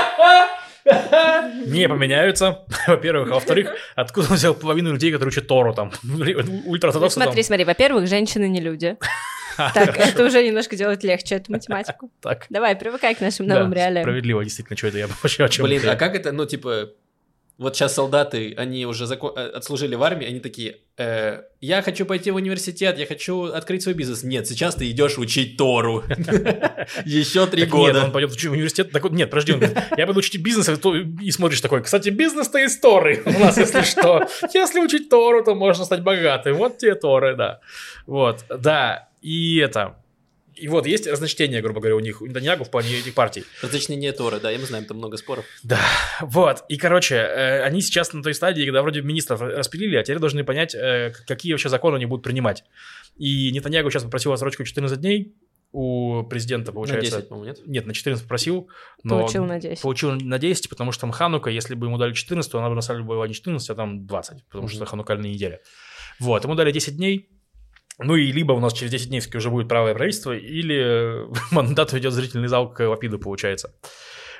не 1.67 1.89
поменяются, 1.89 2.65
во-первых. 2.87 3.31
А 3.31 3.35
во-вторых, 3.35 3.75
откуда 3.97 4.29
он 4.31 4.37
взял 4.37 4.55
половину 4.55 4.93
людей, 4.93 5.13
которые 5.13 5.29
учат 5.29 5.47
Тору 5.47 5.75
там? 5.75 5.93
Ультраортодоксы 6.67 7.15
Смотри, 7.15 7.43
там. 7.43 7.45
смотри, 7.45 7.65
во-первых, 7.65 8.07
женщины 8.09 8.49
не 8.49 8.61
люди. 8.61 8.97
Так, 9.75 9.99
это 9.99 10.25
уже 10.25 10.43
немножко 10.43 10.75
делает 10.75 11.05
легче 11.05 11.35
эту 11.35 11.53
математику. 11.53 12.11
Так. 12.23 12.47
Давай, 12.49 12.77
привыкай 12.77 13.15
к 13.15 13.21
нашим 13.21 13.47
новым 13.47 13.75
реалиям. 13.75 14.05
Справедливо, 14.05 14.43
действительно, 14.43 14.75
что 14.79 14.87
это 14.87 14.99
я 14.99 15.07
вообще 15.07 15.45
о 15.45 15.49
чем 15.51 15.67
Блин, 15.67 15.83
а 15.87 15.97
как 15.97 16.15
это, 16.15 16.33
ну, 16.33 16.47
типа, 16.47 16.89
вот 17.61 17.77
сейчас 17.77 17.95
солдаты, 17.95 18.55
они 18.57 18.87
уже 18.87 19.05
закон... 19.05 19.35
Э, 19.37 19.49
отслужили 19.49 19.95
в 19.95 20.03
армии, 20.03 20.27
они 20.27 20.41
такие, 20.41 20.79
э, 20.97 21.43
я 21.61 21.83
хочу 21.83 22.07
пойти 22.07 22.31
в 22.31 22.37
университет, 22.37 22.99
я 22.99 23.05
хочу 23.05 23.45
открыть 23.53 23.83
свой 23.83 23.95
бизнес. 23.95 24.23
Нет, 24.23 24.49
сейчас 24.49 24.77
ты 24.77 24.91
идешь 24.91 25.19
учить 25.19 25.59
Тору. 25.59 26.03
Еще 27.05 27.47
три 27.47 27.67
года. 27.67 27.93
Нет, 27.93 28.05
он 28.05 28.13
пойдет 28.13 28.31
в 28.33 28.51
университет. 28.51 28.93
Так, 28.93 29.11
нет, 29.11 29.29
подожди, 29.29 29.57
я 29.95 30.07
буду 30.07 30.21
учить 30.21 30.41
бизнес, 30.41 30.71
и 30.71 31.31
смотришь 31.31 31.61
такой, 31.61 31.83
кстати, 31.83 32.09
бизнес-то 32.09 32.59
из 32.59 32.79
Торы 32.79 33.23
у 33.27 33.31
нас, 33.39 33.59
если 33.59 33.83
что. 33.83 34.27
Если 34.55 34.81
учить 34.81 35.11
Тору, 35.11 35.45
то 35.45 35.55
можно 35.55 35.85
стать 35.85 36.01
богатым. 36.03 36.57
Вот 36.57 36.79
тебе 36.79 36.95
Торы, 36.95 37.37
да. 37.37 37.61
Вот, 38.07 38.43
да. 38.49 39.11
И 39.21 39.59
это, 39.59 39.97
и 40.61 40.69
вот 40.69 40.87
есть 40.87 41.07
разночтение, 41.07 41.63
грубо 41.63 41.81
говоря, 41.81 41.97
у 41.97 42.01
них, 42.01 42.23
у 42.23 42.27
Нетаньягу 42.27 42.65
в 42.65 42.71
плане 42.71 42.99
этих 42.99 43.15
партий. 43.15 43.45
Разночтение 43.63 44.13
Тора, 44.13 44.39
да, 44.41 44.53
и 44.53 44.59
мы 44.59 44.67
знаем, 44.67 44.85
там 44.85 44.99
много 44.99 45.17
споров. 45.17 45.45
Да, 45.63 45.81
вот. 46.21 46.65
И, 46.69 46.77
короче, 46.77 47.17
э, 47.17 47.63
они 47.63 47.81
сейчас 47.81 48.13
на 48.13 48.23
той 48.23 48.35
стадии, 48.35 48.65
когда 48.65 48.83
вроде 48.83 49.03
министров 49.03 49.41
распилили, 49.41 49.97
а 49.97 50.03
теперь 50.03 50.19
должны 50.19 50.45
понять, 50.45 50.75
э, 50.75 51.13
какие 51.27 51.53
вообще 51.53 51.69
законы 51.69 51.97
они 51.97 52.07
будут 52.07 52.25
принимать. 52.25 52.65
И 53.17 53.51
Нетаньягу 53.53 53.91
сейчас 53.91 54.05
попросил 54.05 54.33
отсрочку 54.33 54.65
14 54.65 55.01
дней, 55.01 55.35
у 55.73 56.25
президента, 56.25 56.73
получается... 56.73 57.13
На 57.13 57.17
10, 57.19 57.29
по-моему, 57.29 57.49
нет? 57.49 57.67
Нет, 57.67 57.87
на 57.87 57.95
14 57.95 58.25
попросил, 58.25 58.69
но... 59.05 59.21
Получил 59.21 59.45
на 59.45 59.61
10. 59.61 59.83
Получил 59.83 60.11
на 60.13 60.39
10, 60.39 60.69
потому 60.69 60.91
что 60.91 61.03
там 61.03 61.13
Ханука, 61.13 61.49
если 61.51 61.75
бы 61.75 61.87
ему 61.87 61.97
дали 61.97 62.13
14, 62.13 62.51
то 62.51 62.59
она 62.59 62.69
бы 62.69 62.75
на 62.75 62.81
самом 62.81 63.01
деле 63.01 63.09
была 63.09 63.29
не 63.29 63.35
14, 63.35 63.71
а 63.71 63.75
там 63.75 64.07
20, 64.07 64.47
потому 64.49 64.67
mm-hmm. 64.67 64.71
что 64.73 64.85
ханукальная 64.87 65.31
неделя. 65.31 65.61
Вот, 66.19 66.43
ему 66.43 66.55
дали 66.57 66.73
10 66.73 66.97
дней, 66.97 67.29
ну 68.03 68.17
и 68.17 68.33
либо 68.33 68.53
у 68.53 68.61
нас 68.61 68.73
через 68.73 68.91
10 68.91 69.09
дней 69.09 69.23
уже 69.35 69.51
будет 69.51 69.69
правое 69.69 69.95
правительство, 69.95 70.33
или 70.37 71.27
мандат 71.51 71.93
уйдет 71.93 72.13
зрительный 72.13 72.49
зал 72.49 72.73
к 72.73 72.87
Лапиду, 72.87 73.19
получается. 73.19 73.75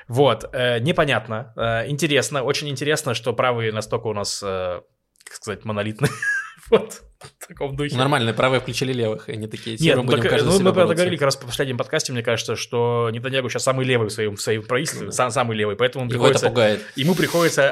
Вот, 0.07 0.49
э, 0.53 0.79
непонятно, 0.79 1.53
э, 1.55 1.89
интересно, 1.89 2.43
очень 2.43 2.69
интересно, 2.69 3.13
что 3.13 3.33
правые 3.33 3.71
настолько 3.71 4.07
у 4.07 4.13
нас, 4.13 4.41
э, 4.43 4.81
как 5.23 5.35
сказать, 5.35 5.63
монолитны. 5.63 6.07
вот 6.69 7.01
в 7.39 7.47
таком 7.47 7.75
духе. 7.75 7.95
Нормально, 7.95 8.33
правые 8.33 8.59
включили 8.59 8.93
левых, 8.93 9.29
и 9.29 9.33
они 9.33 9.47
такие, 9.47 9.77
Нет, 9.79 9.97
мы, 9.97 10.03
будем 10.03 10.21
так, 10.23 10.43
ну, 10.43 10.59
мы 10.59 10.73
про 10.73 10.85
это 10.85 10.93
говорили 10.95 11.15
как 11.15 11.25
раз 11.25 11.35
в 11.35 11.45
последнем 11.45 11.77
подкасте, 11.77 12.11
мне 12.11 12.23
кажется, 12.23 12.55
что 12.55 13.09
Нетаньягу 13.11 13.49
сейчас 13.49 13.63
самый 13.63 13.85
левый 13.85 14.09
в 14.09 14.11
своем, 14.11 14.35
в 14.35 14.41
своем 14.41 14.63
правительстве, 14.63 15.05
ну, 15.07 15.11
сам, 15.11 15.31
самый 15.31 15.57
левый, 15.57 15.75
поэтому 15.75 16.05
Его 16.05 16.11
приходится, 16.11 16.45
это 16.45 16.53
пугает. 16.53 16.81
ему 16.95 17.15
приходится 17.15 17.69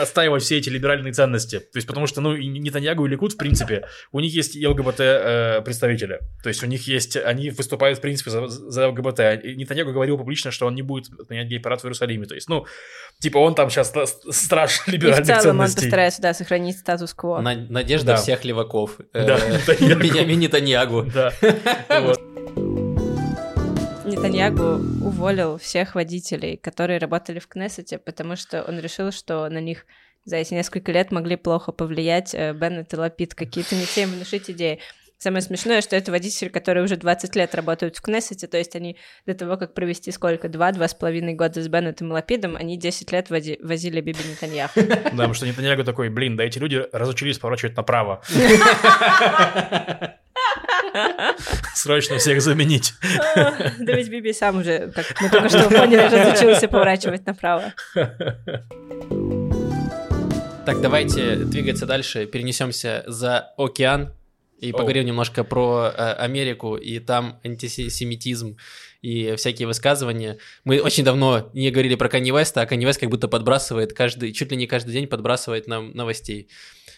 отстаивать 0.00 0.42
все 0.42 0.58
эти 0.58 0.68
либеральные 0.68 1.12
ценности. 1.12 1.58
То 1.58 1.76
есть, 1.76 1.86
потому 1.86 2.06
что, 2.06 2.20
ну, 2.20 2.34
и 2.34 2.46
Нетаньягу 2.46 3.06
и 3.06 3.08
Ликут, 3.08 3.32
в 3.32 3.36
принципе, 3.36 3.86
у 4.12 4.20
них 4.20 4.34
есть 4.34 4.56
ЛГБТ 4.56 5.00
э, 5.00 5.62
представители. 5.62 6.20
То 6.42 6.48
есть, 6.48 6.62
у 6.62 6.66
них 6.66 6.86
есть, 6.86 7.16
они 7.16 7.50
выступают, 7.50 7.98
в 7.98 8.00
принципе, 8.00 8.30
за, 8.30 8.48
за 8.48 8.88
ЛГБТ. 8.88 9.44
И 9.44 9.56
Нетаньягу 9.56 9.92
говорил 9.92 10.18
публично, 10.18 10.50
что 10.50 10.66
он 10.66 10.74
не 10.74 10.82
будет 10.82 11.10
отменять 11.18 11.48
гей-парад 11.48 11.80
в 11.80 11.84
Иерусалиме. 11.84 12.26
То 12.26 12.34
есть, 12.34 12.48
ну, 12.48 12.66
типа, 13.20 13.38
он 13.38 13.54
там 13.54 13.70
сейчас 13.70 13.92
страж 14.30 14.86
либеральных 14.86 15.26
ценностей. 15.26 15.32
И 15.32 15.38
в 15.38 15.42
целом 15.42 15.56
ценностей. 15.56 15.78
он 15.78 15.82
постарается, 15.84 16.22
да, 16.22 16.34
сохранить 16.34 16.78
статус-кво. 16.78 17.40
Надежда 17.40 18.06
да. 18.06 18.16
Всех 18.30 18.44
леваков. 18.44 19.00
Э, 19.12 19.26
да, 19.26 19.38
Бенямин 19.96 20.38
Нетаньягу. 20.38 21.04
Да, 21.12 21.32
Нетаньягу 24.04 25.04
уволил 25.04 25.58
всех 25.58 25.94
водителей, 25.96 26.56
которые 26.56 26.98
работали 26.98 27.40
в 27.40 27.48
Кнессете, 27.48 27.98
потому 27.98 28.36
что 28.36 28.62
он 28.62 28.78
решил, 28.78 29.10
что 29.10 29.48
на 29.48 29.60
них 29.60 29.84
за 30.24 30.36
эти 30.36 30.54
несколько 30.54 30.92
лет 30.92 31.10
могли 31.10 31.36
плохо 31.36 31.72
повлиять 31.72 32.34
э, 32.34 32.52
Беннет 32.52 32.92
и 32.92 32.96
Лапид, 32.96 33.34
какие-то 33.34 33.74
не 33.74 33.84
всем 33.84 34.10
внушить 34.10 34.48
идеи. 34.50 34.78
Самое 35.22 35.42
смешное, 35.42 35.82
что 35.82 35.96
это 35.96 36.10
водители, 36.12 36.48
которые 36.48 36.82
уже 36.82 36.96
20 36.96 37.36
лет 37.36 37.54
работают 37.54 37.94
в 37.98 38.00
Кнессете, 38.00 38.46
то 38.46 38.56
есть 38.56 38.74
они 38.74 38.96
до 39.26 39.34
того, 39.34 39.58
как 39.58 39.74
провести 39.74 40.12
сколько, 40.12 40.48
два-два 40.48 40.88
с 40.88 40.94
половиной 40.94 41.34
года 41.34 41.62
с 41.62 41.68
Беннетом 41.68 42.08
и 42.08 42.12
Лапидом, 42.12 42.56
они 42.56 42.78
10 42.78 43.12
лет 43.12 43.28
вози- 43.28 43.58
возили 43.62 44.00
Биби 44.00 44.20
Нетаньяху. 44.26 44.80
Да, 44.90 44.96
потому 45.10 45.34
что 45.34 45.46
Нетаньягу 45.46 45.84
такой, 45.84 46.08
блин, 46.08 46.38
да 46.38 46.44
эти 46.44 46.58
люди 46.58 46.86
разучились 46.90 47.38
поворачивать 47.38 47.76
направо. 47.76 48.22
Срочно 51.74 52.16
всех 52.16 52.40
заменить. 52.40 52.94
Да 53.78 53.92
ведь 53.92 54.08
Биби 54.08 54.32
сам 54.32 54.60
уже, 54.60 54.90
как 54.90 55.20
мы 55.20 55.28
только 55.28 55.50
что 55.50 55.68
поняли, 55.68 56.08
разучился 56.08 56.66
поворачивать 56.66 57.26
направо. 57.26 57.74
Так, 60.64 60.80
давайте 60.80 61.36
двигаться 61.36 61.84
дальше, 61.84 62.24
перенесемся 62.24 63.04
за 63.06 63.52
океан 63.58 64.14
и 64.60 64.72
Оу. 64.72 64.78
поговорим 64.78 65.06
немножко 65.06 65.42
про 65.42 65.90
э, 65.90 66.12
Америку 66.12 66.76
и 66.76 66.98
там 66.98 67.40
антисемитизм 67.44 68.56
и 69.00 69.34
всякие 69.36 69.66
высказывания. 69.66 70.38
Мы 70.64 70.80
очень 70.80 71.02
давно 71.02 71.50
не 71.54 71.70
говорили 71.70 71.94
про 71.94 72.08
Канни 72.08 72.30
Веста, 72.30 72.60
а 72.60 72.66
Канни 72.66 72.84
Вест 72.84 73.00
как 73.00 73.08
будто 73.08 73.26
подбрасывает 73.26 73.94
каждый, 73.94 74.32
чуть 74.32 74.50
ли 74.50 74.56
не 74.56 74.66
каждый 74.66 74.92
день 74.92 75.06
подбрасывает 75.06 75.66
нам 75.66 75.92
новостей. 75.92 76.48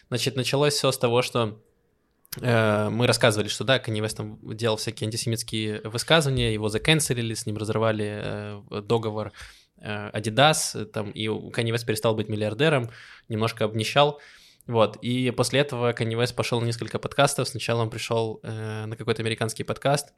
Значит, 0.09 0.35
началось 0.35 0.75
все 0.75 0.91
с 0.91 0.99
того, 0.99 1.23
что 1.23 1.63
э, 2.41 2.89
мы 2.91 3.07
рассказывали, 3.07 3.49
что 3.49 3.63
да, 3.63 3.79
Канни 3.79 4.01
Вест 4.01 4.17
там 4.17 4.39
делал 4.43 4.77
всякие 4.77 5.07
антисемитские 5.07 5.83
высказывания, 5.85 6.53
его 6.53 6.69
заканцелили, 6.69 7.35
с 7.35 7.47
ним 7.47 7.59
разрывали 7.59 8.21
э, 8.25 8.83
договор 8.83 9.33
э, 9.79 10.11
Adidas, 10.11 10.85
там, 10.87 11.13
и 11.13 11.29
Канни 11.53 11.71
Вест 11.71 11.87
перестал 11.87 12.17
быть 12.17 12.29
миллиардером, 12.29 12.91
немножко 13.29 13.65
обнищал. 13.65 14.21
Вот, 14.67 14.97
и 15.03 15.31
после 15.33 15.61
этого 15.61 15.93
Канни 15.93 16.15
Вест 16.15 16.37
пошел 16.37 16.61
на 16.61 16.67
несколько 16.67 16.99
подкастов. 16.99 17.49
Сначала 17.49 17.83
он 17.83 17.91
пришел 17.91 18.41
э, 18.43 18.87
на 18.87 18.97
какой-то 18.97 19.23
американский 19.23 19.65
подкаст, 19.65 20.13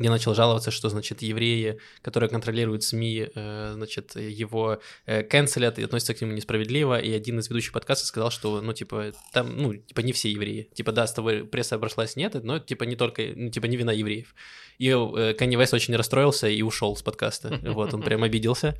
где 0.00 0.08
начал 0.08 0.34
жаловаться, 0.34 0.70
что, 0.70 0.88
значит, 0.88 1.22
евреи, 1.22 1.78
которые 2.00 2.30
контролируют 2.30 2.82
СМИ, 2.82 3.28
э, 3.34 3.72
значит, 3.74 4.16
его 4.16 4.80
э, 5.04 5.22
канцелят 5.22 5.78
и 5.78 5.84
относятся 5.84 6.14
к 6.14 6.20
нему 6.22 6.32
несправедливо, 6.32 6.98
и 6.98 7.12
один 7.12 7.38
из 7.38 7.48
ведущих 7.48 7.72
подкаста 7.72 8.06
сказал, 8.06 8.30
что, 8.30 8.60
ну, 8.62 8.72
типа, 8.72 9.12
там, 9.32 9.56
ну, 9.56 9.74
типа, 9.74 10.00
не 10.00 10.12
все 10.12 10.30
евреи. 10.30 10.70
Типа, 10.74 10.90
да, 10.92 11.06
с 11.06 11.12
тобой 11.12 11.44
пресса 11.44 11.76
обошлась, 11.76 12.16
нет, 12.16 12.34
но, 12.42 12.58
типа, 12.58 12.84
не 12.84 12.96
только, 12.96 13.22
ну, 13.36 13.50
типа, 13.50 13.66
не 13.66 13.76
вина 13.76 13.92
евреев. 13.92 14.34
И 14.78 14.88
э, 14.88 15.34
Канни 15.34 15.56
Вест 15.56 15.74
очень 15.74 15.94
расстроился 15.94 16.48
и 16.48 16.62
ушел 16.62 16.96
с 16.96 17.02
подкаста. 17.02 17.60
Вот, 17.70 17.94
он 17.94 18.02
прям 18.02 18.24
обиделся. 18.24 18.76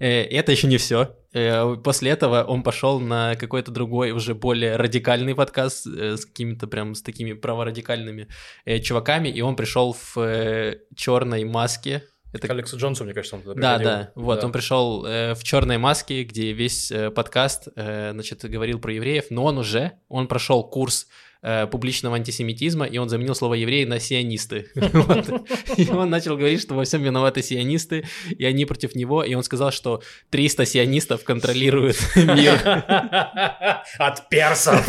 Э, 0.00 0.22
это 0.22 0.50
еще 0.50 0.66
не 0.66 0.78
все. 0.78 1.14
После 1.84 2.10
этого 2.10 2.42
он 2.42 2.64
пошел 2.64 2.98
на 2.98 3.36
какой-то 3.36 3.70
другой, 3.70 4.10
уже 4.10 4.34
более 4.34 4.74
радикальный 4.74 5.36
подкаст 5.36 5.86
э, 5.86 6.16
с 6.16 6.26
какими-то 6.26 6.66
прям 6.66 6.96
с 6.96 7.02
такими 7.02 7.34
праворадикальными 7.34 8.26
э, 8.64 8.80
чуваками, 8.80 9.28
и 9.28 9.40
он 9.40 9.54
пришел 9.54 9.92
в 9.92 10.18
э, 10.18 10.78
черной 10.96 11.44
маске. 11.44 12.02
Это 12.32 12.48
к 12.48 12.50
Алексу 12.50 12.78
Джонсу, 12.78 13.04
мне 13.04 13.14
кажется, 13.14 13.36
он 13.36 13.42
туда 13.42 13.54
Да, 13.54 13.78
да. 13.78 14.12
Вот, 14.14 14.40
Да. 14.40 14.46
он 14.46 14.52
пришел 14.52 15.04
э, 15.04 15.34
в 15.34 15.44
черной 15.44 15.78
маске, 15.78 16.24
где 16.24 16.52
весь 16.52 16.90
э, 16.90 17.10
подкаст, 17.10 17.68
э, 17.76 18.10
значит, 18.12 18.44
говорил 18.44 18.80
про 18.80 18.92
евреев, 18.92 19.26
но 19.30 19.44
он 19.44 19.58
уже, 19.58 19.92
он 20.08 20.26
прошел 20.26 20.64
курс 20.64 21.06
э, 21.42 21.66
публичного 21.66 22.16
антисемитизма, 22.16 22.86
и 22.86 22.98
он 22.98 23.08
заменил 23.08 23.34
слово 23.34 23.54
евреи 23.54 23.84
на 23.84 24.00
сионисты. 24.00 24.68
И 25.76 25.88
он 25.90 26.10
начал 26.10 26.36
говорить, 26.36 26.60
что 26.60 26.74
во 26.74 26.84
всем 26.84 27.02
виноваты 27.02 27.42
сионисты, 27.42 28.04
и 28.38 28.44
они 28.44 28.64
против 28.64 28.94
него, 28.94 29.22
и 29.22 29.34
он 29.34 29.42
сказал, 29.42 29.70
что 29.70 30.02
300 30.30 30.66
сионистов 30.66 31.24
контролируют 31.24 31.96
мир. 32.16 32.60
От 33.98 34.28
персов. 34.28 34.86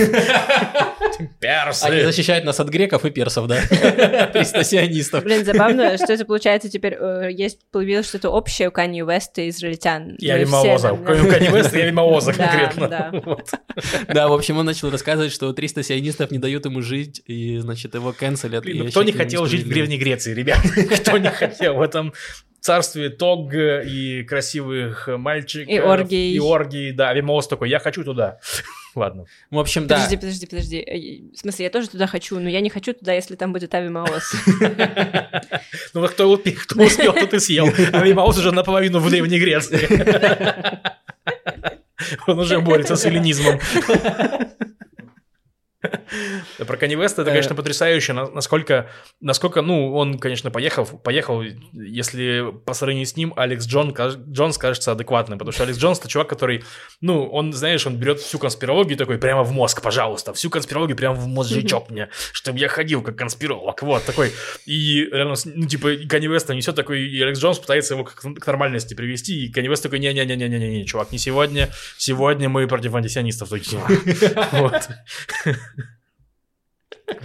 Они 1.22 1.30
Персы. 1.40 2.06
защищают 2.06 2.46
нас 2.46 2.60
от 2.60 2.70
греков 2.70 3.06
и 3.06 3.10
персов, 3.10 3.48
да? 3.48 3.62
300 4.34 4.64
сионистов. 4.64 5.24
Блин, 5.24 5.46
забавно, 5.46 5.98
что 5.98 6.14
это 6.14 6.26
получается 6.26 6.70
теперь, 6.70 6.98
э, 7.00 7.30
есть, 7.32 7.60
появилось 7.72 8.08
что-то 8.08 8.30
общее 8.30 8.70
у 8.70 8.72
Канье 8.72 9.06
Веста 9.06 9.42
и 9.42 9.50
израильтян. 9.50 10.16
Я 10.20 10.38
Мы 10.38 10.46
все 10.46 10.64
Вимаоза. 10.64 11.00
Кроме 11.06 11.32
Канни 11.32 11.48
Веста, 11.48 11.78
я 11.78 11.86
Вимаоза 11.86 12.34
конкретно. 12.38 12.88
да. 14.08 14.28
В 14.28 14.34
общем, 14.34 14.58
он 14.58 14.66
начал 14.66 14.90
рассказывать, 14.90 15.32
что 15.32 15.52
300 15.54 15.84
сионистов 15.84 16.32
не 16.32 16.40
дают 16.40 16.66
ему 16.66 16.82
жить, 16.82 17.22
и, 17.26 17.58
значит, 17.58 17.96
его 17.96 18.14
канцелят. 18.14 18.66
Ну 18.66 18.88
кто 18.88 19.04
не 19.04 19.12
хотел 19.12 19.46
жить 19.46 19.64
в. 19.66 19.70
Древней 19.70 19.98
Греции, 19.98 20.34
ребят? 20.34 20.60
Кто 21.02 21.18
не 21.18 21.30
хотел 21.30 21.76
в 21.76 21.82
этом 21.82 22.14
царстве 22.60 23.10
Тог 23.10 23.54
и 23.54 24.24
красивых 24.24 25.08
мальчиков. 25.08 25.74
И 25.74 25.80
оргий. 25.80 26.34
И 26.34 26.40
оргий, 26.40 26.92
да. 26.92 27.14
Вимаоз 27.14 27.48
такой, 27.48 27.70
я 27.70 27.80
хочу 27.80 28.04
туда. 28.04 28.40
Ладно. 28.96 29.26
В 29.50 29.58
общем, 29.58 29.88
да. 29.88 29.96
Подожди, 29.96 30.18
подожди, 30.18 30.46
подожди. 30.48 30.78
Э, 30.80 31.34
В 31.34 31.38
смысле, 31.40 31.66
я 31.66 31.72
тоже 31.72 31.90
туда 31.90 32.08
хочу, 32.08 32.40
но 32.40 32.50
я 32.50 32.62
не 32.62 32.70
хочу 32.70 32.94
туда, 32.94 33.14
если 33.14 33.36
там 33.36 33.54
будет 33.54 33.74
Ави 33.74 33.90
Маос. 33.90 34.32
Ну, 35.94 36.08
кто, 36.08 36.34
успе- 36.36 36.52
кто 36.56 36.84
успел, 36.84 37.14
тот 37.14 37.34
и 37.34 37.40
съел. 37.40 37.68
А 37.94 38.04
Вимаоз 38.04 38.38
уже 38.38 38.52
наполовину 38.52 39.00
в 39.00 39.10
Древней 39.10 39.40
Греции. 39.40 39.88
Он 42.28 42.40
уже 42.40 42.60
борется 42.60 42.96
с 42.96 43.06
эллинизмом. 43.06 43.60
Про 46.66 46.78
Канни 46.78 46.96
Веста 46.96 47.22
это, 47.22 47.32
Э. 47.32 47.34
конечно, 47.34 47.56
потрясающе, 47.56 48.14
на- 48.14 48.30
насколько, 48.30 48.90
насколько, 49.20 49.62
ну, 49.62 49.94
он, 49.96 50.20
конечно, 50.20 50.52
поехал, 50.52 50.86
поехал, 50.86 51.44
если 51.74 52.52
по 52.66 52.74
сравнению 52.74 53.06
с 53.08 53.16
ним 53.16 53.34
Алекс 53.36 53.66
Джон, 53.66 53.94
Джонс 54.32 54.58
кажется 54.58 54.92
адекватным, 54.92 55.38
потому 55.40 55.54
что 55.54 55.64
Алекс 55.64 55.78
Джонс 55.78 56.00
это 56.00 56.08
чувак, 56.08 56.28
который, 56.30 56.64
ну, 57.02 57.28
он, 57.28 57.54
знаешь, 57.54 57.86
он 57.88 57.96
берет 57.98 58.20
всю 58.20 58.40
конспирологию 58.40 58.98
такой 58.98 59.18
прямо 59.18 59.44
в 59.44 59.52
мозг, 59.52 59.82
пожалуйста, 59.82 60.34
всю 60.34 60.50
конспирологию 60.50 60.98
прямо 60.98 61.16
в 61.16 61.28
мозжечок 61.28 61.90
мне, 61.90 62.10
чтобы 62.34 62.60
я 62.60 62.68
ходил 62.68 63.02
как 63.02 63.18
конспиролог, 63.18 63.82
вот, 63.82 64.04
такой, 64.06 64.32
и 64.66 65.06
рядом 65.12 65.36
ну, 65.46 65.68
типа, 65.68 65.94
и 65.94 66.08
Канни 66.08 66.28
Веста 66.28 66.54
несет 66.54 66.76
такой, 66.76 67.02
и 67.02 67.22
Алекс 67.22 67.40
Джонс 67.40 67.60
пытается 67.60 67.94
его 67.94 68.04
к, 68.04 68.48
нормальности 68.48 68.94
привести, 68.94 69.46
и 69.46 69.52
Канни 69.52 69.68
Вест 69.68 69.84
такой, 69.84 70.00
не-не-не-не-не-не, 70.00 70.86
чувак, 70.86 71.12
не 71.12 71.18
сегодня, 71.18 71.70
сегодня 71.98 72.50
мы 72.50 72.68
против 72.68 72.94
антисионистов 72.96 73.50
такие. 73.50 73.82
Вот. 74.52 74.90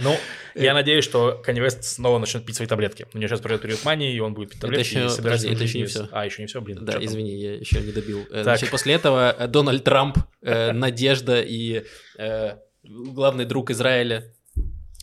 Ну, 0.01 0.15
я 0.55 0.73
надеюсь, 0.73 1.03
что 1.03 1.41
Канни 1.43 1.59
Вест 1.59 1.83
снова 1.83 2.17
начнет 2.19 2.45
пить 2.45 2.55
свои 2.55 2.67
таблетки. 2.67 3.07
У 3.13 3.17
него 3.17 3.27
сейчас 3.27 3.41
придет 3.41 3.61
период 3.61 3.83
мании, 3.85 4.13
и 4.13 4.19
он 4.19 4.33
будет 4.33 4.49
пить 4.49 4.57
Это 4.59 4.67
таблетки 4.67 4.87
еще- 4.95 5.05
и 5.05 5.09
собирать 5.09 5.41
подожди, 5.41 5.53
это 5.53 5.63
еще 5.63 5.79
не 5.79 5.85
всё. 5.85 6.07
А, 6.11 6.25
еще 6.25 6.41
не 6.41 6.47
все, 6.47 6.61
блин. 6.61 6.79
Да, 6.81 6.93
там? 6.93 7.05
извини, 7.05 7.35
я 7.39 7.55
еще 7.55 7.79
не 7.79 7.91
добил. 7.91 8.21
Э, 8.29 8.33
Так. 8.35 8.43
Значит, 8.43 8.69
после 8.71 8.93
этого 8.95 9.35
э, 9.37 9.47
Дональд 9.47 9.83
Трамп, 9.83 10.17
э, 10.41 10.71
Надежда 10.73 11.41
и 11.41 11.83
э, 12.17 12.55
главный 12.83 13.45
друг 13.45 13.69
Израиля, 13.71 14.33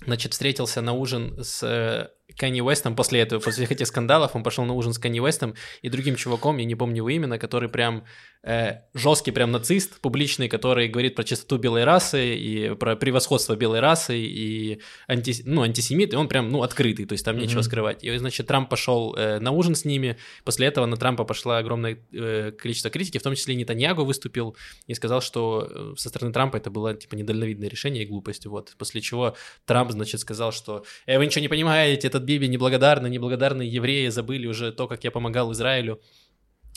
значит, 0.07 0.33
встретился 0.33 0.81
на 0.81 0.93
ужин 0.93 1.43
с 1.43 1.63
э, 1.63 2.09
Канни 2.37 2.61
Уэстом 2.61 2.97
после 2.97 3.21
этого, 3.21 3.41
после 3.41 3.65
всех 3.67 3.73
этих 3.73 3.87
скандалов, 3.87 4.35
он 4.35 4.43
пошел 4.43 4.65
на 4.65 4.73
ужин 4.73 4.93
с 4.93 4.99
Канни 4.99 5.21
Уэстом 5.21 5.55
и 5.83 5.89
другим 5.89 6.17
чуваком, 6.17 6.57
я 6.57 6.65
не 6.65 6.75
помню 6.75 6.97
его 6.97 7.11
именно, 7.11 7.39
который 7.39 7.69
прям 7.69 8.05
э, 8.43 8.81
жесткий 8.95 9.31
прям 9.31 9.53
нацист, 9.53 10.01
публичный, 10.01 10.49
который 10.49 10.89
говорит 10.89 11.15
про 11.15 11.25
чистоту 11.25 11.59
белой 11.59 11.85
расы 11.85 12.35
и 12.35 12.75
про 12.75 12.97
превосходство 12.97 13.57
белой 13.57 13.81
расы 13.81 14.19
и 14.19 14.81
анти, 15.07 15.43
ну, 15.45 15.63
антисемит, 15.63 16.15
и 16.15 16.17
он 16.17 16.29
прям, 16.29 16.51
ну, 16.51 16.63
открытый, 16.63 17.05
то 17.05 17.13
есть 17.13 17.25
там 17.25 17.37
нечего 17.37 17.59
Мгм. 17.59 17.65
скрывать. 17.65 18.05
И, 18.05 18.17
значит, 18.17 18.47
Трамп 18.47 18.71
пошел 18.71 19.15
э, 19.15 19.39
на 19.41 19.51
ужин 19.51 19.75
с 19.75 19.85
ними, 19.85 20.17
после 20.45 20.67
этого 20.67 20.87
на 20.87 20.97
Трампа 20.97 21.25
пошло 21.25 21.53
огромное 21.53 21.99
э, 22.13 22.53
количество 22.53 22.91
критики, 22.91 23.19
в 23.19 23.23
том 23.23 23.35
числе 23.35 23.55
Нетаньягу 23.55 24.05
выступил 24.05 24.57
и 24.87 24.95
сказал, 24.95 25.21
что 25.21 25.69
э, 25.71 25.95
со 25.99 26.09
стороны 26.09 26.33
Трампа 26.33 26.57
это 26.57 26.71
было, 26.71 26.95
типа, 26.95 27.17
недальновидное 27.17 27.69
решение 27.69 28.05
и 28.05 28.07
глупость, 28.07 28.47
вот. 28.47 28.75
После 28.79 29.03
чего 29.03 29.37
Трамп, 29.67 29.93
значит, 29.93 30.21
сказал, 30.21 30.53
что 30.53 30.85
э, 31.07 31.19
вы 31.19 31.27
ничего 31.27 31.43
не 31.43 31.49
понимаете, 31.49 32.09
этот 32.15 32.25
Биби 32.25 32.49
неблагодарный, 32.49 33.11
неблагодарные 33.11 33.69
евреи 33.69 34.09
забыли 34.09 34.47
уже 34.47 34.73
то, 34.73 34.87
как 34.87 35.05
я 35.05 35.11
помогал 35.11 35.53
Израилю. 35.53 36.01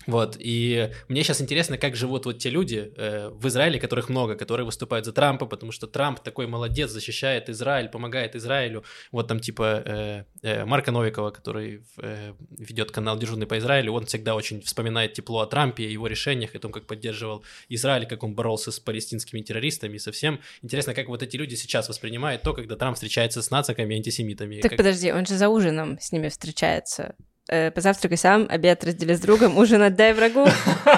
Вот, 0.06 0.38
и 0.40 0.90
мне 1.10 1.24
сейчас 1.24 1.42
интересно, 1.42 1.78
как 1.78 1.96
живут 1.96 2.26
вот 2.26 2.40
те 2.40 2.50
люди 2.50 2.94
э, 2.96 3.30
в 3.30 3.46
Израиле, 3.48 3.80
которых 3.80 4.10
много, 4.10 4.36
которые 4.36 4.66
выступают 4.66 5.06
за 5.06 5.12
Трампа, 5.12 5.46
потому 5.46 5.72
что 5.72 5.88
Трамп 5.88 6.20
такой 6.22 6.48
молодец, 6.48 6.92
защищает 6.92 7.50
Израиль, 7.50 7.90
помогает 7.90 8.36
Израилю. 8.36 8.84
Вот 9.12 9.28
там 9.28 9.40
типа 9.40 9.84
э, 9.86 10.24
э, 10.44 10.66
Марка 10.66 10.92
Новикова, 10.92 11.32
который 11.32 11.84
э, 11.98 12.34
ведет 12.52 12.92
канал 12.92 13.18
«Дежурный 13.18 13.48
по 13.48 13.58
Израилю», 13.58 13.92
он 13.92 14.06
всегда 14.06 14.36
очень 14.36 14.62
вспоминает 14.62 15.14
тепло 15.14 15.42
о 15.42 15.46
Трампе, 15.46 15.84
о 15.86 15.90
его 15.90 16.08
решениях, 16.08 16.56
о 16.56 16.60
том, 16.60 16.72
как 16.72 16.88
поддерживал 16.88 17.44
Израиль, 17.68 18.06
как 18.06 18.24
он 18.24 18.34
боролся 18.34 18.72
с 18.72 18.80
палестинскими 18.80 19.42
террористами 19.42 19.96
и 19.96 20.00
со 20.00 20.14
всем. 20.14 20.40
Интересно, 20.62 20.94
как 20.94 21.10
вот 21.10 21.22
эти 21.22 21.36
люди 21.36 21.56
сейчас 21.56 21.90
воспринимают 21.90 22.44
то, 22.44 22.54
когда 22.54 22.78
Трамп 22.78 22.96
встречается 22.96 23.42
с 23.42 23.52
нациками 23.52 23.94
и 23.94 23.98
антисемитами. 23.98 24.62
Так 24.62 24.72
Как- 24.72 24.78
подожди, 24.78 25.12
он 25.12 25.26
же 25.26 25.36
за 25.36 25.50
ужином 25.50 26.00
с 26.00 26.14
ними 26.14 26.30
встречается. 26.30 27.16
Э, 27.50 27.72
Позавтракай 27.72 28.18
сам, 28.18 28.46
обед 28.50 28.84
раздели 28.84 29.14
с 29.14 29.22
другом, 29.22 29.58
ужин 29.58 29.82
отдай 29.82 30.14
врагу. 30.14 30.46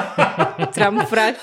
Трамп 0.74 1.10
враг. 1.12 1.36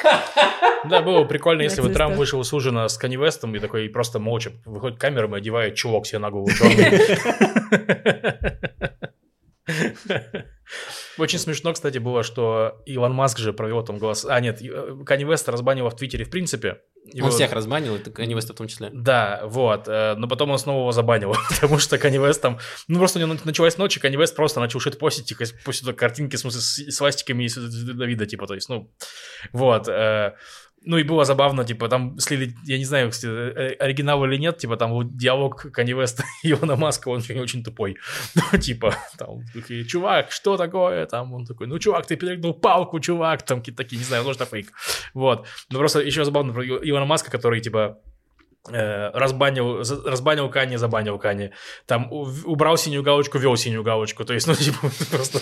Да, 0.85 1.01
было 1.01 1.23
бы 1.23 1.29
прикольно, 1.29 1.63
если 1.63 1.81
бы. 1.81 1.91
Трамп 1.91 2.17
вышел 2.17 2.43
с 2.43 2.53
ужина 2.53 2.89
с 2.89 2.99
Канни 2.99 3.17
Вестом 3.17 3.55
и 3.55 3.61
такой 3.61 3.89
просто 3.89 4.19
молча 4.19 4.51
выходит 4.65 4.99
камерам 4.99 5.37
и 5.37 5.39
одевает 5.39 5.77
чулок 5.77 6.07
себе 6.07 6.19
на 6.19 6.31
голову 6.31 6.51
черный. 6.51 7.01
Очень 11.19 11.39
смешно, 11.39 11.73
кстати, 11.73 11.99
было, 11.99 12.23
что 12.23 12.83
Илон 12.87 13.13
Маск 13.13 13.39
же 13.39 13.53
провел 13.53 13.83
там 13.83 13.99
голос... 13.99 14.25
А, 14.25 14.39
нет, 14.41 14.61
э, 14.61 14.97
Канни 15.05 15.25
Вест 15.25 15.49
разбанил 15.49 15.89
в 15.89 15.97
Твиттере 15.97 16.25
в 16.25 16.31
принципе. 16.31 16.83
Его... 17.13 17.27
Он 17.27 17.33
всех 17.33 17.53
разбанил, 17.53 17.95
это 17.95 18.11
Канни 18.11 18.35
Веста 18.35 18.53
в 18.53 18.57
том 18.57 18.69
числе. 18.69 18.91
Да, 18.93 19.43
вот. 19.45 19.89
Э, 19.89 20.15
но 20.17 20.29
потом 20.29 20.51
он 20.51 20.59
снова 20.59 20.81
его 20.81 20.93
забанил, 20.93 21.35
потому 21.49 21.79
что 21.79 21.99
Канни 21.99 22.19
Вест 22.19 22.43
там... 22.43 22.59
Ну, 22.89 22.99
просто 22.99 23.19
у 23.19 23.23
него 23.23 23.37
началась 23.45 23.79
ночь, 23.79 23.97
и 23.97 24.01
Канни 24.01 24.17
Вест 24.17 24.35
просто 24.35 24.61
начал 24.61 24.81
шить 24.81 24.99
постить, 24.99 25.35
после 25.65 25.93
картинки, 25.93 26.37
в 26.37 26.41
смысле, 26.41 26.61
с 26.61 26.97
свастиками 26.97 27.45
из 27.45 27.57
Давида, 27.57 28.27
типа, 28.27 28.47
то 28.47 28.55
есть, 28.55 28.69
ну... 28.69 28.93
Вот. 29.53 29.89
Э, 30.87 30.91
ну 30.91 30.99
и 30.99 31.03
было 31.03 31.25
забавно, 31.25 31.65
типа, 31.65 31.89
там 31.89 32.19
слили, 32.19 32.55
я 32.65 32.79
не 32.79 32.85
знаю, 32.85 33.11
кстати, 33.11 33.33
э, 33.33 33.73
оригинал 33.79 34.25
или 34.25 34.39
нет, 34.39 34.59
типа, 34.59 34.77
там 34.77 35.17
диалог 35.17 35.73
Канни 35.73 35.93
Веста 35.93 36.25
и 36.43 36.53
Илона 36.53 36.77
Маска, 36.77 37.09
он 37.09 37.19
очень, 37.19 37.41
очень 37.41 37.63
тупой. 37.63 37.97
Ну, 38.53 38.59
типа, 38.59 38.95
там, 39.19 39.43
такие, 39.55 39.85
чувак, 39.85 40.31
что 40.31 40.57
такое? 40.57 41.07
Там 41.07 41.33
он 41.33 41.47
такой, 41.47 41.67
ну, 41.67 41.79
чувак, 41.79 42.07
ты 42.07 42.17
перегнул 42.17 42.55
палку, 42.55 43.01
чувак, 43.01 43.43
там 43.43 43.59
какие-то 43.59 43.83
такие, 43.83 43.99
не 43.99 44.05
знаю, 44.05 44.35
что 44.35 44.45
фейк. 44.45 44.73
Вот. 45.15 45.47
Ну, 45.71 45.79
просто 45.79 46.01
еще 46.01 46.25
забавно 46.25 46.53
про 46.53 46.65
Илона 46.65 47.07
Маска, 47.07 47.31
который, 47.31 47.61
типа, 47.61 47.77
Э, 47.87 48.16
разбанил, 48.69 49.79
разбанил 50.05 50.51
Кани, 50.51 50.77
забанил 50.77 51.19
Кани. 51.19 51.51
Там 51.87 52.11
убрал 52.13 52.77
синюю 52.77 53.03
галочку, 53.03 53.39
вел 53.39 53.57
синюю 53.57 53.83
галочку. 53.83 54.25
То 54.25 54.35
есть, 54.35 54.47
ну, 54.47 54.55
типа, 54.57 54.91
просто 55.11 55.41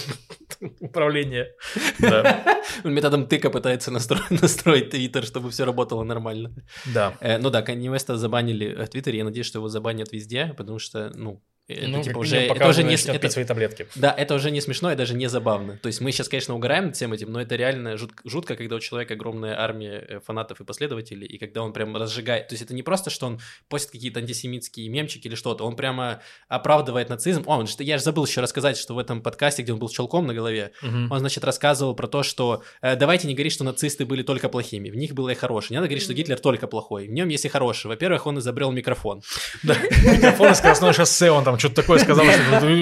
управление. 0.81 1.53
Да. 1.99 2.63
Методом 2.85 3.27
тыка 3.27 3.51
пытается 3.51 3.91
настроить, 3.91 4.31
настроить 4.43 4.91
Твиттер, 4.91 5.25
чтобы 5.25 5.51
все 5.51 5.65
работало 5.65 6.05
нормально. 6.05 6.55
Да. 6.87 7.17
Э, 7.21 7.39
ну 7.39 7.51
да, 7.51 7.63
Канни 7.63 7.89
Веста 7.89 8.17
забанили 8.17 8.85
в 8.85 8.89
Твиттере. 8.89 9.19
Я 9.19 9.25
надеюсь, 9.25 9.47
что 9.47 9.59
его 9.59 9.69
забанят 9.69 10.13
везде, 10.13 10.55
потому 10.57 10.79
что, 10.79 11.11
ну, 11.15 11.43
это, 11.67 11.89
ну, 11.89 12.03
типа, 12.03 12.19
уже, 12.19 12.37
это 12.37 12.69
уже 12.69 12.83
не 12.83 12.95
это, 12.95 13.31
свои 13.31 13.45
таблетки. 13.47 13.87
Да, 13.95 14.13
это 14.13 14.35
уже 14.35 14.51
не 14.51 14.61
смешно 14.61 14.93
и 14.93 14.97
даже 14.97 15.15
не 15.15 15.29
забавно. 15.29 15.79
То 15.83 15.87
есть 15.87 16.03
мы 16.03 16.13
сейчас, 16.13 16.29
конечно, 16.29 16.55
угораем 16.55 16.87
над 16.87 16.97
всем 16.97 17.15
этим, 17.15 17.33
но 17.33 17.41
это 17.41 17.57
реально 17.57 17.97
жут, 17.97 18.13
жутко, 18.25 18.55
когда 18.55 18.77
у 18.77 18.81
человека 18.81 19.15
огромная 19.15 19.59
армия 19.59 20.05
э, 20.07 20.21
фанатов 20.21 20.61
и 20.61 20.65
последователей, 20.65 21.27
и 21.27 21.39
когда 21.39 21.63
он 21.63 21.73
прям 21.73 21.97
разжигает. 21.97 22.49
То 22.49 22.53
есть 22.53 22.63
это 22.63 22.75
не 22.75 22.83
просто, 22.83 23.09
что 23.09 23.27
он 23.27 23.41
постит 23.71 23.93
какие-то 23.93 24.21
антисемитские 24.21 24.91
мемчики 24.91 25.27
или 25.27 25.37
что-то, 25.37 25.65
он 25.65 25.75
прямо 25.75 26.21
оправдывает 26.49 27.09
нацизм. 27.09 27.45
О, 27.47 27.65
что 27.65 27.83
я 27.83 27.97
же 27.97 28.05
забыл 28.05 28.27
еще 28.27 28.43
рассказать, 28.43 28.77
что 28.77 28.95
в 28.95 28.99
этом 28.99 29.23
подкасте, 29.23 29.63
где 29.63 29.73
он 29.73 29.79
был 29.79 29.89
с 29.89 29.93
челком 29.93 30.27
на 30.27 30.35
голове, 30.35 30.73
угу. 30.83 31.15
он, 31.15 31.19
значит, 31.19 31.45
рассказывал 31.45 31.95
про 31.95 32.09
то, 32.09 32.23
что 32.23 32.63
э, 32.83 32.95
давайте 32.95 33.27
не 33.27 33.33
говорить, 33.33 33.55
что 33.55 33.65
нацисты 33.65 34.05
были 34.05 34.23
только 34.23 34.51
плохими, 34.51 34.91
в 34.91 34.97
них 34.97 35.15
было 35.15 35.31
и 35.31 35.35
хорошее. 35.35 35.77
Не 35.77 35.77
надо 35.77 35.89
говорить, 35.89 36.05
что 36.05 36.13
Гитлер 36.13 36.39
только 36.39 36.67
плохой, 36.67 37.09
в 37.09 37.11
нем 37.11 37.29
есть 37.29 37.47
и 37.47 37.49
хорошее. 37.49 37.89
Во-первых, 37.89 38.27
он 38.27 38.39
изобрел 38.39 38.71
микрофон. 38.71 39.23
Микрофон 39.63 40.53
и 40.53 40.55
скоростное 40.55 40.93
шоссе, 40.93 41.31
он 41.31 41.43
там 41.43 41.54
что-то 41.59 41.77
такое 41.77 41.99
сказал, 41.99 42.25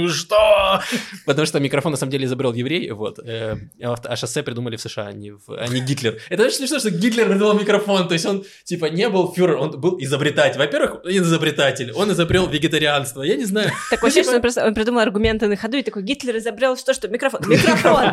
что? 0.08 0.82
Потому 1.26 1.46
что 1.46 1.60
микрофон 1.60 1.92
на 1.92 1.98
самом 1.98 2.10
деле 2.12 2.26
изобрел 2.26 2.52
еврей, 2.52 2.90
вот. 2.90 3.18
Э, 3.18 3.56
а 3.80 4.16
шоссе 4.16 4.42
придумали 4.42 4.76
в 4.76 4.80
США, 4.80 5.08
а 5.08 5.12
не, 5.12 5.32
в, 5.32 5.42
а 5.48 5.66
не 5.68 5.80
Гитлер. 5.80 6.18
Это 6.28 6.44
очень 6.44 6.56
смешно, 6.56 6.78
что 6.78 6.90
Гитлер 6.90 7.28
придумал 7.28 7.54
микрофон, 7.58 8.08
то 8.08 8.14
есть 8.14 8.26
он, 8.26 8.44
типа, 8.64 8.86
не 8.86 9.08
был 9.08 9.32
фюрер, 9.32 9.56
он 9.56 9.80
был 9.80 9.96
изобретатель. 10.00 10.58
Во-первых, 10.58 11.04
он 11.04 11.10
изобретатель, 11.10 11.92
он 11.92 12.12
изобрел 12.12 12.48
вегетарианство, 12.48 13.22
я 13.22 13.36
не 13.36 13.44
знаю. 13.44 13.70
Такое 13.90 14.10
ощущение, 14.10 14.50
что 14.50 14.64
он 14.64 14.74
придумал 14.74 15.00
аргументы 15.00 15.48
на 15.48 15.56
ходу, 15.56 15.76
и 15.76 15.82
такой, 15.82 16.02
Гитлер 16.02 16.36
изобрел 16.36 16.76
что, 16.76 16.94
что? 16.94 17.08
Микрофон. 17.08 17.40
Микрофон! 17.46 18.08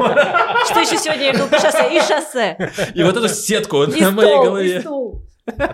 Что 0.66 0.80
еще 0.80 0.98
сегодня 0.98 1.26
я 1.26 1.34
говорил 1.34 1.48
по 1.48 1.60
шоссе? 1.60 1.96
И 1.96 2.00
шоссе. 2.02 2.72
И 2.94 3.04
вот 3.04 3.18
эту 3.18 3.28
сетку 3.28 3.86
на 3.86 4.12
моей 4.12 4.36
голове. 4.36 4.86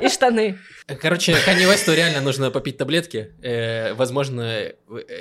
И 0.01 0.09
штаны. 0.09 0.57
Короче, 0.87 1.35
Канни 1.45 1.65
Весту 1.65 1.93
реально 1.93 2.21
нужно 2.21 2.51
попить 2.51 2.77
таблетки, 2.77 3.33
э, 3.41 3.93
возможно, 3.95 4.41
э, 4.41 4.73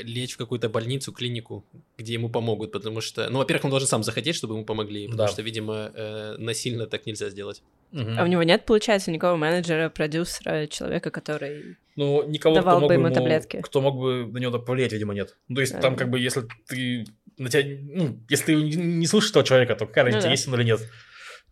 лечь 0.03 0.35
в 0.35 0.37
какую-то 0.37 0.69
больницу, 0.69 1.11
клинику, 1.11 1.65
где 1.97 2.13
ему 2.13 2.29
помогут, 2.29 2.71
потому 2.71 3.01
что, 3.01 3.31
ну, 3.31 3.39
во-первых, 3.39 3.65
он 3.65 3.71
должен 3.71 3.89
сам 3.89 4.03
захотеть, 4.03 4.37
чтобы 4.37 4.55
ему 4.55 4.67
помогли, 4.67 5.07
потому 5.07 5.27
да. 5.27 5.33
что, 5.33 5.41
видимо, 5.41 5.91
э, 5.95 6.37
насильно 6.39 6.87
так 6.87 7.07
нельзя 7.07 7.31
сделать. 7.31 7.63
Угу. 7.93 8.11
А 8.19 8.25
у 8.25 8.27
него 8.27 8.43
нет, 8.43 8.67
получается, 8.67 9.11
никакого 9.11 9.37
менеджера, 9.37 9.89
продюсера, 9.89 10.67
человека, 10.67 11.11
который 11.11 11.77
ну, 11.97 12.29
никого, 12.29 12.57
давал 12.57 12.79
кто 12.79 12.89
бы 12.89 12.95
ему 12.95 13.11
таблетки? 13.11 13.63
Кто 13.63 13.81
мог 13.81 13.97
бы 13.97 14.27
на 14.27 14.39
него 14.39 14.59
повлиять, 14.59 14.93
видимо, 14.93 15.15
нет. 15.15 15.37
Ну, 15.49 15.55
то 15.55 15.61
есть, 15.63 15.73
да. 15.73 15.81
там, 15.81 15.97
как 15.97 16.11
бы, 16.11 16.19
если 16.19 16.43
ты 16.69 17.07
на 17.39 17.49
тебя, 17.49 17.65
ну, 17.83 18.19
если 18.29 18.45
ты 18.45 18.55
не 18.55 19.07
слушаешь 19.07 19.31
этого 19.31 19.45
человека, 19.45 19.77
то 19.77 19.87
какая 19.87 20.05
разница, 20.05 20.27
ну, 20.27 20.29
да. 20.29 20.31
есть 20.33 20.49
он 20.49 20.55
или 20.57 20.65
нет. 20.65 20.81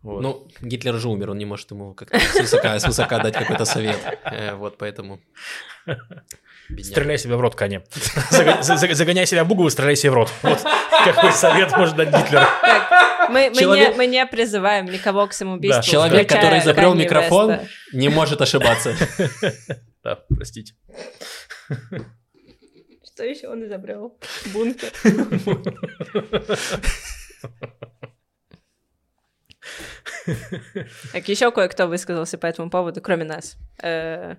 Вот. 0.03 0.21
Ну, 0.21 0.47
Гитлер 0.61 0.95
же 0.95 1.07
умер, 1.07 1.31
он 1.31 1.37
не 1.37 1.45
может 1.45 1.71
ему 1.71 1.93
как-то 1.93 2.19
с 2.19 2.35
высока, 2.35 2.77
с 2.77 2.85
высока 2.85 3.19
дать 3.19 3.33
какой-то 3.33 3.63
совет. 3.63 3.97
Э, 4.25 4.55
вот 4.55 4.77
поэтому... 4.77 5.21
Бедняк. 5.85 6.85
Стреляй 6.85 7.17
себя 7.17 7.37
в 7.37 7.41
рот, 7.41 7.55
Кане. 7.55 7.83
Загоняй 8.61 9.25
себя 9.25 9.45
в 9.45 9.65
и 9.65 9.69
стреляй 9.69 9.95
себе 9.95 10.11
в 10.11 10.15
рот. 10.15 10.31
Вот 10.41 10.61
какой 11.05 11.31
совет 11.31 11.71
может 11.77 11.95
дать 11.95 12.09
Гитлер. 12.09 12.45
мы, 13.29 13.49
мы, 13.49 13.55
Человек... 13.55 13.91
не, 13.91 13.97
мы 13.97 14.07
не 14.07 14.25
призываем 14.25 14.85
никого 14.85 15.27
к 15.27 15.33
самоубийству. 15.33 15.81
Да. 15.81 15.87
Человек, 15.87 16.29
который 16.29 16.59
изобрел 16.59 16.95
микрофон, 16.95 17.51
Веста. 17.51 17.67
не 17.93 18.09
может 18.09 18.41
ошибаться. 18.41 18.95
Да, 20.03 20.19
простите. 20.27 20.73
Что 23.05 23.23
еще 23.23 23.47
он 23.47 23.65
изобрел? 23.65 24.17
Бункер. 24.47 24.91
Так, 31.11 31.27
еще 31.27 31.51
кое-кто 31.51 31.87
высказался 31.87 32.37
по 32.37 32.45
этому 32.45 32.69
поводу, 32.69 33.01
кроме 33.01 33.25
нас. 33.25 33.57
Э, 33.81 34.35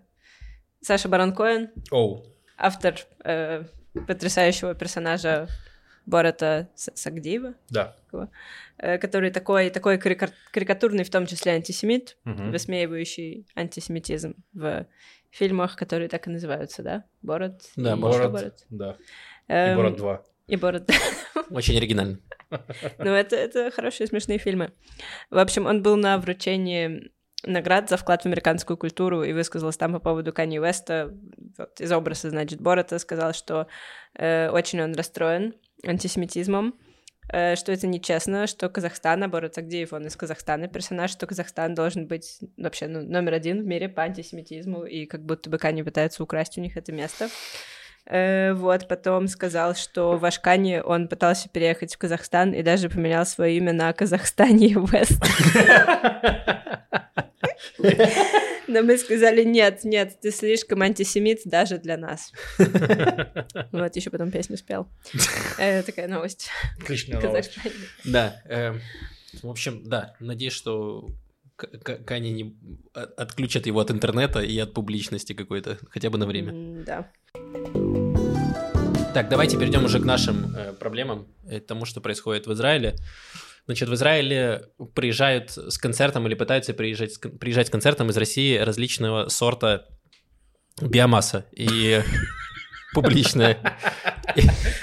Саша 0.81 1.09
Барон 1.09 1.35
Коэн, 1.35 1.71
автор 2.57 2.97
э, 3.25 3.65
потрясающего 4.07 4.75
персонажа 4.75 5.49
Бората 6.07 6.69
Сагдиева. 6.75 7.55
Да. 7.71 7.97
Э, 8.79 8.99
который 8.99 9.31
такой, 9.31 9.71
такой 9.71 9.99
карикатурный, 9.99 11.05
в 11.05 11.11
том 11.11 11.27
числе 11.27 11.53
антисемит, 11.53 12.17
высмеивающий 12.25 13.47
антисемитизм 13.55 14.35
в 14.53 14.87
фильмах, 15.31 15.77
которые 15.77 16.09
так 16.09 16.27
и 16.27 16.31
называются, 16.31 16.83
да? 16.83 17.05
Борот. 17.23 17.63
Да, 17.77 17.97
Борот. 17.97 18.33
Борот. 18.33 18.67
Да. 18.71 18.97
И 19.49 19.75
Борот 19.75 19.97
2. 19.97 20.23
И 20.47 20.57
Борот. 20.57 20.91
Очень 21.51 21.77
оригинально. 21.79 22.19
Ну, 22.99 23.11
это, 23.11 23.37
это 23.37 23.71
хорошие, 23.71 24.07
смешные 24.07 24.39
фильмы. 24.39 24.73
В 25.31 25.39
общем, 25.39 25.67
он 25.67 25.83
был 25.83 25.97
на 25.97 26.19
вручении 26.19 27.11
наград 27.47 27.89
за 27.89 27.97
вклад 27.97 28.23
в 28.23 28.27
американскую 28.27 28.77
культуру 28.77 29.23
и 29.23 29.33
высказался 29.33 29.79
там 29.79 29.93
по 29.93 29.99
поводу 29.99 30.33
Канни 30.33 30.59
Уэста, 30.59 31.15
вот, 31.59 31.81
из 31.81 31.93
образа, 31.93 32.31
значит, 32.31 32.61
Борота, 32.61 32.99
сказал, 32.99 33.33
что 33.33 33.67
э, 34.15 34.49
очень 34.51 34.81
он 34.83 34.95
расстроен 34.95 35.55
антисемитизмом, 35.87 36.75
э, 37.33 37.57
что 37.57 37.73
это 37.73 37.87
нечестно, 37.87 38.47
что 38.47 38.69
Казахстан, 38.69 39.23
а 39.25 39.29
Борот 39.29 39.59
Агдеев, 39.59 39.93
он 39.93 40.07
из 40.07 40.17
Казахстана 40.17 40.69
персонаж, 40.69 41.11
что 41.11 41.27
Казахстан 41.27 41.75
должен 41.75 42.07
быть 42.07 42.41
вообще 42.57 42.87
ну, 42.87 43.03
номер 43.03 43.35
один 43.35 43.63
в 43.63 43.67
мире 43.67 43.89
по 43.89 44.03
антисемитизму, 44.03 44.85
и 44.85 45.07
как 45.07 45.25
будто 45.25 45.51
бы 45.51 45.59
Канни 45.59 45.83
пытается 45.83 46.23
украсть 46.23 46.57
у 46.59 46.61
них 46.61 46.77
это 46.77 46.93
место. 46.93 47.29
Э, 48.07 48.53
вот, 48.53 48.87
потом 48.87 49.29
сказал, 49.29 49.75
что 49.75 50.19
в 50.19 50.25
Ашкане 50.25 50.83
он 50.83 51.09
пытался 51.09 51.49
переехать 51.49 51.95
в 51.95 51.99
Казахстан 51.99 52.53
и 52.53 52.63
даже 52.63 52.91
поменял 52.91 53.25
свое 53.25 53.57
имя 53.57 53.73
на 53.73 53.93
Казахстане 53.93 54.77
Вест. 54.77 55.21
Но 58.67 58.83
мы 58.83 58.99
сказали, 58.99 59.45
нет, 59.45 59.85
нет, 59.85 60.19
ты 60.21 60.31
слишком 60.31 60.83
антисемит 60.83 61.41
даже 61.45 61.79
для 61.79 61.97
нас. 61.97 62.33
Вот, 63.71 63.95
еще 63.97 64.11
потом 64.11 64.31
песню 64.31 64.57
спел. 64.57 64.89
Э, 65.59 65.83
такая 65.83 66.09
новость. 66.09 66.51
Отличная 66.83 67.21
новость. 67.21 67.57
Да, 68.05 68.43
эм, 68.47 68.81
в 69.43 69.49
общем, 69.49 69.83
да, 69.85 70.15
надеюсь, 70.19 70.53
что 70.53 71.09
Кани 71.57 72.33
не 72.33 72.57
отключат 72.95 73.67
его 73.67 73.81
от 73.81 73.91
интернета 73.91 74.41
и 74.41 74.59
от 74.59 74.75
публичности 74.75 75.35
какой-то, 75.35 75.79
хотя 75.89 76.11
бы 76.11 76.19
на 76.19 76.27
время. 76.27 76.85
Да. 76.85 77.11
Так, 79.15 79.29
давайте 79.29 79.57
перейдем 79.57 79.85
уже 79.85 80.01
к 80.01 80.05
нашим 80.05 80.57
э, 80.57 80.73
проблемам, 80.73 81.29
э, 81.49 81.61
тому, 81.61 81.85
что 81.85 82.01
происходит 82.01 82.49
в 82.49 82.53
Израиле. 82.53 82.97
Значит, 83.67 83.89
в 83.89 83.95
Израиле 83.95 84.65
приезжают 84.97 85.53
с 85.53 85.79
концертом 85.79 86.27
или 86.27 86.35
пытаются 86.35 86.75
приезжать, 86.75 87.21
приезжать 87.39 87.69
с 87.69 87.71
концертом 87.71 88.11
из 88.11 88.17
России 88.17 88.57
различного 88.57 89.29
сорта 89.29 89.87
биомасса 90.83 91.47
и 91.53 92.03
публичная. 92.93 93.79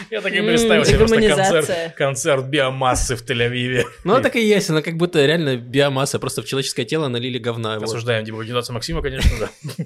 Я 0.09 0.21
так 0.21 0.33
и 0.33 0.41
представил 0.41 0.85
себе 0.85 0.97
просто 0.97 1.15
концерт, 1.17 1.95
концерт 1.95 2.45
биомассы 2.45 3.17
в 3.17 3.29
Тель-Авиве. 3.29 3.83
Ну, 4.05 4.21
так 4.21 4.37
и 4.37 4.47
есть, 4.47 4.69
она 4.69 4.81
как 4.81 4.95
будто 4.95 5.25
реально 5.25 5.57
биомасса, 5.57 6.19
просто 6.19 6.41
в 6.41 6.45
человеческое 6.45 6.85
тело 6.85 7.09
налили 7.09 7.37
говна. 7.37 7.75
Осуждаем 7.75 8.23
дебагинацию 8.23 8.75
Максима, 8.75 9.01
конечно, 9.01 9.31
да. 9.39 9.85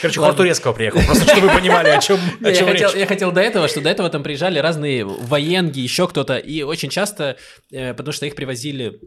Короче, 0.00 0.20
хор 0.20 0.34
турецкого 0.34 0.72
приехал, 0.72 1.00
просто 1.02 1.24
чтобы 1.28 1.48
вы 1.48 1.54
понимали, 1.54 1.88
о 1.88 1.98
чем, 2.00 2.18
о 2.42 2.52
чем 2.52 2.66
я, 2.66 2.72
речь. 2.72 2.82
Хотел, 2.82 3.00
я 3.00 3.06
хотел 3.06 3.32
до 3.32 3.40
этого, 3.40 3.68
что 3.68 3.80
до 3.80 3.90
этого 3.90 4.08
там 4.10 4.22
приезжали 4.22 4.58
разные 4.58 5.04
военги, 5.04 5.80
еще 5.80 6.06
кто-то, 6.08 6.36
и 6.36 6.62
очень 6.62 6.90
часто, 6.90 7.36
э, 7.70 7.94
потому 7.94 8.12
что 8.12 8.26
их 8.26 8.34
привозили 8.34 9.00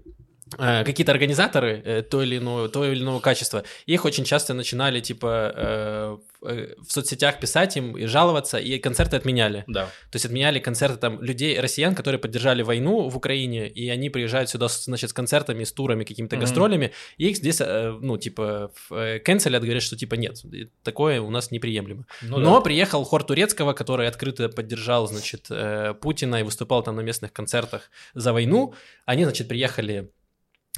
какие-то 0.57 1.11
организаторы 1.11 1.81
э, 1.85 2.01
то 2.01 2.21
или 2.21 2.37
иного, 2.37 2.69
то 2.69 2.85
или 2.85 3.01
иного 3.01 3.19
качества, 3.19 3.63
их 3.85 4.05
очень 4.05 4.23
часто 4.23 4.53
начинали, 4.53 4.99
типа, 4.99 5.53
э, 5.55 6.17
в, 6.41 6.47
э, 6.47 6.75
соцсетях 6.87 7.39
писать 7.39 7.77
им 7.77 7.97
и 7.97 8.05
жаловаться, 8.05 8.57
и 8.57 8.79
концерты 8.79 9.15
отменяли. 9.15 9.63
Да. 9.67 9.85
То 9.85 10.15
есть 10.15 10.25
отменяли 10.25 10.59
концерты 10.59 10.97
там 10.97 11.21
людей, 11.21 11.59
россиян, 11.59 11.95
которые 11.95 12.19
поддержали 12.19 12.63
войну 12.63 13.09
в 13.09 13.17
Украине, 13.17 13.67
и 13.67 13.89
они 13.89 14.09
приезжают 14.09 14.49
сюда, 14.49 14.67
значит, 14.67 15.09
с 15.09 15.13
концертами, 15.13 15.63
с 15.63 15.71
турами, 15.71 16.03
какими-то 16.03 16.35
Мгм. 16.35 16.45
гастролями, 16.45 16.91
и 17.17 17.29
их 17.29 17.37
здесь, 17.37 17.61
э, 17.61 17.97
ну, 18.01 18.17
типа, 18.17 18.71
э, 18.91 19.19
канцелят, 19.19 19.63
говорят, 19.63 19.83
что, 19.83 19.95
типа, 19.95 20.15
нет, 20.15 20.41
такое 20.83 21.21
у 21.21 21.29
нас 21.29 21.51
неприемлемо. 21.51 22.05
Ну 22.21 22.37
Но 22.39 22.55
да. 22.55 22.61
приехал 22.61 23.03
хор 23.03 23.23
турецкого, 23.23 23.73
который 23.73 24.07
открыто 24.07 24.49
поддержал, 24.49 25.07
значит, 25.07 25.47
э, 25.49 25.93
Путина 26.01 26.39
и 26.39 26.43
выступал 26.43 26.83
там 26.83 26.95
на 26.95 27.01
местных 27.01 27.31
концертах 27.33 27.89
за 28.13 28.33
войну. 28.33 28.73
Они, 29.05 29.23
значит, 29.23 29.47
приехали 29.47 29.93
э, 29.93 30.05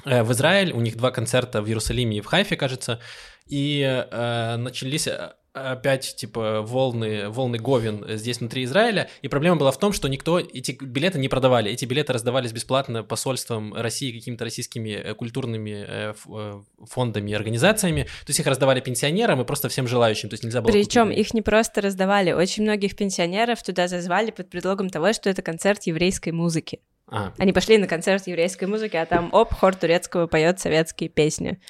в 0.04 0.32
Израиль, 0.32 0.72
у 0.72 0.80
них 0.80 0.96
два 0.96 1.10
концерта 1.10 1.62
в 1.62 1.66
Иерусалиме 1.66 2.18
и 2.18 2.20
в 2.20 2.26
Хайфе, 2.26 2.56
кажется, 2.56 3.00
и 3.46 3.82
э, 3.82 4.56
начались 4.56 5.06
э, 5.06 5.32
опять, 5.54 6.16
типа, 6.16 6.62
волны, 6.62 7.28
волны 7.28 7.58
Говен 7.58 8.04
здесь 8.16 8.40
внутри 8.40 8.64
Израиля, 8.64 9.08
и 9.22 9.28
проблема 9.28 9.56
была 9.56 9.70
в 9.70 9.78
том, 9.78 9.92
что 9.92 10.08
никто 10.08 10.40
эти 10.40 10.72
билеты 10.72 11.18
не 11.18 11.28
продавали, 11.28 11.70
эти 11.70 11.84
билеты 11.84 12.12
раздавались 12.12 12.52
бесплатно 12.52 13.04
посольством 13.04 13.72
России 13.72 14.12
какими-то 14.12 14.44
российскими 14.44 14.90
э, 14.90 15.14
культурными 15.14 15.84
э, 15.86 16.14
э, 16.26 16.62
фондами 16.86 17.30
и 17.30 17.34
организациями, 17.34 18.02
то 18.02 18.28
есть 18.28 18.40
их 18.40 18.46
раздавали 18.46 18.80
пенсионерам 18.80 19.40
и 19.40 19.44
просто 19.44 19.68
всем 19.68 19.86
желающим, 19.86 20.28
то 20.28 20.34
есть 20.34 20.42
нельзя 20.42 20.60
было... 20.60 20.72
Причем 20.72 21.08
купить. 21.08 21.18
их 21.18 21.34
не 21.34 21.42
просто 21.42 21.80
раздавали, 21.80 22.32
очень 22.32 22.64
многих 22.64 22.96
пенсионеров 22.96 23.62
туда 23.62 23.86
зазвали 23.86 24.32
под 24.32 24.50
предлогом 24.50 24.90
того, 24.90 25.12
что 25.12 25.30
это 25.30 25.42
концерт 25.42 25.84
еврейской 25.84 26.30
музыки. 26.30 26.80
А, 27.06 27.32
Они 27.38 27.52
пошли 27.52 27.78
на 27.78 27.86
концерт 27.86 28.26
еврейской 28.26 28.64
музыки, 28.64 28.96
а 28.96 29.06
там, 29.06 29.28
оп, 29.32 29.52
хор 29.52 29.74
турецкого 29.74 30.26
поет 30.26 30.58
советские 30.60 31.08
песни. 31.10 31.60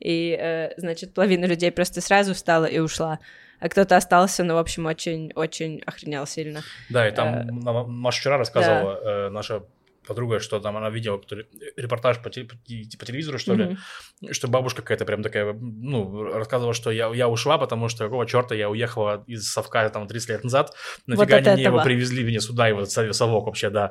И, 0.00 0.36
э, 0.38 0.70
значит, 0.76 1.14
половина 1.14 1.46
людей 1.46 1.70
просто 1.72 2.00
сразу 2.00 2.34
встала 2.34 2.66
и 2.66 2.78
ушла. 2.78 3.18
А 3.60 3.68
кто-то 3.68 3.96
остался, 3.96 4.44
ну, 4.44 4.54
в 4.54 4.58
общем, 4.58 4.86
очень-очень 4.86 5.82
охренел 5.86 6.26
сильно. 6.26 6.62
Да, 6.90 7.08
и 7.08 7.12
там 7.12 7.28
Э, 7.34 7.44
нам- 7.44 7.90
Маша 7.90 8.20
вчера 8.20 8.36
рассказывала, 8.38 9.00
э, 9.02 9.28
наша 9.30 9.62
подруга, 10.06 10.40
что 10.40 10.60
там 10.60 10.76
она 10.76 10.90
видела 10.90 11.18
какой-то 11.18 11.46
репортаж 11.76 12.20
по, 12.22 12.30
те- 12.30 12.44
по 12.44 12.56
те- 12.56 12.98
по 12.98 13.04
телевизору, 13.06 13.38
что 13.38 13.54
ли, 13.54 13.64
Мгм. 13.64 14.32
что 14.32 14.48
бабушка 14.48 14.82
какая-то 14.82 15.04
прям 15.04 15.22
такая, 15.22 15.52
ну, 15.54 16.22
рассказывала, 16.24 16.74
что 16.74 16.90
я, 16.90 17.08
я 17.14 17.28
ушла, 17.28 17.58
потому 17.58 17.88
что 17.88 18.04
какого 18.04 18.26
черта 18.26 18.54
я 18.54 18.68
уехала 18.70 19.24
из 19.26 19.50
совка 19.50 19.88
там 19.88 20.06
30 20.06 20.28
лет 20.30 20.44
назад, 20.44 20.74
нафига 21.06 21.36
от 21.36 21.46
они 21.46 21.54
мне 21.56 21.62
его 21.64 21.82
привезли 21.82 22.24
мне 22.24 22.40
сюда, 22.40 22.72
вот 22.74 22.88
сов- 22.90 23.12
совок 23.12 23.46
вообще, 23.46 23.70
да. 23.70 23.90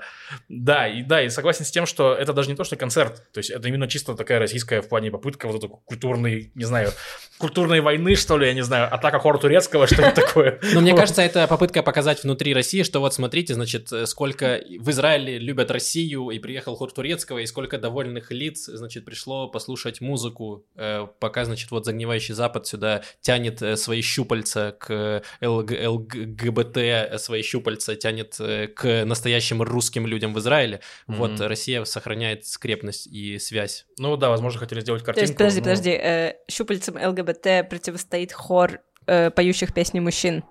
Да, 0.49 0.88
и 0.88 1.03
да, 1.03 1.22
и 1.24 1.30
согласен 1.30 1.66
с 1.66 1.72
тем, 1.72 1.86
что 1.86 2.14
это 2.14 2.34
даже 2.34 2.49
не 2.49 2.55
то, 2.55 2.64
что 2.64 2.76
концерт, 2.76 3.24
то 3.32 3.39
есть 3.39 3.49
это 3.49 3.68
именно 3.68 3.88
чисто 3.88 4.16
такая 4.16 4.39
российская 4.39 4.82
в 4.82 4.89
плане 4.89 5.11
попытка 5.11 5.47
вот 5.47 5.57
этой 5.64 5.70
культурной, 5.70 6.51
не 6.55 6.66
знаю, 6.66 6.91
культурной 7.38 7.82
войны, 7.82 8.16
что 8.16 8.38
ли, 8.38 8.47
я 8.47 8.53
не 8.53 8.64
знаю, 8.64 8.93
атака 8.93 9.20
хора 9.20 9.38
турецкого, 9.38 9.88
что-то 9.88 10.11
такое. 10.16 10.59
Ну, 10.74 10.82
мне 10.82 10.95
кажется, 10.95 11.22
это 11.22 11.47
попытка 11.47 11.84
показать 11.84 12.24
внутри 12.24 12.53
России, 12.53 12.84
что 12.84 12.99
вот 12.99 13.14
смотрите, 13.14 13.53
значит, 13.53 13.91
э, 13.91 14.05
сколько 14.05 14.61
в 14.80 14.89
Израиле 14.89 15.38
любят 15.39 15.72
Россию, 15.72 16.03
и 16.32 16.39
приехал 16.39 16.76
хор 16.76 16.91
турецкого, 16.91 17.39
и 17.39 17.45
сколько 17.45 17.78
довольных 17.78 18.32
лиц, 18.32 18.66
значит, 18.66 19.06
пришло 19.06 19.47
послушать 19.49 20.01
музыку, 20.01 20.66
э, 20.76 21.08
пока, 21.20 21.45
значит, 21.45 21.72
вот 21.72 21.86
загнивающий 21.86 22.34
Запад 22.34 22.68
сюда 22.68 23.04
тянет 23.22 23.62
э, 23.62 23.76
свои 23.78 24.01
щупальца 24.01 24.76
к 24.80 25.22
ЛГ, 25.41 25.72
ЛГБТ, 25.88 26.78
э, 26.78 27.18
свои 27.18 27.41
щупальца 27.41 27.95
тянет 27.95 28.36
э, 28.39 28.68
к 28.68 29.06
настоящим 29.06 29.62
русским 29.62 30.08
людям 30.08 30.34
в 30.34 30.39
Израиле. 30.39 30.82
Вот 31.08 31.32
Мгм. 31.32 31.47
Россия 31.47 31.84
сохраняет 31.86 32.45
скрепность 32.45 33.08
и 33.08 33.39
связь. 33.39 33.86
Ну 33.99 34.18
да, 34.18 34.30
возможно, 34.30 34.60
хотели 34.60 34.82
сделать 34.82 35.01
То 35.01 35.08
картинку. 35.08 35.28
есть, 35.28 35.38
подожди, 35.38 35.60
но- 35.60 35.64
подожди, 35.66 35.89
э, 35.91 36.34
щупальцам 36.49 36.95
ЛГБТ 36.97 37.70
противостоит 37.70 38.32
хор 38.34 38.80
э, 39.06 39.32
поющих 39.32 39.74
песни 39.74 39.99
мужчин. 39.99 40.43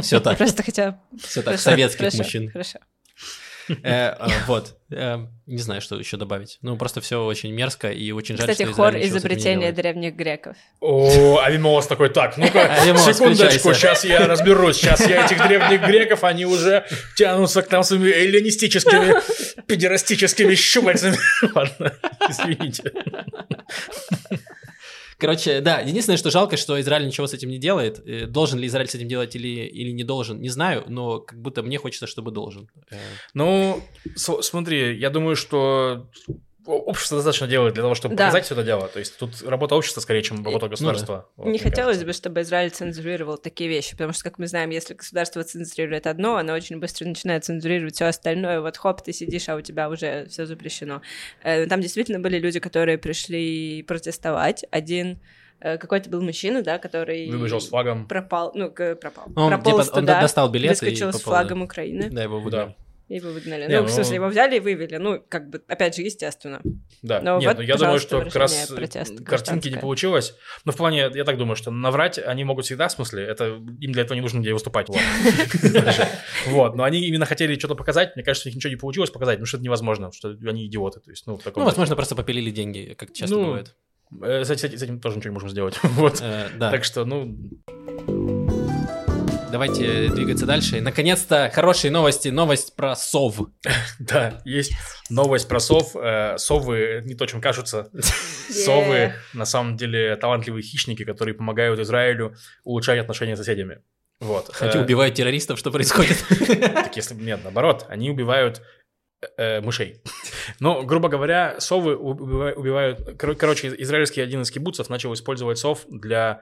Все 0.00 0.18
так, 0.20 0.38
Просто 0.38 0.62
хотя... 0.62 1.00
все 1.22 1.42
так, 1.42 1.58
советских 1.58 2.14
мужчин. 2.14 2.50
Хорошо. 2.50 2.78
Э, 3.68 4.14
э, 4.18 4.28
Вот. 4.46 4.76
Э, 4.90 5.18
Не 5.46 5.58
знаю, 5.58 5.80
что 5.80 5.96
еще 5.96 6.16
добавить. 6.16 6.58
Ну, 6.62 6.76
просто 6.76 7.00
все 7.00 7.24
очень 7.24 7.52
мерзко 7.52 7.90
и 7.90 8.10
очень 8.12 8.36
жаль, 8.36 8.48
Кстати, 8.48 8.66
что 8.66 8.74
хор 8.74 8.96
изобретения 8.96 9.72
древних 9.72 10.14
греков. 10.14 10.56
О, 10.80 11.38
Авимоос 11.38 11.86
такой, 11.86 12.08
так, 12.10 12.36
ну-ка, 12.36 12.76
секундочку, 13.12 13.74
сейчас 13.74 14.04
я 14.04 14.26
разберусь, 14.26 14.76
сейчас 14.76 15.06
я 15.06 15.24
этих 15.24 15.46
древних 15.46 15.80
греков, 15.82 16.24
они 16.24 16.46
уже 16.46 16.86
тянутся 17.16 17.62
к 17.62 17.70
нам 17.70 17.82
своими 17.82 18.10
эллинистическими, 18.10 19.14
педерастическими 19.66 20.54
щупальцами. 20.54 21.16
Ладно, 21.54 21.92
извините. 22.28 22.92
Короче, 25.18 25.60
да, 25.60 25.80
единственное, 25.80 26.16
что 26.16 26.30
жалко, 26.30 26.56
что 26.56 26.80
Израиль 26.80 27.06
ничего 27.06 27.26
с 27.26 27.34
этим 27.34 27.48
не 27.48 27.58
делает. 27.58 28.00
Э, 28.06 28.26
Должен 28.26 28.60
ли 28.60 28.68
Израиль 28.68 28.88
с 28.88 28.94
этим 28.94 29.08
делать 29.08 29.34
или, 29.34 29.48
или 29.48 29.90
не 29.90 30.04
должен, 30.04 30.40
не 30.40 30.48
знаю, 30.48 30.84
но 30.86 31.18
как 31.18 31.40
будто 31.40 31.62
мне 31.62 31.76
хочется, 31.78 32.06
чтобы 32.06 32.30
должен. 32.30 32.70
Ну, 33.34 33.82
смотри, 34.16 34.96
я 34.96 35.10
думаю, 35.10 35.34
что 35.34 36.08
общество 36.76 37.16
достаточно 37.18 37.46
делает 37.46 37.74
для 37.74 37.82
того, 37.82 37.94
чтобы 37.94 38.14
Да. 38.14 38.24
показать 38.26 38.44
все 38.44 38.54
это 38.54 38.62
дело. 38.64 38.88
То 38.88 38.98
есть 38.98 39.18
тут 39.18 39.42
работа 39.42 39.74
общества 39.74 40.00
скорее, 40.00 40.22
чем 40.22 40.44
работа 40.44 40.66
да. 40.66 40.68
государства. 40.68 41.28
Вот, 41.36 41.46
Не 41.48 41.58
хотелось 41.58 41.96
кажется. 41.98 42.06
бы, 42.06 42.12
чтобы 42.12 42.40
Израиль 42.42 42.70
цензурировал 42.70 43.38
такие 43.38 43.68
вещи, 43.70 43.92
потому 43.92 44.12
что, 44.12 44.24
как 44.24 44.38
мы 44.38 44.46
знаем, 44.46 44.70
если 44.70 44.94
государство 44.94 45.42
цензурирует 45.42 46.06
одно, 46.06 46.36
оно 46.36 46.52
очень 46.54 46.78
быстро 46.78 47.06
начинает 47.06 47.44
цензурировать 47.44 47.94
все 47.94 48.06
остальное. 48.06 48.60
Вот 48.60 48.76
хоп, 48.76 49.02
ты 49.02 49.12
сидишь, 49.12 49.48
а 49.48 49.56
у 49.56 49.60
тебя 49.60 49.88
уже 49.88 50.26
все 50.28 50.46
запрещено. 50.46 51.02
Э, 51.42 51.66
Там 51.66 51.80
действительно 51.80 52.20
были 52.20 52.38
люди, 52.38 52.60
которые 52.60 52.98
пришли 52.98 53.82
протестовать. 53.82 54.64
Один 54.70 55.20
э, 55.60 55.76
какой-то 55.78 56.08
был 56.10 56.22
мужчина, 56.22 56.62
да, 56.62 56.78
который 56.78 57.28
Выбежал 57.30 57.60
с 57.60 57.68
флагом. 57.68 58.06
пропал, 58.06 58.52
ну, 58.54 58.70
пропал, 58.70 59.24
Он, 59.34 59.50
прополз 59.50 59.86
типа, 59.86 59.96
он 59.96 60.02
туда, 60.02 60.20
достал 60.20 60.48
билет 60.50 60.66
и 60.66 60.68
выскочил 60.86 61.12
с 61.12 61.20
попал, 61.20 61.34
флагом 61.40 61.62
Украины, 61.62 62.08
Да, 62.10 62.22
его 62.22 62.38
выгнали. 62.38 62.70
и 62.70 62.74
его 63.08 63.30
выгнали. 63.30 63.66
Не, 63.66 63.78
ну, 63.80 63.84
в 63.84 63.88
ну- 63.88 63.94
смысле, 63.94 64.16
его 64.16 64.28
взяли 64.28 64.56
и 64.56 64.60
вывели. 64.60 64.96
Ну, 64.96 65.22
как 65.28 65.48
бы, 65.48 65.62
опять 65.66 65.96
же, 65.96 66.02
естественно. 66.02 66.60
Да, 67.02 67.20
Ну, 67.20 67.38
нет, 67.38 67.48
вот, 67.48 67.56
ну, 67.58 67.62
я 67.62 67.76
думаю, 67.76 67.98
что 67.98 68.22
как 68.22 68.36
раз 68.36 68.68
картинки 69.24 69.68
не 69.68 69.78
получилось. 69.78 70.34
Но 70.64 70.72
в 70.72 70.76
плане, 70.76 71.10
я 71.14 71.24
так 71.24 71.38
думаю, 71.38 71.56
что 71.56 71.70
наврать 71.70 72.18
они 72.18 72.44
могут 72.44 72.66
всегда, 72.66 72.88
в 72.88 72.92
смысле, 72.92 73.24
это 73.24 73.60
им 73.80 73.92
для 73.92 74.02
этого 74.02 74.14
не 74.14 74.20
нужно 74.20 74.40
где 74.40 74.52
выступать. 74.52 74.88
Вот. 76.46 76.76
Но 76.76 76.84
они 76.84 77.00
именно 77.00 77.26
хотели 77.26 77.58
что-то 77.58 77.74
показать, 77.74 78.14
мне 78.16 78.24
кажется, 78.24 78.48
у 78.48 78.50
них 78.50 78.56
ничего 78.56 78.70
не 78.70 78.76
получилось 78.76 79.10
показать, 79.10 79.38
ну 79.38 79.46
что 79.46 79.56
это 79.56 79.64
невозможно, 79.64 80.10
что 80.12 80.36
они 80.46 80.66
идиоты, 80.66 81.00
то 81.00 81.10
есть, 81.10 81.26
ну, 81.26 81.36
в 81.36 81.44
Ну, 81.44 81.64
возможно, 81.64 81.96
просто 81.96 82.14
попилили 82.14 82.50
деньги, 82.50 82.94
как 82.98 83.12
часто 83.12 83.36
Ну, 83.36 83.44
бывает. 83.46 83.74
Э, 84.22 84.44
С 84.44 84.50
этим, 84.50 85.00
тоже 85.00 85.16
ничего 85.16 85.30
не 85.30 85.34
можем 85.34 85.48
сделать. 85.50 85.78
Вот. 85.82 86.20
Э, 86.20 86.48
Да, 86.56 86.70
Так 86.70 86.84
что, 86.84 87.04
ну, 87.04 87.36
давайте 89.50 90.08
двигаться 90.10 90.46
дальше. 90.46 90.80
Наконец-то, 90.80 91.50
хорошие 91.54 91.90
новости. 91.90 92.28
Новость 92.28 92.76
про 92.76 92.94
сов. 92.96 93.38
да, 93.98 94.40
есть 94.44 94.72
новость 95.10 95.48
про 95.48 95.60
сов. 95.60 95.94
Э, 95.96 96.36
Совы 96.38 97.02
не 97.04 97.14
то, 97.14 97.26
чем 97.26 97.40
кажутся. 97.40 97.90
Совы, 98.50 99.14
на 99.34 99.44
самом 99.44 99.76
деле, 99.76 100.16
талантливые 100.16 100.62
хищники, 100.62 101.04
которые 101.04 101.34
помогают 101.34 101.78
Израилю 101.80 102.34
улучшать 102.64 102.98
отношения 102.98 103.36
с 103.36 103.38
соседями. 103.38 103.80
Вот. 104.20 104.50
Хотя 104.52 104.80
Э, 104.80 104.82
убивают 104.82 105.14
террористов, 105.14 105.58
что 105.58 105.70
происходит? 105.70 106.18
Так 106.74 106.96
если 106.96 107.14
нет, 107.14 107.40
наоборот, 107.44 107.86
они 107.88 108.10
убивают 108.10 108.62
э, 109.36 109.60
мышей. 109.60 110.02
Но, 110.60 110.82
грубо 110.82 111.08
говоря, 111.08 111.60
совы 111.60 111.94
убива- 111.94 112.52
убивают... 112.54 113.18
кор- 113.18 113.36
Короче, 113.36 113.72
израильский 113.78 114.20
один 114.20 114.42
из 114.42 114.50
кибуцев 114.50 114.88
начал 114.88 115.12
использовать 115.14 115.58
сов 115.58 115.84
для 115.88 116.40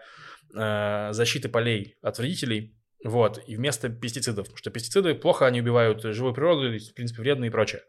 э, 0.54 1.08
защиты 1.12 1.48
полей 1.48 1.96
от 2.02 2.18
вредителей. 2.18 2.75
Вот, 3.04 3.40
и 3.46 3.56
вместо 3.56 3.88
пестицидов, 3.88 4.46
потому 4.46 4.56
что 4.58 4.70
пестициды 4.70 5.14
плохо, 5.14 5.46
они 5.46 5.60
убивают 5.60 6.02
живую 6.02 6.32
природу, 6.34 6.62
в 6.76 6.94
принципе, 6.94 7.20
вредно 7.22 7.44
и 7.44 7.50
прочее. 7.50 7.82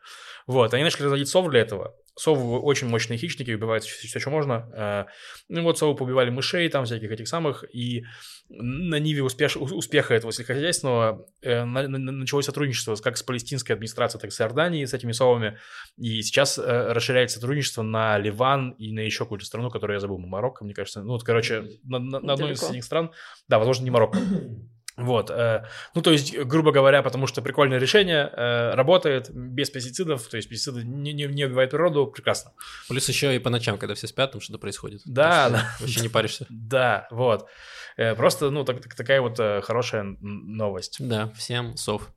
Вот, 0.47 0.73
они 0.73 0.83
начали 0.83 1.03
разводить 1.03 1.29
сов 1.29 1.49
для 1.49 1.61
этого. 1.61 1.95
Совы 2.15 2.59
очень 2.59 2.87
мощные 2.87 3.17
хищники, 3.17 3.51
убивают 3.51 3.83
все, 3.83 4.19
что 4.19 4.29
можно. 4.29 4.69
Э, 4.75 5.05
Ну 5.49 5.63
вот, 5.63 5.77
совы 5.77 5.95
поубивали 5.95 6.29
мышей, 6.29 6.67
там 6.69 6.85
всяких 6.85 7.09
этих 7.11 7.27
самых, 7.27 7.63
и 7.73 8.03
на 8.49 8.99
ниве 8.99 9.21
успеш- 9.21 9.57
успеха 9.57 10.13
этого 10.13 10.31
сельскохозяйственного 10.31 11.25
э, 11.41 11.63
на- 11.63 11.87
на- 11.87 12.11
началось 12.11 12.45
сотрудничество 12.45 12.95
как 12.95 13.17
с 13.17 13.23
палестинской 13.23 13.75
администрацией, 13.75 14.19
так 14.21 14.29
и 14.29 14.33
с 14.33 14.41
Иорданией, 14.41 14.85
с 14.87 14.93
этими 14.93 15.11
совами. 15.13 15.57
И 15.97 16.21
сейчас 16.21 16.57
э, 16.59 16.63
расширяется 16.91 17.39
сотрудничество 17.39 17.81
на 17.81 18.17
Ливан 18.17 18.71
и 18.71 18.91
на 18.93 18.99
еще 19.01 19.19
какую-то 19.25 19.45
страну, 19.45 19.69
которую 19.69 19.95
я 19.95 19.99
забыл, 19.99 20.17
Марокко, 20.17 20.63
мне 20.65 20.73
кажется. 20.73 21.01
Ну, 21.01 21.13
вот, 21.13 21.23
короче, 21.23 21.61
на, 21.83 21.99
на- 21.99 22.19
на 22.19 22.33
одной 22.33 22.51
из 22.51 22.59
этих 22.71 22.83
стран. 22.83 23.11
Да, 23.47 23.57
возможно, 23.59 23.83
не 23.85 23.91
Марокко. 23.91 24.19
Вот, 24.97 25.29
э, 25.29 25.63
ну, 25.93 26.01
то 26.01 26.11
есть, 26.11 26.35
грубо 26.35 26.71
говоря, 26.71 27.03
потому 27.03 27.27
что 27.27 27.43
прикольное 27.43 27.77
решение, 27.77 28.31
э, 28.33 28.73
работает 28.73 29.29
без 29.29 29.69
пестицидов, 29.69 30.27
то 30.27 30.37
есть 30.37 30.49
пестициды 30.49 30.83
не, 30.83 31.13
не, 31.13 31.25
не 31.25 31.45
убивают 31.45 31.69
природу, 31.69 32.07
прекрасно. 32.07 32.53
Плюс 32.89 33.07
еще 33.07 33.35
и 33.35 33.39
по 33.39 33.51
ночам, 33.51 33.77
когда 33.77 33.93
все 33.93 34.07
спят, 34.07 34.31
там 34.31 34.41
что-то 34.41 34.57
происходит. 34.57 35.01
Да, 35.05 35.43
что 35.49 35.53
да. 35.57 35.75
Вообще 35.79 36.01
не 36.01 36.09
паришься. 36.09 36.47
Да, 36.49 37.07
вот. 37.11 37.47
Э, 37.95 38.15
просто, 38.15 38.49
ну, 38.49 38.63
так- 38.65 38.81
так- 38.81 38.95
такая 38.95 39.21
вот 39.21 39.39
э, 39.39 39.61
хорошая 39.61 40.03
новость. 40.19 40.97
Да, 40.99 41.29
всем 41.37 41.77
сов. 41.77 42.11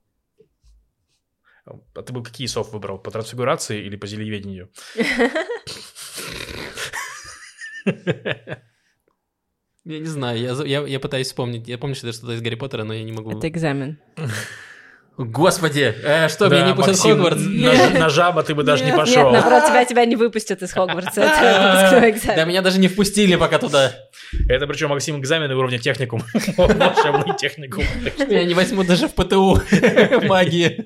А 1.65 2.01
ты 2.01 2.11
бы 2.13 2.23
какие 2.23 2.47
сов 2.47 2.71
выбрал? 2.73 2.97
По 2.97 3.11
трансфигурации 3.11 3.85
или 3.85 3.95
по 3.95 4.07
зельеведению? 4.07 4.71
Я 9.83 9.99
не 9.99 10.05
знаю, 10.05 10.39
я, 10.39 10.53
я, 10.63 10.87
я 10.87 10.99
пытаюсь 10.99 11.27
вспомнить. 11.27 11.67
Я 11.67 11.77
помню, 11.77 11.95
что 11.95 12.07
это 12.07 12.17
что-то 12.17 12.33
из 12.33 12.41
Гарри 12.41 12.55
Поттера, 12.55 12.83
но 12.83 12.93
я 12.93 13.03
не 13.03 13.11
могу. 13.11 13.31
Это 13.37 13.47
экзамен. 13.47 13.97
Господи, 15.17 15.93
э, 16.03 16.29
что, 16.29 16.47
меня 16.47 16.61
Да, 16.61 16.67
не 16.67 16.75
пустят 16.75 16.95
в 16.95 17.01
Хогвартс? 17.01 17.41
На, 17.43 17.99
на 17.99 18.09
жаба 18.09 18.43
ты 18.43 18.55
бы 18.55 18.63
даже 18.63 18.83
не 18.83 18.91
Нет, 18.91 18.97
пошел. 18.97 19.23
Нет, 19.23 19.33
наоборот, 19.33 19.67
тебя, 19.67 19.85
тебя 19.85 20.05
не 20.05 20.15
выпустят 20.15 20.61
из 20.61 20.71
Хогвартса. 20.71 21.21
Да 22.35 22.45
меня 22.45 22.61
даже 22.61 22.79
не 22.79 22.87
впустили 22.87 23.35
пока 23.35 23.59
туда. 23.59 23.91
Это 24.47 24.67
причем 24.67 24.89
Максим 24.89 25.19
экзамены 25.19 25.55
уровня 25.55 25.77
техникум. 25.79 26.23
Волшебный 26.57 27.35
техникум. 27.37 27.83
Меня 28.27 28.45
не 28.45 28.53
возьмут 28.53 28.87
даже 28.87 29.07
в 29.07 29.13
ПТУ 29.13 29.59
магии. 30.27 30.85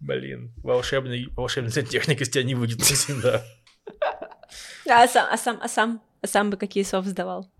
Блин, 0.00 0.52
волшебный, 0.62 1.28
волшебный 1.36 1.70
техник 1.70 2.20
из 2.20 2.28
тебя 2.28 2.44
не 2.44 2.54
выйдет. 2.54 2.80
Да. 3.22 3.42
А 4.88 5.06
сам, 5.08 5.28
а 5.30 5.36
сам, 5.36 5.58
а 5.62 5.68
сам, 5.68 6.02
а 6.22 6.26
сам 6.26 6.50
бы 6.50 6.56
какие 6.56 6.84
сов 6.84 7.06
сдавал? 7.06 7.50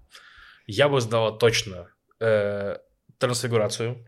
Я 0.67 0.89
бы 0.89 1.01
сдала 1.01 1.33
точно 1.33 1.89
э, 2.21 2.79
трансфигурацию. 3.19 4.05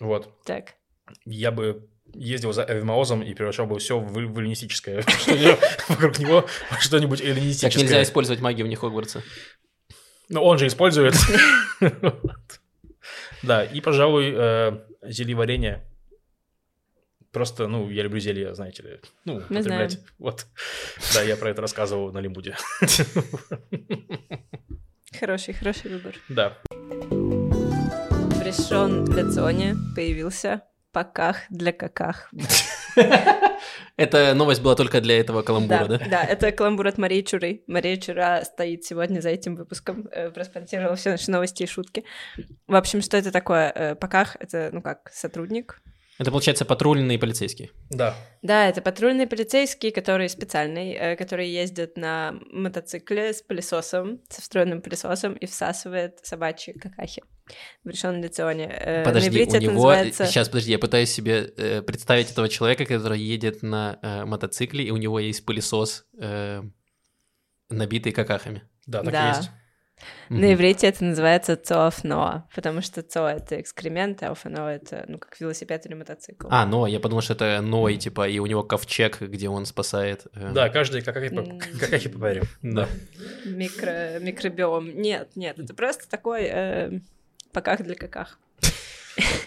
Вот. 0.00 0.42
Так. 0.44 0.74
Я 1.24 1.50
бы 1.50 1.88
ездил 2.14 2.52
за 2.52 2.62
Эвмаозом 2.62 3.22
и 3.22 3.32
превращал 3.34 3.66
бы 3.66 3.78
все 3.78 3.98
в, 3.98 4.12
в 4.12 4.38
эллинистическое. 4.38 5.02
Вокруг 5.88 6.18
него 6.18 6.46
что-нибудь 6.80 7.20
Так 7.20 7.28
нельзя 7.28 7.40
эллинистическое. 7.40 8.02
использовать 8.02 8.40
магию 8.40 8.66
вне 8.66 8.76
Хогвартса. 8.76 9.22
Но 10.28 10.44
он 10.44 10.58
же 10.58 10.66
использует. 10.66 11.14
Да, 13.42 13.64
и, 13.64 13.80
пожалуй, 13.80 14.32
э, 14.32 14.78
зелье 15.02 15.34
варенье. 15.34 15.82
Просто, 17.32 17.66
ну, 17.66 17.88
я 17.88 18.02
люблю 18.02 18.20
зелья, 18.20 18.52
знаете 18.54 18.82
ли. 18.82 19.00
Ну, 19.24 19.42
Мы 19.48 19.62
знаем. 19.62 19.88
Вот. 20.18 20.46
Да, 21.14 21.22
я 21.22 21.36
про 21.36 21.48
это 21.48 21.62
рассказывал 21.62 22.12
на 22.12 22.18
Лимуде. 22.18 22.56
Хороший, 25.18 25.54
хороший 25.54 25.90
выбор. 25.90 26.14
Да. 26.28 26.58
В 26.70 28.42
Решон 28.44 29.06
появился 29.94 30.62
поках 30.92 31.38
для 31.48 31.72
каках. 31.72 32.30
Эта 33.96 34.34
новость 34.34 34.62
была 34.62 34.74
только 34.74 35.00
для 35.00 35.18
этого 35.18 35.42
каламбура, 35.42 35.86
да? 35.86 35.98
да, 36.10 36.24
это 36.24 36.52
каламбур 36.52 36.86
от 36.86 36.98
Марии 36.98 37.22
Чуры. 37.22 37.62
Мария 37.66 37.96
Чура 37.96 38.42
стоит 38.44 38.84
сегодня 38.84 39.20
за 39.20 39.30
этим 39.30 39.54
выпуском, 39.54 40.08
э, 40.10 40.30
проспонсировала 40.30 40.96
все 40.96 41.10
наши 41.10 41.30
новости 41.30 41.62
и 41.62 41.66
шутки. 41.66 42.04
В 42.66 42.74
общем, 42.74 43.00
что 43.00 43.16
это 43.16 43.30
такое? 43.30 43.70
Э, 43.74 43.94
Поках— 43.94 44.36
это, 44.40 44.70
ну 44.72 44.82
как, 44.82 45.10
сотрудник, 45.12 45.80
Это, 46.22 46.30
получается, 46.30 46.64
патрульные 46.64 47.18
полицейские. 47.18 47.70
Да. 47.90 48.14
Да, 48.42 48.68
это 48.68 48.80
патрульные 48.80 49.26
полицейские, 49.26 49.90
которые 49.90 50.28
специальные, 50.28 50.94
э, 50.94 51.16
которые 51.16 51.52
ездят 51.52 51.96
на 51.96 52.36
мотоцикле 52.52 53.32
с 53.32 53.42
пылесосом, 53.42 54.20
со 54.28 54.40
встроенным 54.40 54.82
пылесосом 54.82 55.32
и 55.32 55.46
всасывает 55.46 56.24
собачьи 56.24 56.78
какахи 56.78 57.24
в 57.82 57.88
решенном 57.88 58.22
лицеоне. 58.22 58.68
Э, 58.72 58.98
на 59.00 59.04
Подожди, 59.06 59.30
иврите 59.30 59.58
у 59.58 59.60
него... 59.62 59.72
называется... 59.72 60.26
Сейчас, 60.26 60.48
подожди, 60.48 60.70
я 60.70 60.78
пытаюсь 60.78 61.10
себе 61.10 61.52
э, 61.56 61.82
представить 61.82 62.30
этого 62.30 62.48
человека, 62.48 62.84
который 62.86 63.18
едет 63.18 63.64
на 63.64 63.98
э, 64.00 64.24
мотоцикле, 64.24 64.84
и 64.84 64.92
у 64.92 64.98
него 64.98 65.18
есть 65.18 65.44
пылесос, 65.44 66.06
э, 66.20 66.62
набитый 67.68 68.12
какахами. 68.12 68.62
Да, 68.86 69.02
так 69.02 69.12
Да. 69.12 69.24
и 69.24 69.36
есть. 69.36 69.50
Мгм. 70.28 70.40
На 70.40 70.54
иврите 70.54 70.86
это 70.86 71.04
называется 71.04 71.56
цоофноа, 71.56 72.44
потому 72.54 72.80
что 72.82 73.02
цо— 73.02 73.28
это 73.28 73.60
экскремент, 73.60 74.22
а 74.22 74.30
офноа— 74.30 74.68
это, 74.74 75.04
ну, 75.08 75.18
как 75.18 75.38
велосипед 75.40 75.84
или 75.86 75.94
мотоцикл. 75.94 76.48
А, 76.50 76.64
но 76.66 76.86
я 76.86 77.00
подумал, 77.00 77.22
что 77.22 77.34
это 77.34 77.60
Ной, 77.60 77.96
типа, 77.96 78.28
и 78.28 78.38
у 78.38 78.46
него 78.46 78.62
ковчег, 78.62 79.20
где 79.20 79.48
он 79.48 79.66
спасает. 79.66 80.26
э, 80.34 80.52
Да, 80.52 80.68
каждый 80.68 81.02
как 81.02 81.14
как 81.14 81.24
М. 81.32 81.58
как 81.78 82.12
по 82.12 82.18
паре. 82.18 82.42
да. 82.62 82.88
Микро... 83.44 84.18
Микробиом. 84.20 84.88
Нет, 85.00 85.30
нет, 85.34 85.58
это 85.58 85.74
просто 85.74 86.08
такой 86.08 86.44
э, 86.50 87.00
поках 87.52 87.82
для 87.82 87.94
каках. 87.94 88.38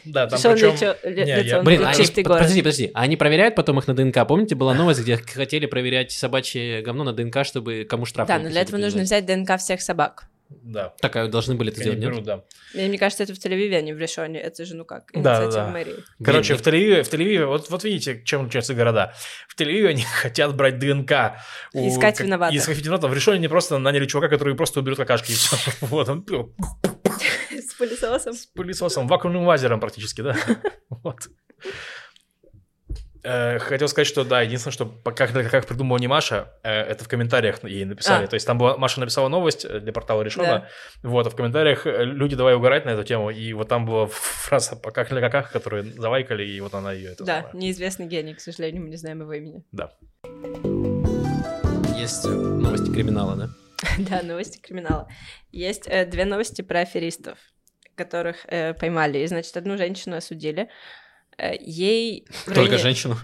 Да, 0.05 0.27
там 0.27 0.39
причем... 0.39 0.73
лечо- 0.75 0.95
ле- 1.03 1.23
Не, 1.23 1.29
я- 1.29 1.41
лицо, 1.41 1.63
Блин, 1.63 1.81
ну, 1.81 1.87
а 1.87 1.89
они, 1.89 1.97
чистый 1.97 2.23
город. 2.23 2.39
подожди, 2.41 2.61
подожди, 2.61 2.91
а 2.93 3.01
они 3.01 3.17
проверяют 3.17 3.55
потом 3.55 3.79
их 3.79 3.87
на 3.87 3.95
ДНК? 3.95 4.27
Помните, 4.27 4.53
была 4.53 4.75
новость, 4.75 5.01
где 5.01 5.17
хотели 5.17 5.65
проверять 5.65 6.11
собачье 6.11 6.83
говно 6.83 7.03
на 7.03 7.13
ДНК, 7.13 7.43
чтобы 7.43 7.85
кому 7.89 8.05
штраф 8.05 8.27
Да, 8.27 8.37
но 8.37 8.49
для 8.49 8.61
этого 8.61 8.77
нужно 8.77 9.01
взять 9.01 9.25
ДНК 9.25 9.57
всех 9.57 9.81
собак. 9.81 10.27
Да. 10.63 10.93
Так, 10.99 11.15
а 11.15 11.27
должны 11.27 11.55
были 11.55 11.71
это 11.71 11.81
Они 11.81 11.91
сделать, 11.95 12.15
нет? 12.17 12.23
да. 12.25 12.43
И 12.73 12.87
мне 12.87 12.97
кажется, 12.97 13.23
это 13.23 13.33
в 13.33 13.37
Тель-Авиве, 13.37 13.75
а 13.77 13.81
не 13.81 13.93
в 13.93 13.97
Решоне. 13.99 14.39
Это 14.39 14.65
же, 14.65 14.75
ну 14.75 14.85
как, 14.85 15.11
Да, 15.13 15.19
инициатива 15.19 15.51
да, 15.51 15.65
да. 15.65 15.71
мэрии. 15.71 15.95
Короче, 16.23 16.55
в 16.55 16.61
Тель-Авиве, 16.61 17.03
в 17.03 17.13
Тель-Авиве 17.13 17.45
вот, 17.45 17.69
вот 17.69 17.83
видите, 17.83 18.21
чем 18.23 18.41
отличаются 18.41 18.73
города. 18.73 19.13
В 19.47 19.59
Тель-Авиве 19.59 19.87
они 19.89 20.01
хотят 20.21 20.55
брать 20.55 20.79
ДНК. 20.79 21.11
у- 21.73 21.87
Искать 21.89 22.17
как- 22.17 22.25
виноватых. 22.25 22.57
Искать 22.59 22.77
виноватых. 22.81 23.09
В 23.11 23.13
решении 23.13 23.37
они 23.39 23.47
просто 23.47 23.77
наняли 23.77 24.05
чувака, 24.05 24.29
который 24.29 24.55
просто 24.55 24.79
уберет 24.79 24.97
какашки 24.97 25.31
и 25.31 25.35
все. 25.35 25.55
Вот 25.81 26.09
он 26.09 26.25
С 27.51 27.73
пылесосом. 27.77 28.33
с 28.33 28.45
пылесосом, 28.47 29.07
вакуумным 29.07 29.45
лазером 29.45 29.79
практически, 29.79 30.21
да. 30.21 30.35
Вот. 30.89 31.27
Э, 33.25 33.57
Хотел 33.57 33.87
сказать, 33.87 34.07
что 34.07 34.23
да, 34.23 34.41
единственное, 34.41 34.73
что 34.73 34.85
как, 34.85 35.33
как 35.49 35.65
придумала 35.65 35.97
не 35.97 36.07
Маша, 36.07 36.53
э, 36.61 36.71
это 36.71 37.03
в 37.03 37.07
комментариях 37.07 37.63
ей 37.63 37.83
написали. 37.85 38.25
А. 38.25 38.27
То 38.27 38.35
есть 38.35 38.45
там 38.45 38.59
была, 38.59 38.77
Маша 38.77 38.99
написала 38.99 39.29
новость 39.29 39.65
э, 39.65 39.79
для 39.79 39.91
портала 39.91 40.21
Решона, 40.21 40.67
вот, 41.01 41.25
а 41.25 41.29
в 41.31 41.35
комментариях 41.35 41.85
люди 41.85 42.35
давай 42.35 42.53
угорать 42.53 42.85
на 42.85 42.91
эту 42.91 43.03
тему, 43.03 43.31
и 43.31 43.53
вот 43.53 43.67
там 43.67 43.85
была 43.85 44.07
фраза 44.11 44.75
по 44.75 44.91
как 44.91 45.09
для 45.09 45.21
каках, 45.21 45.51
которые 45.51 45.83
завайкали, 45.83 46.45
и 46.45 46.61
вот 46.61 46.75
она 46.75 46.93
ее 46.93 47.13
это 47.13 47.23
Да, 47.23 47.41
самое. 47.41 47.65
неизвестный 47.65 48.05
гений, 48.05 48.35
к 48.35 48.39
сожалению, 48.39 48.83
мы 48.83 48.89
не 48.89 48.97
знаем 48.97 49.21
его 49.21 49.33
имени. 49.33 49.63
Да. 49.71 49.91
Есть 51.97 52.25
новости 52.25 52.91
криминала, 52.91 53.35
да? 53.35 53.49
Да, 53.97 54.21
новости 54.21 54.59
криминала. 54.59 55.07
Есть 55.51 55.87
э, 55.87 56.05
две 56.05 56.25
новости 56.25 56.61
про 56.61 56.81
аферистов, 56.81 57.39
которых 57.95 58.45
э, 58.47 58.73
поймали. 58.73 59.19
И, 59.19 59.27
значит, 59.27 59.57
одну 59.57 59.77
женщину 59.77 60.15
осудили. 60.15 60.69
Э, 61.37 61.53
ей... 61.59 62.25
Только 62.45 62.61
районе- 62.61 62.77
женщину. 62.77 63.15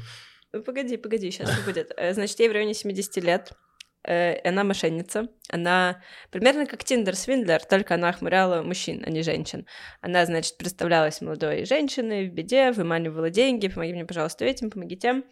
Ну, 0.53 0.61
Погоди, 0.63 0.97
погоди, 0.97 1.31
сейчас 1.31 1.49
все 1.49 1.61
будет. 1.63 1.91
Э, 1.97 2.13
Значит, 2.13 2.39
ей 2.39 2.49
в 2.49 2.51
районе 2.51 2.73
70 2.73 3.17
лет. 3.23 3.51
э, 4.03 4.35
Она 4.47 4.63
мошенница. 4.63 5.27
Она 5.49 6.01
примерно 6.31 6.65
как 6.65 6.83
Тиндер 6.83 7.15
Свиндлер, 7.15 7.63
только 7.63 7.95
она 7.95 8.09
охмуряла 8.09 8.61
мужчин, 8.63 9.03
а 9.05 9.09
не 9.09 9.21
женщин. 9.23 9.65
Она, 10.01 10.25
значит, 10.25 10.57
представлялась 10.57 11.21
молодой 11.21 11.65
женщиной 11.65 12.27
в 12.27 12.33
беде, 12.33 12.71
выманивала 12.71 13.29
деньги, 13.29 13.67
помоги 13.69 13.93
мне, 13.93 14.05
пожалуйста, 14.05 14.43
этим, 14.45 14.69
помоги 14.71 14.97
тем. 14.97 15.23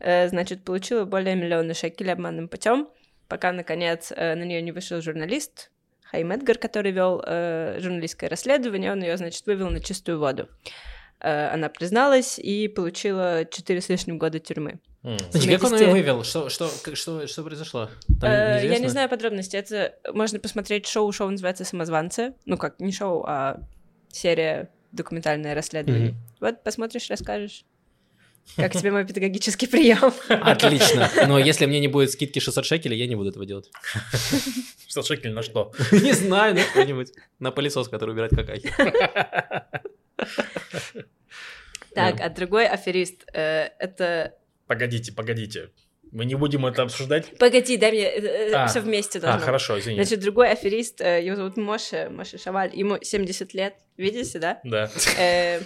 Э, 0.00 0.28
Значит, 0.28 0.64
получила 0.64 1.04
более 1.04 1.36
миллиона 1.36 1.72
шекелей 1.74 2.12
обманным 2.12 2.48
путем, 2.48 2.88
пока, 3.28 3.52
наконец, 3.52 4.10
э, 4.16 4.34
на 4.34 4.42
нее 4.44 4.60
не 4.62 4.72
вышел 4.72 5.00
журналист 5.00 5.70
Хайм 6.10 6.32
Эдгар, 6.32 6.58
который 6.58 6.92
вел 6.92 7.22
э, 7.26 7.78
журналистское 7.80 8.28
расследование, 8.30 8.90
он 8.92 9.02
ее, 9.02 9.16
значит, 9.16 9.46
вывел 9.46 9.70
на 9.70 9.80
чистую 9.80 10.18
воду. 10.18 10.48
Э, 11.24 11.54
Она 11.54 11.70
призналась 11.70 12.38
и 12.38 12.68
получила 12.68 13.46
4 13.50 13.80
с 13.80 13.88
лишним 13.88 14.18
года 14.18 14.38
тюрьмы. 14.38 14.78
Подожди, 15.02 15.50
как 15.54 15.64
он 15.64 15.72
ее 15.72 15.78
70. 15.86 15.92
вывел? 15.92 16.22
Что, 16.24 16.48
что, 16.50 16.68
что, 16.94 17.26
что 17.26 17.42
произошло? 17.42 17.88
Там 18.20 18.30
Э, 18.30 18.60
Я 18.62 18.78
не 18.78 18.88
знаю 18.88 19.08
подробностей. 19.08 19.58
Это 19.58 19.94
можно 20.12 20.38
посмотреть 20.38 20.86
шоу. 20.86 21.10
Шоу 21.12 21.30
называется 21.30 21.64
«Самозванцы». 21.64 22.34
Ну 22.44 22.58
как, 22.58 22.78
не 22.78 22.92
шоу, 22.92 23.24
а 23.26 23.60
серия 24.12 24.68
документальное 24.92 25.54
расследование. 25.54 26.14
Вот 26.40 26.62
посмотришь, 26.62 27.08
расскажешь. 27.08 27.64
Как 28.56 28.72
тебе 28.72 28.90
мой 28.90 29.06
педагогический 29.06 29.66
прием? 29.66 30.12
Отлично. 30.28 31.10
Но 31.26 31.38
если 31.38 31.64
мне 31.64 31.80
не 31.80 31.88
будет 31.88 32.10
скидки 32.10 32.38
600 32.38 32.66
шекелей, 32.66 32.98
я 32.98 33.06
не 33.06 33.16
буду 33.16 33.30
этого 33.30 33.46
делать. 33.46 33.70
600 34.84 35.06
шекелей 35.06 35.32
на 35.34 35.42
что? 35.42 35.72
Не 35.90 36.12
знаю, 36.12 36.54
на 36.54 36.60
что-нибудь. 36.60 37.12
На 37.38 37.50
пылесос, 37.50 37.88
который 37.88 38.10
убирает 38.10 38.32
какахи. 38.36 38.70
Так, 41.94 42.20
а 42.20 42.28
другой 42.30 42.66
аферист. 42.66 43.24
э, 43.32 43.68
Это... 43.78 44.34
Погодите, 44.66 45.12
погодите. 45.12 45.70
Мы 46.12 46.24
не 46.26 46.36
будем 46.36 46.64
это 46.64 46.82
обсуждать? 46.82 47.36
Погоди, 47.38 47.76
дай 47.76 47.90
мне... 47.90 48.08
А. 48.54 48.66
Все 48.68 48.80
вместе 48.80 49.18
А, 49.18 49.22
должно. 49.22 49.38
быть. 49.38 49.44
хорошо, 49.46 49.78
извини. 49.80 49.96
Значит, 49.96 50.20
другой 50.20 50.50
аферист, 50.50 51.00
э, 51.00 51.24
его 51.24 51.34
зовут 51.36 51.56
Моше, 51.56 52.08
Моше 52.08 52.38
Шаваль, 52.38 52.70
ему 52.74 52.98
70 53.02 53.52
лет, 53.54 53.74
видите, 53.96 54.38
да? 54.38 54.60
Да. 54.64 54.90
Э, 55.18 55.60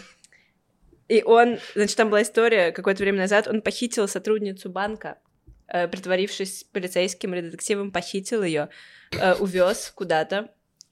И 1.08 1.22
он, 1.22 1.58
значит, 1.74 1.96
там 1.96 2.08
была 2.10 2.22
история, 2.22 2.72
какое-то 2.72 3.02
время 3.02 3.18
назад 3.18 3.46
он 3.46 3.60
похитил 3.62 4.08
сотрудницу 4.08 4.70
банка, 4.70 5.18
э, 5.66 5.86
притворившись 5.88 6.64
полицейским 6.72 7.34
или 7.34 7.42
детективом, 7.42 7.90
похитил 7.92 8.42
ее, 8.42 8.68
увез 9.40 9.92
куда-то, 9.94 10.48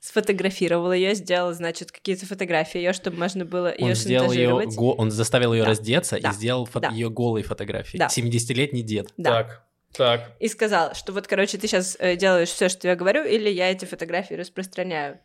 сфотографировал 0.07 0.93
ее, 0.93 1.15
сделал, 1.15 1.53
значит, 1.53 1.91
какие-то 1.93 2.27
фотографии 2.27 2.79
ее, 2.79 2.93
чтобы 2.93 3.19
можно 3.19 3.45
было 3.45 3.67
ее 3.77 3.87
Он 3.91 3.95
сделал 3.95 4.31
ее, 4.33 4.49
шантажировать. 4.49 4.99
он 4.99 5.11
заставил 5.11 5.53
ее 5.53 5.63
Да. 5.65 5.69
раздеться 5.71 6.21
Да. 6.21 6.31
и 6.31 6.33
сделал 6.33 6.69
Да. 6.75 6.89
ее 6.91 7.11
голой 7.11 7.43
фотографии. 7.43 7.99
Да. 7.99 8.09
70-летний 8.09 8.83
дед. 8.83 9.09
Да. 9.17 9.31
Так, 9.43 9.63
так. 9.97 10.33
И 10.41 10.49
сказал, 10.49 10.95
что 10.95 11.13
вот, 11.13 11.27
короче, 11.27 11.59
ты 11.59 11.67
сейчас 11.67 11.97
делаешь 12.17 12.49
все, 12.51 12.69
что 12.69 12.87
я 12.89 12.95
говорю, 12.97 13.25
или 13.25 13.49
я 13.51 13.71
эти 13.71 13.85
фотографии 13.85 14.35
распространяю. 14.35 15.19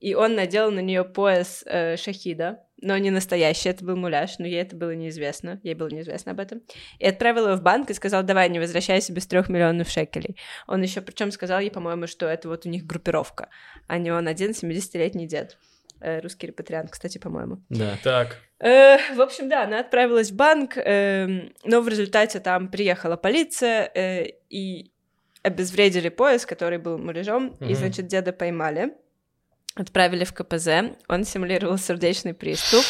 И 0.00 0.14
он 0.14 0.34
надел 0.34 0.70
на 0.70 0.80
нее 0.80 1.04
пояс 1.04 1.62
э, 1.66 1.96
шахида, 1.96 2.60
но 2.82 2.96
не 2.98 3.10
настоящий, 3.10 3.68
это 3.68 3.84
был 3.84 3.96
муляж, 3.96 4.38
но 4.38 4.46
ей 4.46 4.60
это 4.62 4.76
было 4.76 4.94
неизвестно, 4.94 5.60
ей 5.62 5.74
было 5.74 5.88
неизвестно 5.88 6.32
об 6.32 6.40
этом. 6.40 6.62
И 6.98 7.06
отправил 7.06 7.46
его 7.46 7.56
в 7.56 7.62
банк 7.62 7.90
и 7.90 7.94
сказал, 7.94 8.22
давай, 8.22 8.48
не 8.48 8.58
возвращайся 8.58 9.12
без 9.12 9.26
трех 9.26 9.48
миллионов 9.48 9.88
шекелей. 9.88 10.36
Он 10.66 10.82
еще 10.82 11.00
причем 11.00 11.30
сказал 11.30 11.60
ей, 11.60 11.70
по-моему, 11.70 12.06
что 12.06 12.26
это 12.26 12.48
вот 12.48 12.66
у 12.66 12.68
них 12.68 12.84
группировка, 12.86 13.48
а 13.86 13.98
не 13.98 14.10
он 14.10 14.28
один 14.28 14.50
70-летний 14.50 15.26
дед. 15.26 15.58
Э, 16.02 16.20
русский 16.20 16.46
репатриант, 16.46 16.90
кстати, 16.90 17.18
по-моему. 17.18 17.62
Да. 17.68 17.98
Так. 18.02 18.38
Э, 18.58 18.96
в 19.14 19.20
общем, 19.20 19.48
да, 19.50 19.64
она 19.64 19.80
отправилась 19.80 20.30
в 20.30 20.36
банк, 20.36 20.76
э, 20.78 21.26
но 21.64 21.82
в 21.82 21.88
результате 21.88 22.40
там 22.40 22.68
приехала 22.68 23.16
полиция 23.16 23.90
э, 23.94 24.26
и 24.48 24.90
обезвредили 25.42 26.08
пояс, 26.08 26.46
который 26.46 26.78
был 26.78 26.98
муляжом, 26.98 27.56
и, 27.60 27.64
Мгм. 27.64 27.74
значит, 27.74 28.06
деда 28.06 28.32
поймали, 28.32 28.94
отправили 29.74 30.24
в 30.24 30.32
КПЗ, 30.32 30.68
он 31.08 31.24
симулировал 31.24 31.78
сердечный 31.78 32.34
приступ, 32.34 32.84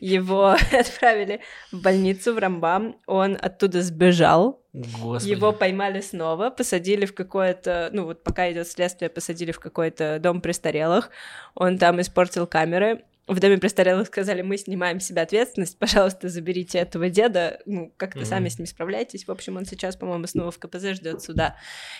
его 0.00 0.56
отправили 0.72 1.40
в 1.72 1.80
больницу 1.80 2.34
в 2.34 2.38
Рамбам, 2.38 2.96
он 3.06 3.36
оттуда 3.40 3.82
сбежал, 3.82 4.62
Господи. 4.72 5.30
его 5.30 5.52
поймали 5.52 6.00
снова, 6.00 6.50
посадили 6.50 7.06
в 7.06 7.14
какое-то, 7.14 7.90
ну 7.92 8.04
вот 8.04 8.22
пока 8.22 8.50
идет 8.52 8.68
следствие, 8.68 9.08
посадили 9.08 9.52
в 9.52 9.60
какой-то 9.60 10.18
дом 10.18 10.40
престарелых, 10.40 11.10
он 11.54 11.78
там 11.78 12.00
испортил 12.00 12.46
камеры, 12.46 13.04
в 13.26 13.40
доме 13.40 13.58
престарелых 13.58 14.06
сказали, 14.06 14.42
мы 14.42 14.56
снимаем 14.56 15.00
с 15.00 15.06
себя 15.06 15.22
ответственность, 15.22 15.78
пожалуйста, 15.78 16.28
заберите 16.28 16.78
этого 16.78 17.08
деда, 17.08 17.60
ну, 17.66 17.92
как-то 17.96 18.20
Мгм. 18.20 18.26
сами 18.26 18.48
с 18.48 18.58
ним 18.58 18.66
справляйтесь. 18.66 19.26
В 19.26 19.30
общем, 19.30 19.56
он 19.56 19.64
сейчас, 19.64 19.96
по-моему, 19.96 20.26
снова 20.26 20.50
в 20.52 20.58
КПЗ 20.58 20.92
ждет 20.92 21.22
суда. 21.22 21.56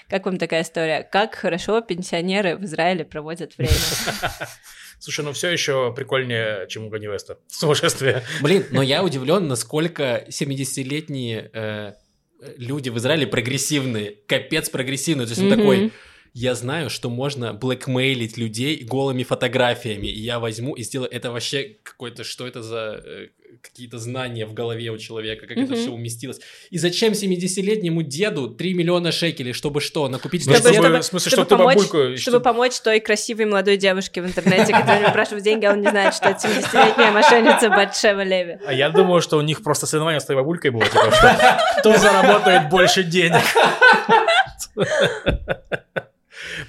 Как 0.09 0.25
вам 0.27 0.39
такая 0.39 0.63
история? 0.63 1.03
Как 1.03 1.35
хорошо 1.35 1.81
пенсионеры 1.81 2.57
в 2.57 2.65
Израиле 2.65 3.05
проводят 3.05 3.57
время? 3.59 3.73
Слушай, 4.99 5.25
ну 5.25 5.33
все 5.33 5.51
еще 5.51 5.93
прикольнее, 5.95 6.67
чем 6.69 6.87
у 6.87 6.89
Ганни 6.89 7.07
Веста. 7.07 7.39
Сумасшествие. 7.49 8.23
Блин, 8.41 8.65
но 8.71 8.83
я 8.83 9.03
удивлен, 9.05 9.47
насколько 9.49 10.25
70-летние 10.29 11.51
э, 11.53 11.93
люди 12.57 12.89
в 12.89 12.99
Израиле 12.99 13.27
прогрессивные. 13.27 14.17
Капец 14.27 14.71
прогрессивные. 14.71 15.27
То 15.27 15.33
есть 15.33 15.43
он 15.43 15.51
такой, 15.51 15.93
я 16.39 16.55
знаю, 16.55 16.91
что 16.91 17.09
можно 17.09 17.55
блэкмейлить 17.55 18.37
людей 18.37 18.85
голыми 18.85 19.23
фотографиями, 19.23 20.07
и 20.09 20.21
я 20.21 20.39
возьму 20.39 20.75
и 20.75 20.83
сделаю 20.83 21.11
это 21.11 21.31
вообще 21.33 21.77
какой-то, 21.83 22.25
что 22.25 22.47
это 22.47 22.63
за 22.63 23.01
э, 23.03 23.29
какие-то 23.63 23.99
знания 23.99 24.45
в 24.45 24.53
голове 24.53 24.91
у 24.91 24.99
человека, 24.99 25.47
как 25.47 25.57
это 25.57 25.73
Мгм. 25.73 25.77
все 25.81 25.91
уместилось. 25.91 26.39
И 26.69 26.77
зачем 26.77 27.15
70-летнему 27.15 28.03
деду 28.03 28.51
3 28.51 28.75
миллиона 28.75 29.13
шекелей, 29.13 29.55
чтобы 29.55 29.81
что, 29.81 30.09
накупить 30.09 30.43
Чтобы, 30.43 30.59
чтобы- 30.59 30.75
чтобы, 30.75 30.99
в 30.99 31.05
смысле, 31.05 31.31
чтобы 31.31 31.47
чтобы 31.47 31.49
ты 31.49 31.57
помочь, 31.57 31.77
бабульку- 31.79 32.17
чтобы 32.17 32.17
чтобы- 32.19 32.41
помочь 32.41 32.81
той 32.81 33.01
красивой 33.01 33.47
молодой 33.47 33.79
девушке 33.79 34.21
в 34.21 34.27
интернете, 34.27 34.73
которая 34.75 35.09
спрашивает 35.09 35.43
деньги, 35.43 35.65
а 35.65 35.73
он 35.73 35.81
не 35.81 35.89
знает, 35.89 36.13
что 36.15 36.29
это 36.29 36.39
70-летняя 36.47 37.13
мошенница 37.13 37.71
Батшева 37.71 38.23
Леви. 38.23 38.59
А 38.67 38.75
я 38.75 38.91
думаю, 38.91 39.23
что 39.23 39.39
у 39.39 39.43
них 39.43 39.63
просто 39.63 39.87
соревнование 39.87 40.21
с 40.21 40.25
твоей 40.27 40.39
бабулькой 40.39 40.71
было, 40.71 40.85
типа, 40.85 41.11
что 41.13 41.59
кто 41.79 41.97
заработает 41.97 42.69
больше 42.69 43.03
денег. 43.05 43.41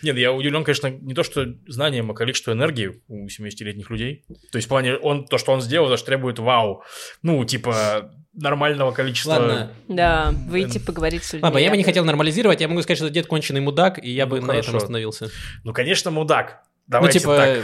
Нет, 0.01 0.17
я 0.17 0.31
удивлен, 0.31 0.63
конечно, 0.63 0.87
не 0.89 1.13
то, 1.13 1.23
что 1.23 1.45
знанием, 1.67 2.11
а 2.11 2.13
количество 2.13 2.51
энергии 2.51 3.01
у 3.07 3.27
70-летних 3.27 3.89
людей. 3.89 4.25
То 4.51 4.57
есть, 4.57 4.67
в 4.67 4.69
плане, 4.69 4.95
он, 4.95 5.25
то, 5.25 5.37
что 5.37 5.51
он 5.51 5.61
сделал, 5.61 5.89
даже 5.89 6.03
требует 6.03 6.39
вау. 6.39 6.83
Ну, 7.21 7.43
типа, 7.45 8.11
нормального 8.33 8.91
количества... 8.91 9.31
Ладно, 9.31 9.71
Да, 9.87 10.33
выйти 10.47 10.77
поговорить 10.77 11.23
с 11.23 11.33
людьми. 11.33 11.43
Ладно, 11.43 11.57
я 11.57 11.69
бы 11.69 11.77
не 11.77 11.83
хотел 11.83 12.05
нормализировать, 12.05 12.61
я 12.61 12.67
могу 12.67 12.81
сказать, 12.81 12.99
что 12.99 13.09
дед 13.09 13.27
конченый 13.27 13.61
мудак, 13.61 14.03
и 14.03 14.09
я 14.11 14.25
бы 14.25 14.39
Ну, 14.39 14.47
на 14.47 14.51
этом 14.53 14.65
хорошо. 14.65 14.77
остановился. 14.77 15.29
Ну, 15.63 15.73
конечно, 15.73 16.11
мудак. 16.11 16.61
Ну, 16.87 16.91
Давайте 16.93 17.19
типа, 17.19 17.35
так. 17.35 17.63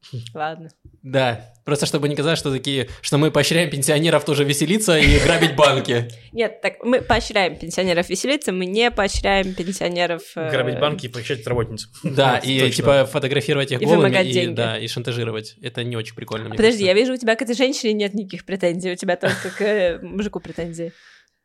Ладно. 0.34 0.68
да, 1.02 1.52
просто 1.64 1.84
чтобы 1.86 2.08
не 2.08 2.16
казалось, 2.16 2.38
что 2.38 2.52
такие, 2.52 2.88
что 3.02 3.18
мы 3.18 3.30
поощряем 3.30 3.68
пенсионеров 3.68 4.24
тоже 4.24 4.44
веселиться 4.44 4.96
и 4.98 5.18
грабить 5.18 5.56
банки. 5.56 6.08
Нет, 6.32 6.60
так 6.60 6.82
мы 6.84 7.00
поощряем 7.02 7.56
пенсионеров 7.58 8.08
веселиться, 8.08 8.52
мы 8.52 8.66
не 8.66 8.90
поощряем 8.90 9.54
пенсионеров... 9.54 10.22
э, 10.36 10.50
Грабить 10.50 10.78
банки 10.78 11.06
и 11.06 11.08
похищать 11.08 11.46
работниц. 11.46 11.88
Да, 12.04 12.38
и 12.44 12.70
типа 12.70 13.06
фотографировать 13.06 13.72
их 13.72 13.82
И 13.82 13.84
голыми 13.84 14.02
вымогать 14.02 14.26
и, 14.26 14.32
деньги. 14.32 14.54
да, 14.54 14.78
и 14.78 14.86
шантажировать. 14.88 15.56
Это 15.62 15.84
не 15.84 15.96
очень 15.96 16.14
прикольно. 16.14 16.50
Подожди, 16.50 16.84
я 16.84 16.94
вижу, 16.94 17.14
у 17.14 17.16
тебя 17.16 17.34
к 17.36 17.42
этой 17.42 17.54
женщине 17.56 17.92
нет 17.92 18.14
никаких 18.14 18.44
претензий, 18.46 18.92
у 18.92 18.96
тебя 18.96 19.16
только 19.16 19.50
к 19.50 19.60
э, 19.60 19.98
мужику 20.00 20.40
претензии. 20.40 20.92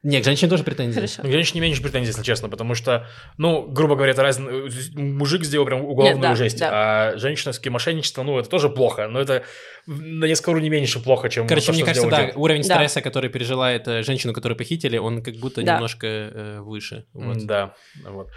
Не, 0.03 0.19
к 0.21 0.25
женщине 0.25 0.49
тоже 0.49 0.63
претензии. 0.63 0.95
Хорошо. 0.95 1.21
Ну, 1.23 1.31
Конечно, 1.31 1.55
не 1.55 1.61
меньше 1.61 1.81
претензий, 1.81 2.07
если 2.09 2.23
честно, 2.23 2.49
потому 2.49 2.75
что, 2.75 3.07
ну, 3.37 3.65
грубо 3.65 3.95
говоря, 3.95 4.11
это 4.11 4.21
разный... 4.21 4.69
Мужик 4.95 5.43
сделал 5.45 5.65
прям 5.65 5.81
уголовную 5.85 6.15
Нет, 6.15 6.21
да, 6.21 6.35
жесть, 6.35 6.59
да. 6.59 6.69
а 7.13 7.17
женщинское 7.17 7.71
мошенничество, 7.71 8.21
ну, 8.23 8.37
это 8.37 8.49
тоже 8.49 8.67
плохо, 8.69 9.07
но 9.07 9.21
это 9.21 9.43
на 9.87 10.25
несколько 10.25 10.49
уровней 10.49 10.69
меньше 10.69 10.99
плохо, 10.99 11.29
чем 11.29 11.47
Короче, 11.47 11.67
то, 11.67 11.71
мне 11.71 11.79
что 11.83 11.87
кажется, 11.87 12.09
да, 12.09 12.25
дед. 12.25 12.35
уровень 12.35 12.63
Да. 12.67 12.75
стресса, 12.75 13.01
который 13.01 13.29
пережила 13.29 13.71
эта 13.71 14.03
женщина, 14.03 14.33
которую 14.33 14.57
похитили, 14.57 14.97
он 14.97 15.23
как 15.23 15.35
будто 15.35 15.61
Да. 15.63 15.75
немножко 15.75 16.07
э, 16.07 16.59
выше. 16.59 17.05
Вот. 17.13 17.45
Да, 17.45 17.73
вот. 18.05 18.27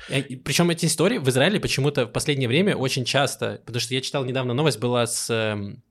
Причем 0.45 0.71
эти 0.71 0.87
истории 0.87 1.19
в 1.19 1.29
Израиле 1.29 1.59
почему-то 1.59 2.07
в 2.07 2.13
последнее 2.13 2.49
время 2.49 2.77
очень 2.77 3.05
часто, 3.05 3.61
потому 3.67 3.81
что 3.81 3.93
я 3.93 4.01
читал 4.01 4.25
недавно 4.25 4.55
новость 4.55 4.79
была 4.79 5.07
с 5.07 5.29
эм, 5.31 5.83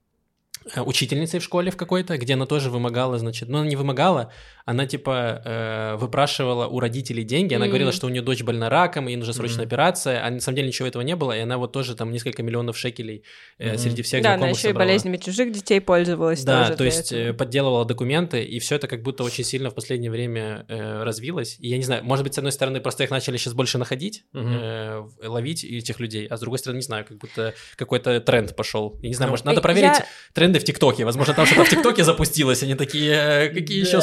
э, 0.74 0.80
учительницей 0.80 1.40
в 1.40 1.44
школе 1.44 1.70
в 1.70 1.76
какой-то, 1.76 2.16
где 2.18 2.34
она 2.34 2.46
тоже 2.46 2.70
вымогала, 2.70 3.18
значит, 3.18 3.48
ну 3.48 3.58
она 3.58 3.66
не 3.68 3.76
вымогала, 3.76 4.32
она 4.66 4.84
типа 4.86 5.40
э, 5.44 5.96
выпрашивала 5.96 6.66
у 6.66 6.80
родителей 6.80 7.22
деньги, 7.24 7.54
она 7.54 7.64
Мгм. 7.64 7.70
говорила, 7.70 7.92
что 7.92 8.06
у 8.06 8.10
нее 8.10 8.20
дочь 8.20 8.42
больна 8.42 8.68
раком, 8.68 9.06
ей 9.06 9.16
нужна 9.16 9.32
срочная 9.32 9.60
Мгм. 9.64 9.68
операция, 9.68 10.26
а 10.26 10.30
на 10.30 10.40
самом 10.40 10.56
деле 10.56 10.68
ничего 10.68 10.88
этого 10.88 11.02
не 11.02 11.14
было, 11.16 11.32
и 11.36 11.40
она 11.40 11.56
вот 11.56 11.72
тоже 11.72 11.94
там 11.94 12.10
несколько 12.12 12.42
миллионов 12.42 12.76
шекелей 12.76 13.22
э, 13.58 13.70
Мгм. 13.70 13.78
среди 13.78 14.02
всех 14.02 14.22
Да, 14.22 14.30
она 14.30 14.38
знакомых 14.38 14.58
еще 14.58 14.68
и 14.68 14.70
собрала. 14.72 14.86
болезнями 14.88 15.16
чужих 15.18 15.52
детей 15.52 15.80
пользовалась. 15.80 16.42
Да, 16.44 16.58
тоже 16.64 16.70
то 16.72 16.76
для 16.78 16.86
есть 16.86 17.12
этого. 17.12 17.28
э, 17.28 17.32
подделывала 17.32 17.84
документы, 17.84 18.42
и 18.42 18.58
все 18.58 18.74
это 18.74 18.88
как 18.88 19.02
будто 19.02 19.22
очень 19.24 19.44
сильно 19.44 19.70
в 19.70 19.74
последнее 19.74 20.10
время 20.10 20.66
э, 20.68 21.02
развилось. 21.04 21.56
И 21.60 21.68
я 21.68 21.76
не 21.76 21.84
знаю, 21.84 22.02
может 22.04 22.24
быть, 22.24 22.34
с 22.34 22.38
одной 22.38 22.52
стороны, 22.52 22.80
просто 22.80 23.04
их 23.04 23.10
начали 23.10 23.36
сейчас 23.36 23.54
больше 23.54 23.78
находить, 23.78 24.24
Мгм. 24.32 24.52
э, 24.60 25.02
ловить 25.24 25.62
этих 25.64 26.00
людей, 26.00 26.26
а 26.26 26.36
с 26.36 26.40
другой 26.40 26.58
стороны, 26.58 26.78
не 26.78 26.82
знаю, 26.82 27.04
как 27.06 27.18
будто 27.18 27.54
какой-то 27.76 28.20
тренд 28.20 28.56
пошел. 28.56 28.98
Я 29.02 29.08
не 29.10 29.14
знаю, 29.14 29.28
Ну, 29.28 29.32
может, 29.34 29.44
надо 29.46 29.60
э, 29.60 29.62
проверить 29.62 29.98
я- 29.98 30.06
тренды 30.34 30.58
в 30.58 30.64
ТикТоке. 30.64 31.04
Возможно, 31.04 31.34
там 31.34 31.46
что-то 31.46 31.64
в 31.64 31.68
ТикТоке 31.68 32.02
запустилось, 32.02 32.64
они 32.64 32.74
такие, 32.74 33.12
э, 33.14 33.48
какие 33.54 33.78
еще 33.80 33.92
Да. 33.98 34.00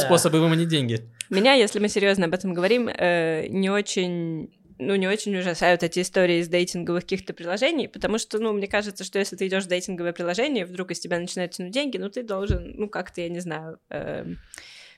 Способы 0.53 0.69
выманить 0.69 0.69
деньги? 0.69 1.01
Меня, 1.29 1.53
если 1.53 1.79
мы 1.79 1.89
серьезно 1.89 2.25
об 2.25 2.33
этом 2.33 2.53
говорим, 2.53 2.87
э, 2.87 3.47
не 3.47 3.69
очень 3.69 4.49
ну, 4.79 4.95
не 4.95 5.07
очень 5.07 5.37
ужасают 5.37 5.83
эти 5.83 6.01
истории 6.01 6.39
из 6.39 6.47
дейтинговых 6.47 7.03
каких-то 7.03 7.33
приложений, 7.33 7.89
потому 7.89 8.17
что, 8.17 8.39
ну, 8.39 8.53
мне 8.53 8.67
кажется, 8.67 9.03
что 9.03 9.19
если 9.19 9.35
ты 9.35 9.47
идешь 9.47 9.63
в 9.63 9.67
дейтинговое 9.67 10.13
приложение, 10.13 10.65
вдруг 10.65 10.91
из 10.91 10.99
тебя 10.99 11.19
начинают 11.19 11.53
тянуть 11.53 11.71
деньги, 11.71 11.97
ну, 11.97 12.09
ты 12.09 12.23
должен, 12.23 12.73
ну, 12.75 12.89
как-то, 12.89 13.21
я 13.21 13.29
не 13.29 13.39
знаю, 13.39 13.79
эм, 13.89 14.39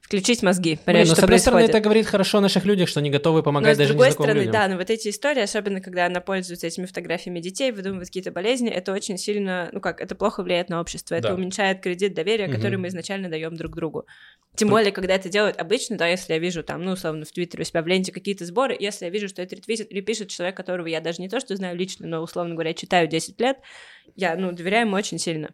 включить 0.06 0.44
мозги, 0.44 0.76
Блин, 0.76 0.80
понять, 0.86 1.08
но 1.08 1.14
что 1.14 1.22
с 1.22 1.24
одной 1.24 1.40
стороны, 1.40 1.60
происходит. 1.62 1.76
это 1.76 1.84
говорит 1.84 2.06
хорошо 2.06 2.38
о 2.38 2.42
наших 2.42 2.64
людях, 2.66 2.88
что 2.88 3.00
они 3.00 3.10
готовы 3.10 3.40
Но 3.40 3.44
помогать 3.44 3.76
с 3.76 3.78
даже 3.80 3.90
другой 3.94 4.08
незнакомым 4.10 4.30
стороны, 4.30 4.46
людям. 4.46 4.54
да, 4.54 4.68
но 4.68 4.78
вот 4.78 4.90
эти 4.92 5.10
истории, 5.10 5.42
особенно 5.42 5.82
когда 5.82 6.06
она 6.06 6.22
пользуется 6.22 6.68
этими 6.68 6.86
фотографиями 6.86 7.40
детей, 7.40 7.72
выдумывает 7.72 8.08
какие-то 8.10 8.32
болезни, 8.32 8.70
это 8.70 8.94
очень 8.94 9.18
сильно, 9.18 9.70
ну 9.72 9.82
как, 9.82 10.00
это 10.02 10.14
плохо 10.14 10.44
влияет 10.44 10.70
на 10.70 10.80
общество, 10.80 11.16
это 11.16 11.30
Да. 11.30 11.34
уменьшает 11.34 11.82
кредит 11.82 12.14
доверия, 12.14 12.48
который 12.48 12.74
Мгм. 12.74 12.82
мы 12.84 12.88
изначально 12.90 13.30
даем 13.30 13.56
друг 13.56 13.76
другу. 13.76 14.06
Тем 14.56 14.70
более, 14.70 14.92
когда 14.92 15.16
это 15.16 15.28
делают 15.28 15.58
обычно, 15.60 15.98
да, 15.98 16.08
если 16.08 16.34
я 16.34 16.40
вижу 16.40 16.64
там, 16.64 16.84
ну, 16.84 16.92
условно, 16.92 17.26
в 17.26 17.32
Твиттере 17.32 17.64
у 17.64 17.66
себя 17.66 17.82
в 17.82 17.88
ленте 17.88 18.12
какие-то 18.12 18.46
сборы, 18.46 18.78
если 18.80 19.06
я 19.06 19.12
вижу, 19.12 19.28
что 19.28 19.42
это 19.42 19.56
ретвитит 19.56 19.92
или 19.92 20.02
пишет 20.02 20.30
человек, 20.30 20.56
которого 20.56 20.86
я 20.88 21.02
даже 21.02 21.20
не 21.22 21.28
то, 21.30 21.40
что 21.40 21.56
знаю 21.56 21.76
лично, 21.76 22.08
но, 22.08 22.22
условно 22.22 22.54
говоря, 22.54 22.74
читаю 22.74 23.08
10 23.08 23.42
лет, 23.42 23.58
я, 24.16 24.36
ну, 24.38 24.52
доверяю 24.52 24.86
ему 24.86 24.96
очень 24.96 25.18
сильно. 25.20 25.50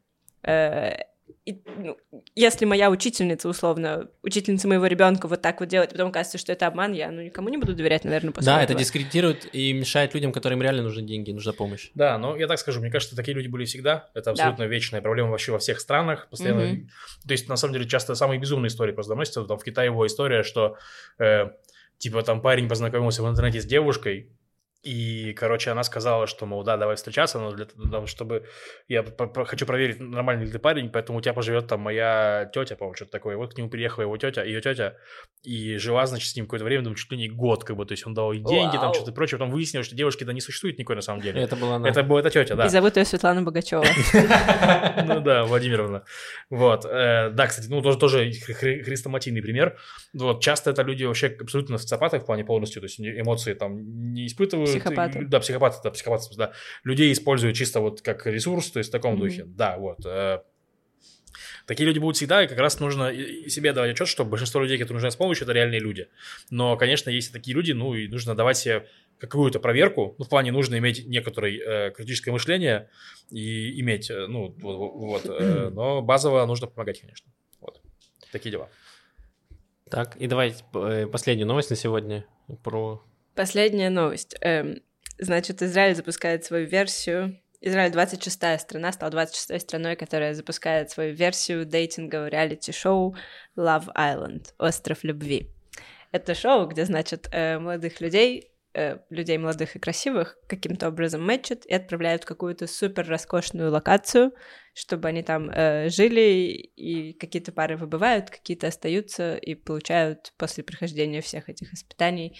И, 1.45 1.61
ну, 1.77 1.97
если 2.35 2.65
моя 2.65 2.89
учительница, 2.89 3.49
условно, 3.49 4.09
учительница 4.23 4.67
моего 4.67 4.85
ребенка 4.87 5.27
вот 5.27 5.41
так 5.41 5.59
вот 5.59 5.69
делает, 5.69 5.91
и 5.91 5.93
потом 5.93 6.11
кажется, 6.11 6.37
что 6.37 6.51
это 6.51 6.67
обман, 6.67 6.93
я 6.93 7.11
ну, 7.11 7.21
никому 7.21 7.49
не 7.49 7.57
буду 7.57 7.73
доверять, 7.73 8.03
наверное, 8.03 8.31
после 8.31 8.45
Да, 8.47 8.57
это 8.57 8.73
этого. 8.73 8.79
дискредитирует 8.79 9.53
и 9.53 9.73
мешает 9.73 10.13
людям, 10.13 10.31
которым 10.31 10.61
реально 10.61 10.83
нужны 10.83 11.03
деньги, 11.03 11.31
нужна 11.31 11.53
помощь. 11.53 11.91
Да, 11.95 12.17
но 12.17 12.35
я 12.37 12.47
так 12.47 12.59
скажу, 12.59 12.79
мне 12.81 12.91
кажется, 12.91 13.15
такие 13.15 13.35
люди 13.35 13.47
были 13.47 13.65
всегда. 13.65 14.09
Это 14.13 14.31
абсолютно 14.31 14.63
вечная 14.63 15.01
проблема 15.01 15.31
вообще 15.31 15.51
во 15.51 15.59
всех 15.59 15.79
странах. 15.79 16.27
Постоянно. 16.29 16.65
Мгм. 16.65 16.89
То 17.27 17.31
есть, 17.31 17.47
на 17.49 17.55
самом 17.55 17.73
деле, 17.73 17.87
часто 17.87 18.15
самые 18.15 18.39
безумные 18.39 18.69
истории 18.69 18.91
просто 18.91 19.13
доносятся. 19.13 19.43
Там 19.43 19.57
в 19.57 19.63
Китае 19.63 19.87
его 19.87 20.05
история, 20.07 20.43
что 20.43 20.77
э, 21.19 21.49
типа 21.97 22.23
там 22.23 22.41
парень 22.41 22.67
познакомился 22.67 23.23
в 23.23 23.29
интернете 23.29 23.61
с 23.61 23.65
девушкой, 23.65 24.31
и, 24.83 25.33
короче, 25.33 25.69
она 25.69 25.83
сказала, 25.83 26.25
что, 26.25 26.47
мол, 26.47 26.63
да, 26.63 26.75
давай 26.75 26.95
встречаться, 26.95 27.39
но 27.39 27.51
для 27.51 27.65
того, 27.65 28.07
чтобы 28.07 28.47
я 28.87 29.05
хочу 29.45 29.67
проверить, 29.67 29.99
нормальный 29.99 30.45
ли 30.45 30.51
ты 30.51 30.57
парень, 30.57 30.89
поэтому 30.89 31.19
у 31.19 31.21
тебя 31.21 31.33
поживет 31.33 31.67
там 31.67 31.81
моя 31.81 32.49
тетя, 32.51 32.75
по-моему, 32.75 32.95
что-то 32.95 33.11
такое. 33.11 33.37
Вот 33.37 33.53
к 33.53 33.57
нему 33.59 33.69
приехала 33.69 34.03
его 34.03 34.17
тетя, 34.17 34.43
ее 34.43 34.59
тетя, 34.59 34.97
и 35.43 35.77
жила, 35.77 36.07
значит, 36.07 36.31
с 36.31 36.35
ним 36.35 36.45
какое-то 36.45 36.65
время, 36.65 36.83
думаю, 36.83 36.95
чуть 36.95 37.11
ли 37.11 37.17
не 37.17 37.29
год, 37.29 37.63
как 37.63 37.77
бы, 37.77 37.85
то 37.85 37.91
есть 37.91 38.07
он 38.07 38.15
дал 38.15 38.31
ей 38.31 38.43
деньги, 38.43 38.73
там 38.73 38.85
Вау. 38.85 38.93
что-то 38.95 39.11
прочее, 39.11 39.37
потом 39.37 39.51
выяснилось, 39.51 39.85
что 39.85 39.95
девушки-то 39.95 40.33
не 40.33 40.41
существует 40.41 40.79
никакой 40.79 40.95
на 40.95 41.03
самом 41.03 41.21
деле. 41.21 41.41
Это 41.41 41.55
была 41.55 41.75
она. 41.75 41.87
Это 41.87 42.01
была 42.01 42.19
эта 42.21 42.31
тетя, 42.31 42.55
да. 42.55 42.65
И 42.65 42.69
зовут 42.69 42.97
ее 42.97 43.05
Светлана 43.05 43.43
Богачева. 43.43 43.85
Ну 45.05 45.19
да, 45.21 45.43
Владимировна. 45.45 46.03
Вот. 46.49 46.85
э, 46.85 47.29
Да, 47.31 47.47
кстати, 47.47 47.67
ну 47.69 47.81
тоже, 47.81 47.97
тоже 47.97 48.31
хрестоматийный 48.31 49.41
пример. 49.41 49.77
Вот. 50.13 50.41
Часто 50.41 50.71
это 50.71 50.83
люди 50.83 51.03
вообще 51.03 51.27
абсолютно 51.39 51.77
социопаты 51.77 52.19
в 52.19 52.25
плане 52.25 52.43
полностью, 52.45 52.81
то 52.81 52.85
есть 52.85 52.99
эмоции 52.99 53.53
там 53.53 54.13
не 54.13 54.27
испытывают. 54.27 54.70
Психопаты. 54.79 55.19
И- 55.19 55.25
Да, 55.25 55.39
психопаты, 55.39 55.77
да, 55.83 55.91
психопаты, 55.91 56.25
да. 56.37 56.53
Людей 56.83 57.11
используют 57.11 57.55
чисто 57.55 57.79
вот 57.79 58.01
как 58.01 58.25
ресурс, 58.27 58.71
то 58.71 58.79
есть 58.79 58.89
в 58.89 58.91
таком 58.91 59.13
Мгм. 59.13 59.19
духе. 59.21 59.43
Да, 59.45 59.77
вот. 59.77 60.05
э. 60.05 60.39
Такие 61.67 61.85
люди 61.87 61.99
будут 61.99 62.17
всегда, 62.17 62.43
и 62.43 62.47
как 62.47 62.57
раз 62.57 62.79
нужно 62.79 63.09
и 63.09 63.47
себе 63.49 63.71
давать 63.71 63.91
отчет, 63.91 64.07
что 64.07 64.25
большинство 64.25 64.59
людей, 64.61 64.77
которые 64.77 64.95
нуждаются 64.95 65.17
в 65.17 65.19
помощи, 65.19 65.43
это 65.43 65.51
реальные 65.53 65.79
люди. 65.79 66.09
Но, 66.49 66.75
конечно, 66.75 67.09
есть 67.09 67.31
такие 67.31 67.55
люди, 67.55 67.71
ну, 67.71 67.93
и 67.93 68.07
нужно 68.07 68.35
давать 68.35 68.57
себе 68.57 68.87
какую-то 69.19 69.59
проверку, 69.59 70.15
ну, 70.17 70.25
в 70.25 70.29
плане 70.29 70.51
нужно 70.51 70.77
иметь 70.79 71.05
некоторое 71.07 71.59
э, 71.59 71.91
критическое 71.91 72.31
мышление 72.31 72.89
и 73.29 73.79
иметь, 73.79 74.09
э, 74.09 74.25
ну, 74.27 74.53
вот, 74.59 74.81
вот 74.83 75.25
э, 75.27 75.69
но 75.73 76.01
базово 76.01 76.45
нужно 76.45 76.67
помогать, 76.67 76.99
конечно. 76.99 77.31
Вот, 77.59 77.79
такие 78.31 78.51
дела. 78.51 78.69
Так, 79.89 80.15
и 80.17 80.27
давайте 80.27 80.63
э, 80.73 81.05
последнюю 81.07 81.47
новость 81.47 81.69
на 81.69 81.75
сегодня 81.75 82.25
про... 82.63 83.03
Последняя 83.35 83.89
новость. 83.89 84.35
Эм, 84.41 84.81
значит, 85.17 85.61
Израиль 85.61 85.95
запускает 85.95 86.45
свою 86.45 86.67
версию 86.67 87.41
Израиль 87.63 87.91
26-я 87.91 88.57
страна, 88.57 88.91
стала 88.91 89.11
26-й 89.11 89.59
страной, 89.59 89.95
которая 89.95 90.33
запускает 90.33 90.89
свою 90.89 91.13
версию 91.13 91.65
дейтингового 91.65 92.27
реалити-шоу 92.27 93.15
Love 93.55 93.87
Island, 93.95 94.47
Остров 94.57 95.03
любви. 95.03 95.51
Это 96.11 96.33
шоу, 96.33 96.65
где, 96.67 96.85
значит, 96.85 97.29
э, 97.31 97.59
молодых 97.59 98.01
людей, 98.01 98.51
э, 98.73 98.97
людей 99.11 99.37
молодых 99.37 99.75
и 99.75 99.79
красивых 99.79 100.37
каким-то 100.47 100.87
образом 100.87 101.23
мэтчат 101.23 101.67
и 101.67 101.73
отправляют 101.75 102.23
в 102.23 102.25
какую-то 102.25 102.65
супер 102.65 103.07
роскошную 103.07 103.71
локацию, 103.71 104.33
чтобы 104.73 105.09
они 105.09 105.21
там 105.21 105.51
э, 105.51 105.89
жили, 105.89 106.71
и 106.75 107.13
какие-то 107.13 107.51
пары 107.51 107.77
выбывают, 107.77 108.31
какие-то 108.31 108.67
остаются 108.67 109.35
и 109.35 109.53
получают 109.53 110.33
после 110.37 110.63
прохождения 110.63 111.21
всех 111.21 111.47
этих 111.47 111.71
испытаний 111.73 112.39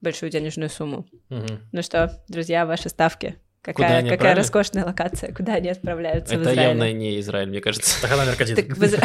большую 0.00 0.30
денежную 0.30 0.70
сумму. 0.70 1.06
Мгм. 1.28 1.68
Ну 1.72 1.82
что, 1.82 2.10
друзья, 2.28 2.66
ваши 2.66 2.88
ставки? 2.88 3.36
Какая, 3.62 4.00
какая 4.02 4.14
отправили? 4.14 4.38
роскошная 4.38 4.84
локация, 4.86 5.34
куда 5.34 5.54
они 5.54 5.68
отправляются 5.68 6.34
в 6.36 6.40
Это 6.40 6.50
Израиле? 6.52 6.62
явно 6.70 6.92
не 6.92 7.20
Израиль, 7.20 7.48
мне 7.48 7.60
кажется. 7.60 8.00
Так 8.00 8.10
она 8.12 8.24
Изра- 8.24 9.04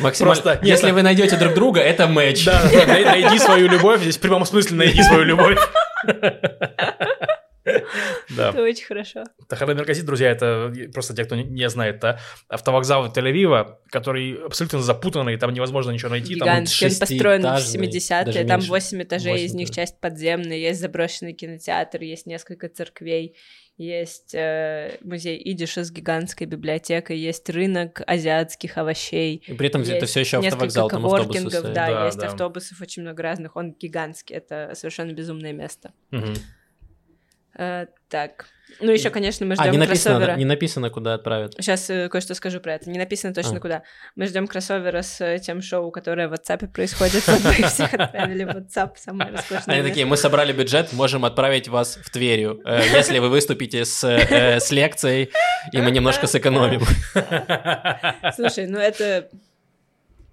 Максимально... 0.00 0.42
Просто- 0.42 0.60
Если 0.62 0.86
нет, 0.86 0.94
вы 0.94 1.02
найдете 1.02 1.36
друг 1.36 1.54
друга, 1.54 1.80
это 1.80 2.06
матч. 2.06 2.44
Да, 2.44 2.62
да, 2.70 2.86
най- 2.86 3.04
найди 3.04 3.38
свою 3.38 3.68
любовь, 3.68 4.02
здесь 4.02 4.16
в 4.18 4.20
прямом 4.20 4.44
смысле 4.44 4.76
найди 4.76 5.02
свою 5.02 5.24
любовь. 5.24 5.58
Да. 8.36 8.50
Это 8.50 8.62
очень 8.62 8.84
хорошо. 8.86 9.24
Тахара 9.48 9.74
Мерказит, 9.74 10.04
друзья, 10.04 10.30
это 10.30 10.72
просто 10.92 11.14
те, 11.14 11.24
кто 11.24 11.36
не- 11.36 11.68
знает, 11.68 11.96
это 11.96 12.20
автовокзал 12.48 13.12
Тель-Авива, 13.12 13.76
который 13.90 14.34
абсолютно 14.44 14.80
запутанный, 14.80 15.36
там 15.36 15.52
невозможно 15.52 15.90
ничего 15.90 16.10
найти. 16.10 16.34
Гигантский, 16.34 16.86
он 16.88 16.94
построен 16.98 17.42
в 17.42 17.58
шестиэтажный, 17.58 17.88
70-е, 17.88 18.24
даже 18.24 18.44
там 18.46 18.58
меньше. 18.60 18.70
8 18.70 19.02
этажей, 19.02 19.44
из 19.44 19.54
них 19.54 19.68
да. 19.68 19.74
часть 19.74 20.00
подземная, 20.00 20.56
есть 20.56 20.80
заброшенный 20.80 21.32
кинотеатр, 21.32 22.02
есть 22.02 22.26
несколько 22.26 22.68
церквей, 22.68 23.36
есть 23.78 24.34
э, 24.34 24.96
музей 25.02 25.40
идиша 25.52 25.84
с 25.84 25.90
гигантской 25.92 26.46
библиотекой, 26.46 27.18
есть 27.18 27.48
рынок 27.50 28.00
азиатских 28.06 28.78
овощей. 28.78 29.42
И 29.46 29.52
при 29.52 29.68
этом 29.68 29.82
это 29.82 29.92
есть 29.92 30.06
все 30.08 30.20
еще 30.20 30.38
автовокзал, 30.38 30.88
там 30.88 31.04
автобусы 31.04 31.50
стоят. 31.50 31.72
да, 31.74 31.86
Да, 31.86 32.06
есть 32.06 32.18
да. 32.18 32.28
автобусов 32.28 32.80
очень 32.80 33.02
много 33.02 33.22
разных, 33.22 33.54
он 33.56 33.72
гигантский, 33.74 34.34
это 34.36 34.72
совершенно 34.74 35.12
безумное 35.12 35.52
место. 35.52 35.92
Мгм. 36.10 36.34
Э, 37.58 37.86
так, 38.08 38.46
ну 38.80 38.92
еще, 38.92 39.10
конечно, 39.10 39.46
мы 39.46 39.54
А, 39.54 39.62
ждем 39.62 39.72
не 39.72 39.78
написано, 39.78 40.16
кроссовера. 40.16 40.36
не 40.38 40.44
написано, 40.44 40.90
куда 40.90 41.14
отправят. 41.14 41.54
Сейчас 41.58 41.88
э, 41.88 42.08
кое-что 42.08 42.34
скажу 42.34 42.60
про 42.60 42.74
это. 42.74 42.90
Не 42.90 42.98
написано 42.98 43.32
точно 43.32 43.56
А. 43.56 43.60
куда. 43.60 43.82
Мы 44.16 44.26
ждем 44.26 44.46
кроссовера 44.46 45.00
с 45.02 45.20
э, 45.20 45.38
тем 45.38 45.62
шоу, 45.62 45.90
которое 45.90 46.28
в 46.28 46.34
WhatsApp 46.34 46.68
происходит. 46.68 47.26
Вот 47.26 47.40
мы 47.44 47.66
всех 47.68 47.94
отправили 47.94 48.44
в 48.44 48.48
WhatsApp, 48.48 48.92
самое 48.96 49.32
роскошное 49.32 49.76
Они 49.76 49.88
такие, 49.88 50.04
мы 50.04 50.16
собрали 50.16 50.52
бюджет, 50.52 50.92
можем 50.92 51.24
отправить 51.24 51.68
вас 51.68 51.96
в 51.96 52.10
Тверью, 52.10 52.60
если 52.66 53.18
вы 53.18 53.30
выступите 53.30 53.84
с, 53.84 54.04
с 54.04 54.70
лекцией, 54.70 55.30
и 55.72 55.80
мы 55.80 55.90
немножко 55.90 56.26
сэкономим. 56.26 56.82
Слушай, 58.34 58.66
ну 58.66 58.78
это. 58.78 59.28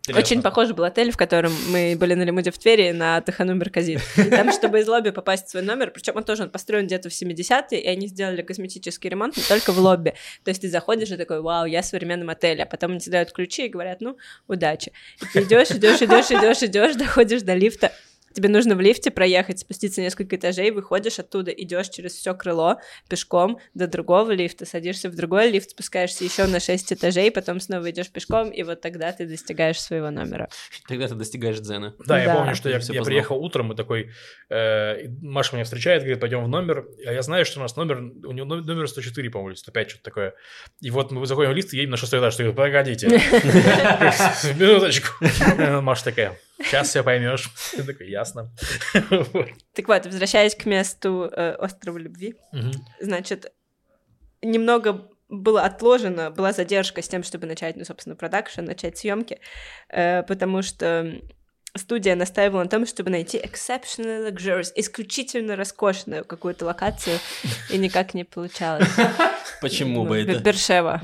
Очень 0.10 0.42
похоже 0.42 0.74
был 0.74 0.84
отель, 0.84 1.12
в 1.12 1.18
котором 1.18 1.54
мы 1.70 1.96
были 1.98 2.14
на 2.14 2.24
Лимуде 2.24 2.52
в 2.52 2.58
Твери 2.58 2.92
на 2.92 3.22
Тахану 3.22 3.54
Мерказит. 3.56 4.02
Там, 4.30 4.52
чтобы 4.52 4.82
из 4.82 4.88
лобби 4.88 5.12
попасть 5.12 5.48
в 5.48 5.52
свой 5.52 5.64
номер, 5.64 5.92
причем 5.92 6.18
он 6.18 6.26
тоже 6.26 6.44
он 6.44 6.50
построен 6.50 6.88
где-то 6.88 7.10
в 7.10 7.14
70-е, 7.14 7.82
и 7.82 7.88
они 7.88 8.08
сделали 8.08 8.42
косметический 8.42 9.10
ремонт, 9.10 9.38
но 9.38 9.44
только 9.48 9.72
в 9.72 9.80
лобби. 9.80 10.14
То 10.44 10.50
есть 10.50 10.62
ты 10.62 10.70
заходишь 10.70 11.12
и 11.12 11.16
такой, 11.16 11.42
вау, 11.42 11.66
я 11.66 11.82
в 11.82 11.86
современном 11.86 12.30
отеле, 12.30 12.64
а 12.64 12.66
потом 12.66 12.92
они 12.92 13.00
тебе 13.00 13.14
дают 13.14 13.32
ключи 13.32 13.68
и 13.68 13.70
говорят, 13.70 14.02
ну, 14.02 14.18
удачи. 14.48 14.92
И 15.22 15.26
ты 15.26 15.44
идешь, 15.44 15.72
идешь, 15.72 16.02
идешь, 16.02 16.32
идешь, 16.32 16.64
идешь, 16.64 16.96
доходишь 16.96 17.44
до 17.44 17.54
лифта, 17.54 17.94
Тебе 18.34 18.50
нужно 18.50 18.76
в 18.76 18.82
лифте 18.82 19.12
проехать, 19.12 19.60
спуститься 19.60 20.02
несколько 20.02 20.36
этажей, 20.36 20.72
выходишь 20.72 21.20
оттуда, 21.20 21.52
идешь 21.52 21.90
через 21.90 22.14
все 22.14 22.34
крыло 22.34 22.78
пешком 23.10 23.60
до 23.74 23.88
другого 23.88 24.32
лифта, 24.32 24.66
садишься 24.66 25.10
в 25.10 25.16
другой 25.16 25.50
лифт, 25.52 25.72
спускаешься 25.72 26.24
еще 26.24 26.46
на 26.48 26.60
6 26.60 26.94
этажей, 26.94 27.32
потом 27.32 27.60
снова 27.60 27.90
идешь 27.92 28.10
пешком, 28.10 28.50
и 28.50 28.64
вот 28.64 28.82
тогда 28.82 29.12
ты 29.12 29.26
достигаешь 29.28 29.80
своего 29.80 30.10
номера. 30.10 30.50
Тогда 30.88 31.08
ты 31.08 31.16
достигаешь 31.16 31.60
дзена. 31.60 31.94
Да, 32.06 32.20
я 32.20 32.26
Да. 32.26 32.36
помню, 32.36 32.56
что 32.56 32.70
я, 32.70 32.76
я 32.76 32.80
познал. 32.80 33.06
приехал 33.06 33.38
утром 33.38 33.72
и 33.72 33.76
такой, 33.76 34.12
э, 34.50 35.08
Маша 35.22 35.56
меня 35.56 35.64
встречает, 35.66 36.02
говорит, 36.02 36.20
пойдем 36.20 36.44
в 36.44 36.48
номер. 36.48 36.86
А 37.06 37.14
я 37.14 37.22
знаю, 37.22 37.46
что 37.46 37.60
у 37.60 37.62
нас 37.64 37.76
номер, 37.76 37.98
у 38.00 38.32
него 38.32 38.46
номер- 38.48 38.66
номер 38.66 38.88
104, 38.88 39.30
по-моему, 39.30 39.50
или 39.52 39.58
105, 39.58 39.90
что-то 39.90 40.04
такое. 40.06 40.34
И 40.82 40.90
вот 40.90 41.12
мы 41.12 41.26
заходим 41.26 41.52
в 41.52 41.56
лифт 41.56 41.74
и 41.74 41.78
едем 41.78 41.92
на 41.92 41.98
шестой 41.98 42.20
этаж. 42.20 42.34
Что 42.34 42.52
погодите. 42.54 43.08
Минуточку. 44.58 45.08
Маша 45.82 46.04
такая, 46.06 46.38
сейчас 46.64 46.90
все 46.90 47.04
поймешь. 47.04 47.50
Я 47.78 47.84
такой, 47.84 48.10
ясно. 48.10 48.52
Так 49.74 49.88
вот, 49.88 50.06
возвращаясь 50.06 50.56
к 50.56 50.66
месту 50.66 51.30
э, 51.32 51.54
острова 51.56 51.98
любви, 51.98 52.36
Мгм. 52.52 52.72
значит, 53.00 53.52
немного 54.42 55.10
было 55.30 55.64
отложено, 55.64 56.30
была 56.32 56.52
задержка 56.54 57.02
с 57.02 57.08
тем, 57.08 57.24
чтобы 57.24 57.48
начать, 57.48 57.76
ну, 57.76 57.86
собственно, 57.86 58.16
продакшн, 58.16 58.62
начать 58.62 58.98
съемки, 58.98 59.40
э, 59.90 60.22
потому 60.24 60.62
что 60.62 61.22
студия 61.76 62.16
настаивала 62.16 62.62
на 62.64 62.70
том, 62.70 62.86
чтобы 62.86 63.10
найти 63.10 63.40
exceptional 63.40 64.30
luxurious, 64.30 64.72
исключительно 64.76 65.56
роскошную 65.56 66.24
какую-то 66.24 66.66
локацию, 66.66 67.18
и 67.72 67.78
никак 67.80 68.14
не 68.14 68.26
получалось. 68.26 68.88
Почему 69.62 70.04
Ну, 70.04 70.10
бы 70.10 70.24
Бе- 70.24 70.34
это? 70.34 70.44
Бершева. 70.44 71.02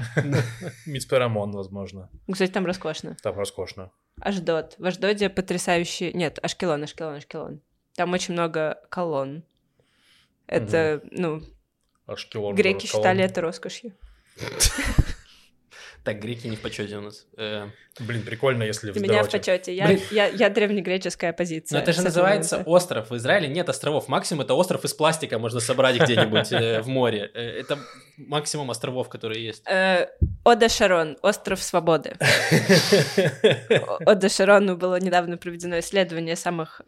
Мицперамон, 0.86 1.52
возможно. 1.54 2.10
Кстати, 2.32 2.52
там 2.52 2.66
роскошно. 2.68 3.18
Там 3.24 3.36
роскошно. 3.38 3.92
Аждот. 4.22 4.76
В 4.78 4.86
Аждоде 4.86 5.30
потрясающий... 5.30 6.14
Нет, 6.14 6.40
Ашкелон, 6.42 6.84
Ашкелон, 6.84 7.16
Ашкелон. 7.16 7.62
Там 7.96 8.14
очень 8.14 8.34
много 8.34 8.80
колонн. 8.90 9.44
Это, 10.48 11.02
ну, 11.12 11.42
Ашкелон. 12.08 12.56
греки 12.56 12.88
Колон. 12.88 13.04
считали 13.04 13.24
это 13.24 13.42
роскошью. 13.42 13.94
Так, 16.04 16.20
греки 16.20 16.48
не 16.48 16.56
в 16.56 16.62
почете 16.62 16.98
у 16.98 17.02
нас. 17.02 17.28
Э, 17.38 17.68
Блин, 18.00 18.24
прикольно, 18.24 18.64
если 18.64 18.92
Ты 18.92 19.00
меня 19.00 19.24
в 19.24 19.30
почете. 19.30 19.76
Я, 19.76 19.88
Блин. 19.88 20.00
я, 20.12 20.28
я 20.28 20.50
древнегреческая 20.50 21.34
позиция. 21.34 21.78
Но 21.78 21.84
это 21.84 21.94
же 21.94 22.02
называется 22.02 22.64
остров. 22.66 23.10
В 23.10 23.16
Израиле 23.18 23.48
нет 23.48 23.68
островов. 23.68 24.08
Максимум 24.08 24.42
это 24.46 24.54
остров 24.54 24.86
из 24.86 24.94
пластика 24.94 25.38
можно 25.40 25.60
собрать 25.60 26.00
где-нибудь 26.00 26.52
э, 26.52 26.82
в 26.82 26.88
море. 26.88 27.30
Э, 27.34 27.60
Это 27.60 27.78
максимум 28.18 28.72
островов, 28.72 29.10
которые 29.10 29.44
есть. 29.44 29.64
Ода 30.44 30.70
Шарон, 30.70 31.18
остров 31.22 31.62
свободы. 31.62 32.14
Ода 34.06 34.30
Шарону 34.30 34.78
было 34.78 35.00
недавно 35.00 35.38
проведено 35.38 35.80
исследование 35.80 36.36
самых 36.36 36.82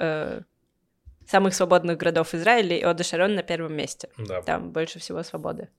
самых 1.27 1.55
свободных 1.55 1.97
городов 1.97 2.33
Израиля, 2.33 2.77
и 2.77 2.83
Ода 2.83 3.03
Шарон 3.03 3.35
на 3.35 3.43
первом 3.43 3.73
месте. 3.73 4.09
Да. 4.17 4.41
Там 4.41 4.71
больше 4.71 4.99
всего 4.99 5.23
свободы. 5.23 5.69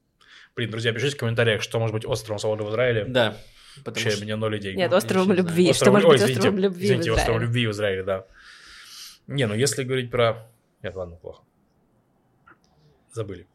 Блин, 0.55 0.71
друзья, 0.71 0.93
пишите 0.93 1.17
в 1.17 1.19
комментариях, 1.19 1.63
что 1.63 1.79
может 1.79 1.95
быть 1.95 2.05
островом 2.05 2.39
свободы 2.39 2.65
в 2.65 2.71
Израиле. 2.71 3.05
Да. 3.07 3.37
Потому 3.77 3.95
Вообще, 3.95 4.11
что- 4.11 4.25
меня 4.25 4.37
ноль 4.37 4.59
идей. 4.59 4.77
Нет, 4.77 4.91
я 4.91 4.97
островом 4.97 5.29
не 5.29 5.35
знаю. 5.35 5.49
любви. 5.49 5.71
Остров- 5.71 5.77
Что 5.87 5.93
может 5.93 6.09
Ой, 6.09 6.13
быть 6.15 6.21
извините, 6.21 6.39
островом 6.41 6.59
любви 6.59 6.85
Извините, 6.87 7.11
в 7.11 7.15
островом 7.15 7.39
Израиле? 7.39 7.47
любви 7.47 7.67
в 7.67 7.71
Израиле, 7.71 8.03
да. 8.05 8.27
Не, 9.29 9.47
ну 9.47 9.55
если 9.55 9.83
говорить 9.85 10.11
про... 10.11 10.51
Нет, 10.83 10.95
ладно, 10.95 11.17
плохо. 11.17 11.43
Забыли. 13.13 13.47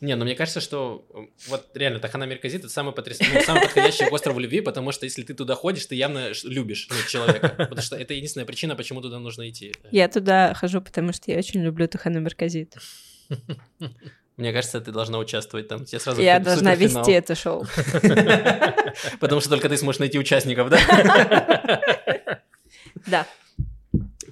Не, 0.00 0.14
ну 0.14 0.24
мне 0.24 0.36
кажется, 0.36 0.60
что 0.60 1.04
э, 1.12 1.18
вот 1.48 1.76
реально 1.76 1.98
Тахана 1.98 2.24
Мерказит 2.24 2.60
это 2.60 2.68
самый, 2.68 2.94
потряс... 2.94 3.18
ну, 3.18 3.40
самый 3.42 3.62
подходящий 3.62 4.04
остров 4.06 4.38
любви, 4.38 4.60
потому 4.60 4.92
что 4.92 5.06
если 5.06 5.24
ты 5.24 5.34
туда 5.34 5.54
ходишь, 5.56 5.86
ты 5.86 5.96
явно 5.96 6.30
любишь 6.44 6.86
ну, 6.88 6.96
человека. 7.08 7.48
Потому 7.58 7.82
что 7.82 7.96
это 7.96 8.14
единственная 8.14 8.46
причина, 8.46 8.76
почему 8.76 9.02
туда 9.02 9.18
нужно 9.18 9.50
идти. 9.50 9.74
Я 9.90 10.08
туда 10.08 10.54
хожу, 10.54 10.80
потому 10.80 11.12
что 11.12 11.30
я 11.32 11.38
очень 11.38 11.62
люблю 11.62 11.88
Тухану 11.88 12.20
Мерказит. 12.20 12.76
Мне 14.38 14.52
кажется, 14.52 14.80
ты 14.80 14.92
должна 14.92 15.18
участвовать 15.18 15.68
там. 15.68 15.84
Тебе 15.84 15.98
сразу 16.00 16.22
Я 16.22 16.38
должна 16.38 16.72
суперфинал. 16.74 17.02
вести 17.02 17.12
это 17.12 17.34
шоу. 17.34 17.66
Потому 19.20 19.40
что 19.40 19.50
только 19.50 19.68
ты 19.68 19.76
сможешь 19.76 19.98
найти 19.98 20.18
участников, 20.18 20.70
да? 20.70 20.78
Да. 23.06 23.26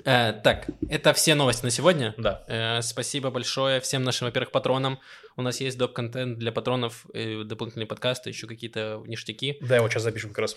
Э, 0.04 0.32
Так, 0.32 0.66
это 0.88 1.12
все 1.12 1.34
новости 1.34 1.64
на 1.64 1.70
сегодня. 1.70 2.14
Да. 2.18 2.44
Э, 2.48 2.82
Спасибо 2.82 3.30
большое 3.30 3.80
всем 3.80 4.04
нашим, 4.04 4.26
во-первых, 4.26 4.50
патронам. 4.52 4.98
У 5.36 5.42
нас 5.42 5.60
есть 5.60 5.76
доп-контент 5.78 6.38
для 6.38 6.52
патронов, 6.52 7.04
дополнительные 7.12 7.86
подкасты, 7.86 8.30
еще 8.30 8.46
какие-то 8.46 9.02
ништяки. 9.06 9.58
Да, 9.60 9.76
его 9.76 9.88
сейчас 9.88 10.02
запишем 10.04 10.30
как 10.30 10.38
раз. 10.38 10.56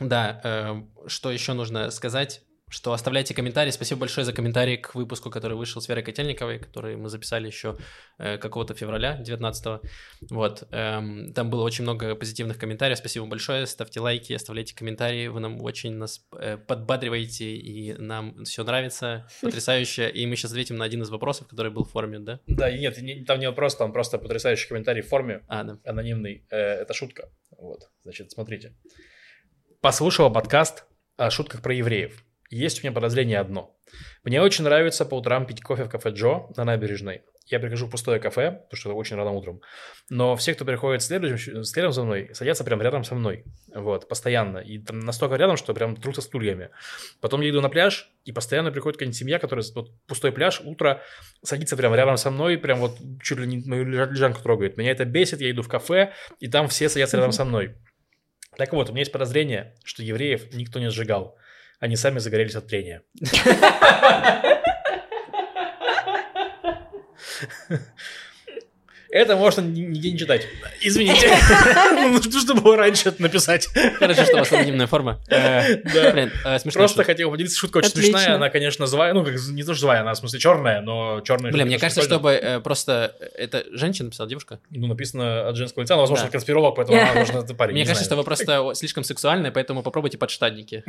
Да, 0.00 0.40
э, 0.44 0.82
что 1.06 1.30
еще 1.30 1.52
нужно 1.52 1.90
сказать? 1.90 2.42
Что 2.72 2.92
оставляйте 2.94 3.34
комментарии. 3.34 3.70
Спасибо 3.70 4.00
большое 4.00 4.24
за 4.24 4.32
комментарий 4.32 4.78
к 4.78 4.94
выпуску, 4.94 5.30
который 5.30 5.58
вышел 5.58 5.82
с 5.82 5.88
Верой 5.88 6.02
Котельниковой, 6.02 6.58
который 6.58 6.96
мы 6.96 7.10
записали 7.10 7.46
еще 7.46 7.76
э, 8.18 8.38
какого-то 8.38 8.74
февраля 8.74 9.18
19 9.18 9.80
Вот. 10.30 10.66
Эм, 10.70 11.34
там 11.34 11.50
было 11.50 11.64
очень 11.64 11.82
много 11.82 12.14
позитивных 12.14 12.56
комментариев. 12.56 12.96
Спасибо 12.96 13.26
большое. 13.26 13.66
Ставьте 13.66 14.00
лайки, 14.00 14.32
оставляйте 14.32 14.74
комментарии. 14.74 15.28
Вы 15.28 15.40
нам 15.40 15.60
очень 15.60 15.92
нас 15.96 16.26
э, 16.38 16.56
подбадриваете, 16.56 17.54
и 17.54 17.92
нам 17.92 18.42
все 18.44 18.64
нравится. 18.64 19.28
Потрясающе. 19.42 20.08
И 20.08 20.24
мы 20.26 20.34
сейчас 20.36 20.52
ответим 20.52 20.76
на 20.76 20.86
один 20.86 21.02
из 21.02 21.10
вопросов, 21.10 21.48
который 21.48 21.70
был 21.70 21.84
в 21.84 21.90
форме, 21.90 22.20
да? 22.20 22.40
Да, 22.46 22.70
и 22.70 22.80
нет, 22.80 22.96
не, 23.02 23.22
там 23.22 23.38
не 23.38 23.48
вопрос, 23.48 23.76
там 23.76 23.92
просто 23.92 24.16
потрясающий 24.16 24.68
комментарий 24.68 25.02
в 25.02 25.08
форме. 25.08 25.42
А, 25.46 25.62
да. 25.62 25.78
Анонимный. 25.84 26.46
Э, 26.50 26.56
это 26.56 26.94
шутка. 26.94 27.28
Вот, 27.58 27.90
значит, 28.02 28.30
смотрите. 28.30 28.74
Послушала 29.82 30.30
подкаст 30.30 30.86
о 31.18 31.30
шутках 31.30 31.60
про 31.60 31.74
евреев 31.74 32.24
есть 32.56 32.80
у 32.80 32.86
меня 32.86 32.92
подозрение 32.92 33.38
одно. 33.38 33.76
Мне 34.24 34.40
очень 34.42 34.64
нравится 34.64 35.04
по 35.04 35.16
утрам 35.16 35.46
пить 35.46 35.62
кофе 35.62 35.84
в 35.84 35.88
кафе 35.88 36.10
Джо 36.10 36.48
на 36.56 36.64
набережной. 36.64 37.22
Я 37.46 37.58
прихожу 37.58 37.86
в 37.86 37.90
пустое 37.90 38.20
кафе, 38.20 38.52
потому 38.52 38.78
что 38.78 38.90
это 38.90 38.96
очень 38.96 39.16
рано 39.16 39.32
утром. 39.32 39.60
Но 40.08 40.36
все, 40.36 40.54
кто 40.54 40.64
приходит 40.64 41.02
следующим, 41.02 41.64
следом 41.64 41.92
за 41.92 42.04
мной, 42.04 42.30
садятся 42.34 42.62
прямо 42.62 42.82
рядом 42.84 43.04
со 43.04 43.14
мной. 43.14 43.44
Вот, 43.74 44.08
постоянно. 44.08 44.58
И 44.58 44.78
там 44.78 45.00
настолько 45.00 45.36
рядом, 45.36 45.56
что 45.56 45.74
прям 45.74 45.96
трутся 45.96 46.22
стульями. 46.22 46.70
Потом 47.20 47.40
я 47.40 47.50
иду 47.50 47.60
на 47.60 47.68
пляж, 47.68 48.10
и 48.24 48.32
постоянно 48.32 48.70
приходит 48.70 48.96
какая-нибудь 48.96 49.18
семья, 49.18 49.38
которая... 49.38 49.64
Вот 49.74 49.90
пустой 50.06 50.32
пляж, 50.32 50.60
утро, 50.62 51.02
садится 51.42 51.76
прямо 51.76 51.96
рядом 51.96 52.16
со 52.16 52.30
мной, 52.30 52.58
прям 52.58 52.78
вот 52.78 52.98
чуть 53.22 53.38
ли 53.38 53.46
не 53.46 53.66
мою 53.66 53.84
лежанку 53.84 54.40
трогает. 54.40 54.76
Меня 54.76 54.92
это 54.92 55.04
бесит, 55.04 55.40
я 55.40 55.50
иду 55.50 55.62
в 55.62 55.68
кафе, 55.68 56.12
и 56.38 56.48
там 56.48 56.68
все 56.68 56.88
садятся 56.88 57.16
рядом 57.16 57.32
со 57.32 57.44
мной. 57.44 57.76
Так 58.56 58.72
вот, 58.72 58.88
у 58.88 58.92
меня 58.92 59.00
есть 59.00 59.12
подозрение, 59.12 59.74
что 59.82 60.02
евреев 60.02 60.54
никто 60.54 60.78
не 60.78 60.90
сжигал 60.90 61.36
они 61.82 61.96
сами 61.96 62.20
загорелись 62.20 62.54
от 62.54 62.68
трения. 62.68 63.02
Это 69.12 69.36
можно 69.36 69.60
нигде 69.60 70.10
не 70.10 70.18
читать. 70.18 70.48
Извините. 70.80 71.30
Ну, 71.92 72.20
что 72.22 72.54
было 72.54 72.76
раньше 72.76 73.10
это 73.10 73.20
написать. 73.20 73.68
Хорошо, 73.98 74.24
что 74.24 74.36
у 74.36 74.38
вас 74.38 74.52
анонимная 74.52 74.86
форма. 74.86 75.20
Э, 75.28 75.80
э, 76.44 76.58
Просто 76.72 77.04
хотел 77.04 77.30
поделиться. 77.30 77.58
Шутка 77.58 77.78
очень 77.78 77.90
смешная. 77.90 78.36
Она, 78.36 78.48
конечно, 78.48 78.86
злая. 78.86 79.12
Ну, 79.12 79.24
не 79.24 79.62
то, 79.62 79.74
что 79.74 79.82
злая, 79.82 80.00
она, 80.00 80.14
в 80.14 80.16
смысле, 80.16 80.38
черная, 80.38 80.80
но 80.80 81.20
черная. 81.20 81.52
Блин, 81.52 81.66
мне 81.66 81.78
кажется, 81.78 82.02
чтобы 82.02 82.30
э, 82.30 82.60
просто... 82.60 83.14
Это 83.36 83.64
женщина 83.72 84.06
написала, 84.06 84.28
девушка? 84.28 84.60
Ну, 84.70 84.86
написано 84.86 85.48
от 85.48 85.56
женского 85.56 85.82
лица, 85.82 85.94
но, 85.94 86.00
возможно, 86.00 86.30
конспиролог, 86.30 86.76
поэтому 86.76 86.98
она, 86.98 87.12
возможно, 87.14 87.44
это 87.44 87.54
парень. 87.54 87.74
Мне 87.74 87.84
кажется, 87.84 88.04
что 88.04 88.16
вы 88.16 88.24
просто 88.24 88.72
слишком 88.74 89.04
сексуальны, 89.04 89.50
поэтому 89.50 89.82
попробуйте 89.82 90.16
подштанники. 90.16 90.84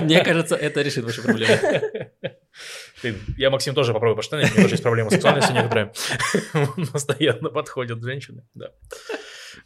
Мне 0.00 0.22
кажется, 0.24 0.56
это 0.56 0.82
решит 0.82 1.04
вашу 1.04 1.22
проблему. 1.22 1.52
Я, 3.36 3.50
Максим, 3.50 3.74
тоже 3.74 3.92
попробую 3.92 4.16
поштанить, 4.16 4.50
у 4.50 4.54
меня 4.54 4.62
тоже 4.62 4.74
есть 4.74 4.82
проблема 4.82 5.10
с 5.10 5.14
сексуальностью 5.14 5.54
некоторые. 5.54 5.92
Постоянно 6.92 7.50
подходят 7.50 8.02
женщины, 8.02 8.44
да. 8.54 8.70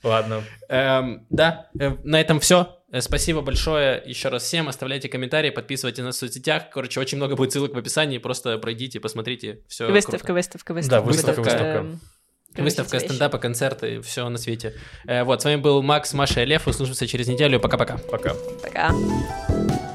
Ладно. 0.03 0.43
Эм, 0.69 1.27
да, 1.31 1.69
э, 1.79 1.97
на 2.05 2.21
этом 2.21 2.41
все. 2.41 2.79
Э, 2.93 3.01
спасибо 3.01 3.41
большое 3.43 4.03
еще 4.05 4.29
раз 4.29 4.45
всем. 4.45 4.69
Оставляйте 4.69 5.09
комментарии, 5.09 5.51
подписывайтесь 5.51 6.03
на 6.03 6.13
соцсетях. 6.13 6.71
Короче, 6.71 7.01
очень 7.01 7.19
много 7.19 7.37
будет 7.37 7.53
ссылок 7.53 7.75
в 7.75 7.79
описании. 7.79 8.19
Просто 8.19 8.59
пройдите, 8.59 9.01
посмотрите. 9.01 9.61
Все 9.69 9.91
выставка, 9.91 10.19
круто. 10.19 10.33
выставка, 10.35 10.73
выставка. 10.73 11.01
Да, 11.01 11.07
выставка, 11.07 11.41
выставка. 11.41 11.83
выставка. 11.83 12.01
Выставка 12.57 12.99
стендапа, 12.99 13.39
концерты, 13.39 14.01
все 14.01 14.29
на 14.29 14.39
свете. 14.39 14.75
Э, 15.07 15.23
вот, 15.23 15.41
с 15.41 15.45
вами 15.45 15.57
был 15.57 15.83
Макс, 15.83 16.13
Маша 16.15 16.43
и 16.43 16.47
Лев. 16.47 16.67
Услышимся 16.67 17.07
через 17.07 17.29
неделю. 17.29 17.61
Пока-пока. 17.61 17.99
Пока. 18.11 18.35
Пока. 18.63 18.93
Пока. 18.93 19.90